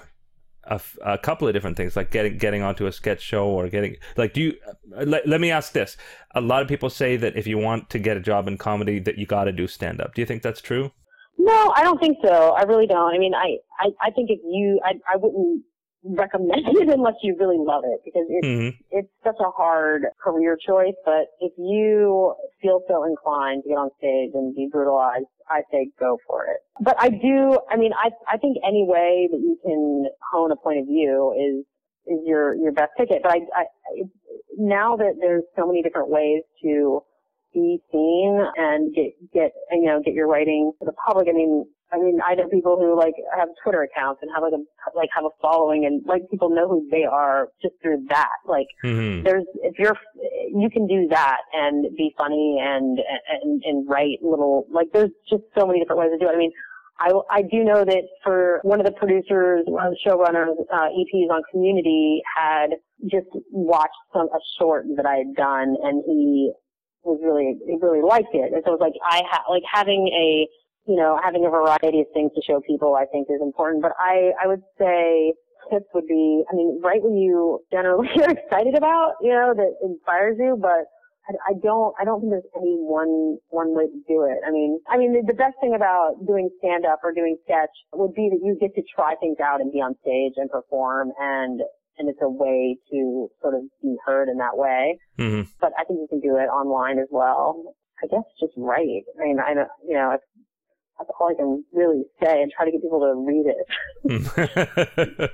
a, 1.02 1.18
couple 1.18 1.48
of 1.48 1.54
different 1.54 1.76
things, 1.76 1.96
like 1.96 2.10
getting 2.10 2.38
getting 2.38 2.62
onto 2.62 2.86
a 2.86 2.92
sketch 2.92 3.22
show 3.22 3.46
or 3.46 3.68
getting 3.68 3.96
like. 4.16 4.32
Do 4.32 4.40
you? 4.40 4.54
uh, 4.96 5.04
Let, 5.04 5.26
let 5.26 5.40
me 5.40 5.50
ask 5.50 5.72
this: 5.72 5.96
A 6.34 6.40
lot 6.40 6.62
of 6.62 6.68
people 6.68 6.90
say 6.90 7.16
that 7.16 7.36
if 7.36 7.46
you 7.46 7.58
want 7.58 7.90
to 7.90 7.98
get 7.98 8.16
a 8.16 8.20
job 8.20 8.48
in 8.48 8.58
comedy, 8.58 8.98
that 9.00 9.18
you 9.18 9.26
got 9.26 9.44
to 9.44 9.52
do 9.52 9.66
stand 9.66 10.00
up. 10.00 10.14
Do 10.14 10.22
you 10.22 10.26
think 10.26 10.42
that's 10.42 10.60
true? 10.60 10.90
No, 11.38 11.72
I 11.76 11.82
don't 11.82 12.00
think 12.00 12.18
so. 12.24 12.54
I 12.54 12.62
really 12.62 12.86
don't. 12.86 13.14
I 13.14 13.18
mean, 13.18 13.34
I, 13.34 13.56
I, 13.78 13.90
I 14.00 14.10
think 14.10 14.30
if 14.30 14.40
you, 14.42 14.80
I, 14.84 14.94
I 15.12 15.16
wouldn't 15.16 15.62
recommend 16.08 16.66
it 16.66 16.88
unless 16.88 17.14
you 17.22 17.36
really 17.38 17.58
love 17.58 17.84
it 17.84 18.00
because 18.04 18.26
it's 18.28 18.46
hmm 18.46 18.68
it's 18.90 19.08
such 19.24 19.36
a 19.40 19.50
hard 19.50 20.02
career 20.22 20.56
choice. 20.56 20.94
But 21.04 21.26
if 21.40 21.52
you 21.58 22.34
feel 22.62 22.80
so 22.88 23.04
inclined 23.04 23.64
to 23.64 23.70
get 23.70 23.74
on 23.78 23.90
stage 23.98 24.30
and 24.34 24.54
be 24.54 24.68
brutalized, 24.70 25.26
I 25.48 25.62
say 25.70 25.88
go 25.98 26.18
for 26.26 26.44
it. 26.44 26.58
But 26.80 26.96
I 26.98 27.10
do. 27.10 27.58
I 27.70 27.76
mean, 27.76 27.92
I 27.92 28.10
I 28.30 28.38
think 28.38 28.58
any 28.66 28.84
way 28.86 29.28
that 29.30 29.38
you 29.38 29.58
can 29.62 30.06
hone 30.32 30.52
a 30.52 30.56
point 30.56 30.80
of 30.80 30.86
view 30.86 31.34
is 31.36 31.64
is 32.06 32.20
your 32.24 32.54
your 32.54 32.72
best 32.72 32.92
ticket. 32.96 33.22
But 33.22 33.32
I, 33.32 33.38
I 33.54 33.64
now 34.56 34.96
that 34.96 35.14
there's 35.20 35.44
so 35.56 35.66
many 35.66 35.82
different 35.82 36.08
ways 36.08 36.42
to 36.62 37.02
be 37.52 37.80
seen 37.90 38.40
and 38.56 38.94
get 38.94 39.12
get 39.32 39.52
you 39.72 39.86
know 39.86 40.00
get 40.04 40.14
your 40.14 40.28
writing 40.28 40.72
to 40.78 40.84
the 40.84 40.92
public. 41.06 41.28
I 41.28 41.32
mean, 41.32 41.66
I 41.92 41.98
mean, 41.98 42.18
I 42.24 42.34
know 42.34 42.48
people 42.48 42.76
who 42.76 42.98
like 42.98 43.14
have 43.36 43.48
Twitter 43.62 43.82
accounts 43.82 44.20
and 44.22 44.30
have 44.34 44.42
like 44.42 44.52
a 44.52 44.62
like 44.96 45.08
have 45.14 45.24
a 45.24 45.34
following 45.40 45.86
and 45.86 46.02
like 46.04 46.22
people 46.30 46.50
know 46.50 46.68
who 46.68 46.86
they 46.90 47.04
are 47.04 47.48
just 47.62 47.74
through 47.82 48.06
that. 48.08 48.36
Like 48.46 48.66
hmm 48.82 49.22
there's 49.22 49.44
if 49.62 49.78
you're 49.78 49.96
you 50.54 50.68
can 50.70 50.86
do 50.86 51.06
that 51.10 51.38
and 51.52 51.86
be 51.96 52.14
funny 52.18 52.58
and 52.60 52.98
and 53.42 53.62
and 53.64 53.88
write 53.88 54.18
little 54.22 54.66
like 54.70 54.88
there's 54.92 55.10
just 55.30 55.42
so 55.56 55.66
many 55.66 55.80
different 55.80 56.00
ways 56.00 56.10
to 56.12 56.18
do 56.18 56.30
it. 56.30 56.34
I 56.34 56.38
mean. 56.38 56.52
I, 56.98 57.12
I 57.30 57.42
do 57.42 57.62
know 57.62 57.84
that 57.84 58.04
for 58.24 58.60
one 58.62 58.80
of 58.80 58.86
the 58.86 58.92
producers, 58.92 59.64
one 59.66 59.86
of 59.86 59.92
the 59.92 59.98
showrunners, 60.10 60.56
uh, 60.72 60.88
EPs 60.88 61.28
on 61.28 61.42
Community 61.52 62.22
had 62.34 62.68
just 63.02 63.26
watched 63.50 63.92
some 64.14 64.28
a 64.28 64.38
short 64.58 64.86
that 64.96 65.04
I 65.04 65.16
had 65.16 65.34
done, 65.36 65.76
and 65.82 66.02
he 66.06 66.52
was 67.02 67.20
really 67.22 67.58
he 67.66 67.76
really 67.80 68.00
liked 68.00 68.32
it. 68.32 68.52
And 68.52 68.62
so 68.64 68.72
it 68.72 68.80
was 68.80 68.80
like 68.80 68.94
I 69.04 69.20
ha- 69.28 69.44
like 69.50 69.62
having 69.70 70.08
a 70.08 70.48
you 70.86 70.96
know 70.96 71.18
having 71.22 71.44
a 71.44 71.50
variety 71.50 72.00
of 72.00 72.06
things 72.14 72.32
to 72.34 72.42
show 72.46 72.60
people. 72.66 72.94
I 72.94 73.06
think 73.06 73.28
is 73.30 73.42
important. 73.42 73.82
But 73.82 73.92
I 73.98 74.32
I 74.42 74.46
would 74.46 74.62
say 74.78 75.34
tips 75.70 75.86
would 75.94 76.06
be 76.06 76.44
I 76.50 76.54
mean 76.54 76.80
write 76.82 77.02
what 77.02 77.12
you 77.12 77.60
generally 77.70 78.08
are 78.22 78.30
excited 78.30 78.74
about, 78.74 79.14
you 79.20 79.30
know, 79.30 79.54
that 79.54 79.72
inspires 79.82 80.36
you, 80.38 80.58
but. 80.60 80.86
I, 81.28 81.50
I 81.50 81.52
don't. 81.60 81.92
I 81.98 82.04
don't 82.04 82.20
think 82.20 82.30
there's 82.30 82.54
any 82.54 82.78
one 82.78 83.38
one 83.48 83.74
way 83.74 83.90
to 83.90 84.00
do 84.06 84.22
it. 84.30 84.38
I 84.46 84.52
mean, 84.52 84.78
I 84.86 84.96
mean, 84.96 85.10
the, 85.10 85.26
the 85.26 85.34
best 85.34 85.58
thing 85.60 85.74
about 85.74 86.22
doing 86.24 86.48
stand 86.62 86.86
up 86.86 87.00
or 87.02 87.10
doing 87.10 87.36
sketch 87.42 87.74
would 87.94 88.14
be 88.14 88.30
that 88.30 88.38
you 88.46 88.56
get 88.60 88.76
to 88.76 88.82
try 88.94 89.16
things 89.18 89.38
out 89.42 89.60
and 89.60 89.72
be 89.72 89.82
on 89.82 89.96
stage 90.02 90.34
and 90.36 90.48
perform, 90.48 91.10
and 91.18 91.62
and 91.98 92.08
it's 92.08 92.22
a 92.22 92.28
way 92.28 92.76
to 92.92 93.28
sort 93.42 93.54
of 93.54 93.62
be 93.82 93.96
heard 94.04 94.28
in 94.28 94.38
that 94.38 94.56
way 94.56 94.98
hmm 95.18 95.42
but 95.60 95.72
I 95.78 95.84
think 95.84 96.00
you 96.00 96.06
can 96.08 96.20
do 96.20 96.36
it 96.36 96.48
online 96.48 96.98
as 96.98 97.08
well. 97.10 97.74
I 98.02 98.06
guess 98.06 98.24
just 98.38 98.52
write. 98.56 99.04
I 99.18 99.24
mean, 99.24 99.38
I 99.40 99.54
don't, 99.54 99.68
you 99.86 99.94
know, 99.94 100.12
it's, 100.12 100.24
that's 100.98 101.10
all 101.20 101.30
I 101.30 101.34
can 101.34 101.64
really 101.72 102.04
say 102.22 102.42
and 102.42 102.50
try 102.50 102.64
to 102.64 102.70
get 102.70 102.82
people 102.82 103.00
to 103.00 103.14
read 103.26 103.46
it 103.46 105.30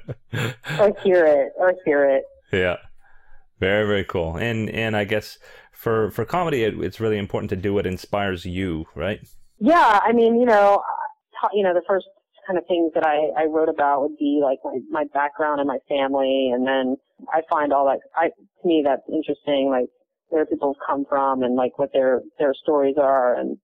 or 0.80 0.92
hear 1.02 1.24
it 1.24 1.52
or 1.56 1.74
hear 1.84 2.04
it. 2.04 2.24
yeah. 2.52 2.76
Very, 3.60 3.86
very 3.86 4.04
cool. 4.04 4.36
And 4.36 4.68
and 4.70 4.96
I 4.96 5.04
guess 5.04 5.38
for 5.70 6.10
for 6.10 6.24
comedy, 6.24 6.64
it, 6.64 6.74
it's 6.80 6.98
really 6.98 7.16
important 7.16 7.48
to 7.50 7.56
do 7.56 7.72
what 7.72 7.86
inspires 7.86 8.44
you, 8.44 8.86
right? 8.96 9.20
Yeah, 9.60 10.00
I 10.02 10.12
mean, 10.12 10.40
you 10.40 10.46
know, 10.46 10.82
uh, 11.44 11.48
you 11.52 11.62
know, 11.62 11.72
the 11.72 11.82
first 11.86 12.06
kind 12.44 12.58
of 12.58 12.66
things 12.66 12.90
that 12.94 13.06
I, 13.06 13.42
I 13.42 13.44
wrote 13.44 13.68
about 13.68 14.02
would 14.02 14.16
be 14.18 14.40
like 14.42 14.58
my, 14.64 14.80
my 14.90 15.04
background 15.14 15.60
and 15.60 15.68
my 15.68 15.78
family, 15.88 16.50
and 16.52 16.66
then 16.66 16.96
I 17.32 17.42
find 17.48 17.72
all 17.72 17.84
that. 17.86 18.00
I 18.16 18.30
to 18.30 18.68
me 18.68 18.82
that's 18.84 19.02
interesting, 19.08 19.70
like 19.70 19.86
where 20.28 20.44
people 20.44 20.74
have 20.74 20.86
come 20.86 21.04
from 21.08 21.44
and 21.44 21.54
like 21.54 21.78
what 21.78 21.90
their 21.92 22.22
their 22.40 22.54
stories 22.54 22.96
are, 23.00 23.38
and 23.38 23.58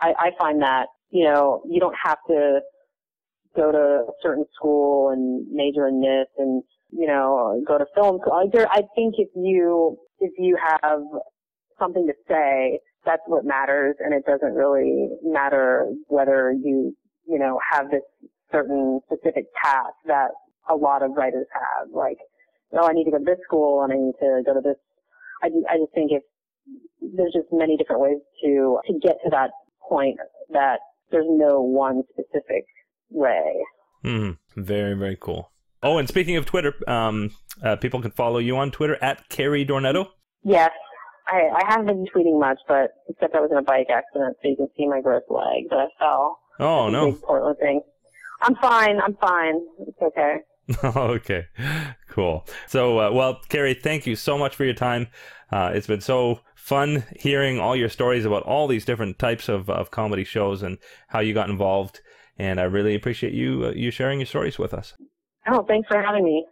I, 0.00 0.14
I 0.18 0.30
find 0.38 0.62
that 0.62 0.86
you 1.12 1.24
know 1.24 1.62
you 1.68 1.78
don't 1.78 1.96
have 2.02 2.18
to 2.28 2.60
go 3.54 3.70
to 3.70 3.78
a 3.78 4.12
certain 4.22 4.44
school 4.54 5.10
and 5.10 5.46
major 5.52 5.86
in 5.86 6.00
this 6.00 6.26
and 6.38 6.62
you 6.90 7.06
know 7.06 7.62
go 7.66 7.78
to 7.78 7.84
film 7.94 8.18
school. 8.20 8.32
I 8.34 8.82
think 8.94 9.14
if 9.18 9.28
you 9.36 9.96
if 10.18 10.32
you 10.38 10.56
have 10.80 11.00
something 11.78 12.06
to 12.06 12.14
say, 12.28 12.80
that's 13.04 13.22
what 13.26 13.44
matters, 13.44 13.96
and 14.00 14.14
it 14.14 14.24
doesn't 14.24 14.54
really 14.54 15.08
matter 15.22 15.92
whether 16.08 16.52
you 16.52 16.96
you 17.26 17.38
know 17.38 17.58
have 17.70 17.90
this 17.90 18.02
certain 18.50 19.00
specific 19.06 19.44
path 19.62 19.92
that 20.06 20.28
a 20.70 20.74
lot 20.74 21.02
of 21.02 21.12
writers 21.16 21.46
have. 21.52 21.88
Like, 21.92 22.18
oh, 22.72 22.86
I 22.86 22.92
need 22.92 23.04
to 23.04 23.10
go 23.10 23.18
to 23.18 23.24
this 23.24 23.38
school 23.46 23.82
and 23.82 23.92
I 23.92 23.96
need 23.96 24.14
to 24.20 24.42
go 24.46 24.54
to 24.54 24.60
this. 24.60 24.76
I 25.42 25.48
I 25.70 25.76
just 25.78 25.92
think 25.94 26.12
if 26.12 26.22
there's 27.00 27.32
just 27.32 27.48
many 27.52 27.76
different 27.76 28.00
ways 28.00 28.18
to 28.44 28.78
to 28.86 28.92
get 29.02 29.16
to 29.24 29.30
that 29.30 29.50
point 29.88 30.16
that 30.50 30.78
there's 31.12 31.26
no 31.28 31.60
one 31.60 32.02
specific 32.10 32.64
way. 33.10 33.52
hmm 34.02 34.30
Very, 34.56 34.94
very 34.94 35.16
cool. 35.20 35.52
Oh, 35.82 35.98
and 35.98 36.08
speaking 36.08 36.36
of 36.36 36.46
Twitter, 36.46 36.74
um, 36.88 37.30
uh, 37.62 37.76
people 37.76 38.00
can 38.00 38.12
follow 38.12 38.38
you 38.38 38.56
on 38.56 38.70
Twitter 38.70 38.96
at 39.02 39.28
Karey 39.28 39.68
Dornetto. 39.68 40.06
Yes, 40.44 40.70
I, 41.26 41.48
I 41.56 41.64
haven't 41.66 41.86
been 41.86 42.06
tweeting 42.14 42.38
much, 42.38 42.58
but 42.68 42.90
except 43.08 43.34
I 43.34 43.40
was 43.40 43.50
in 43.50 43.58
a 43.58 43.62
bike 43.62 43.88
accident, 43.90 44.36
so 44.42 44.48
you 44.48 44.56
can 44.56 44.68
see 44.76 44.86
my 44.86 45.00
gross 45.00 45.22
leg 45.28 45.68
that 45.70 45.78
I 45.78 45.86
fell. 45.98 46.38
Oh 46.60 46.88
no. 46.88 47.12
Portland 47.12 47.56
thing. 47.58 47.80
I'm 48.40 48.56
fine. 48.56 49.00
I'm 49.00 49.16
fine. 49.16 49.60
It's 49.86 49.98
okay. 50.02 50.36
okay, 50.84 51.46
cool. 52.08 52.46
So, 52.68 52.98
uh, 52.98 53.10
well, 53.12 53.40
Karey, 53.48 53.80
thank 53.80 54.06
you 54.06 54.14
so 54.14 54.38
much 54.38 54.54
for 54.54 54.64
your 54.64 54.74
time. 54.74 55.08
Uh, 55.52 55.70
it's 55.74 55.86
been 55.86 56.00
so 56.00 56.40
fun 56.54 57.04
hearing 57.18 57.60
all 57.60 57.76
your 57.76 57.90
stories 57.90 58.24
about 58.24 58.42
all 58.44 58.66
these 58.66 58.84
different 58.84 59.18
types 59.18 59.48
of, 59.48 59.68
of 59.68 59.90
comedy 59.90 60.24
shows 60.24 60.62
and 60.62 60.78
how 61.08 61.20
you 61.20 61.34
got 61.34 61.50
involved. 61.50 62.00
And 62.38 62.58
I 62.58 62.64
really 62.64 62.94
appreciate 62.94 63.34
you 63.34 63.66
uh, 63.66 63.72
you 63.72 63.90
sharing 63.90 64.20
your 64.20 64.26
stories 64.26 64.58
with 64.58 64.72
us. 64.72 64.94
Oh, 65.46 65.64
thanks 65.68 65.88
for 65.88 66.00
having 66.00 66.24
me. 66.24 66.46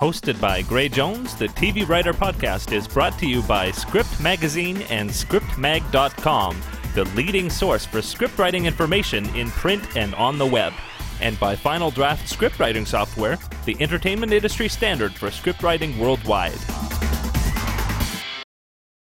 Hosted 0.00 0.40
by 0.40 0.62
Gray 0.62 0.88
Jones, 0.88 1.36
the 1.36 1.48
TV 1.48 1.86
Writer 1.86 2.12
Podcast 2.12 2.72
is 2.72 2.88
brought 2.88 3.16
to 3.20 3.26
you 3.26 3.42
by 3.42 3.70
Script 3.70 4.20
Magazine 4.20 4.82
and 4.90 5.08
ScriptMag.com, 5.08 6.60
the 6.94 7.04
leading 7.14 7.50
source 7.50 7.84
for 7.86 8.02
script 8.02 8.38
writing 8.38 8.66
information 8.66 9.26
in 9.36 9.50
print 9.50 9.96
and 9.96 10.14
on 10.16 10.38
the 10.38 10.46
web. 10.46 10.72
And 11.20 11.38
by 11.38 11.54
Final 11.54 11.92
Draft 11.92 12.28
Script 12.28 12.58
Writing 12.58 12.86
Software, 12.86 13.38
the 13.64 13.76
entertainment 13.80 14.32
industry 14.32 14.68
standard 14.68 15.12
for 15.12 15.30
script 15.30 15.62
writing 15.62 15.96
worldwide. 15.98 16.58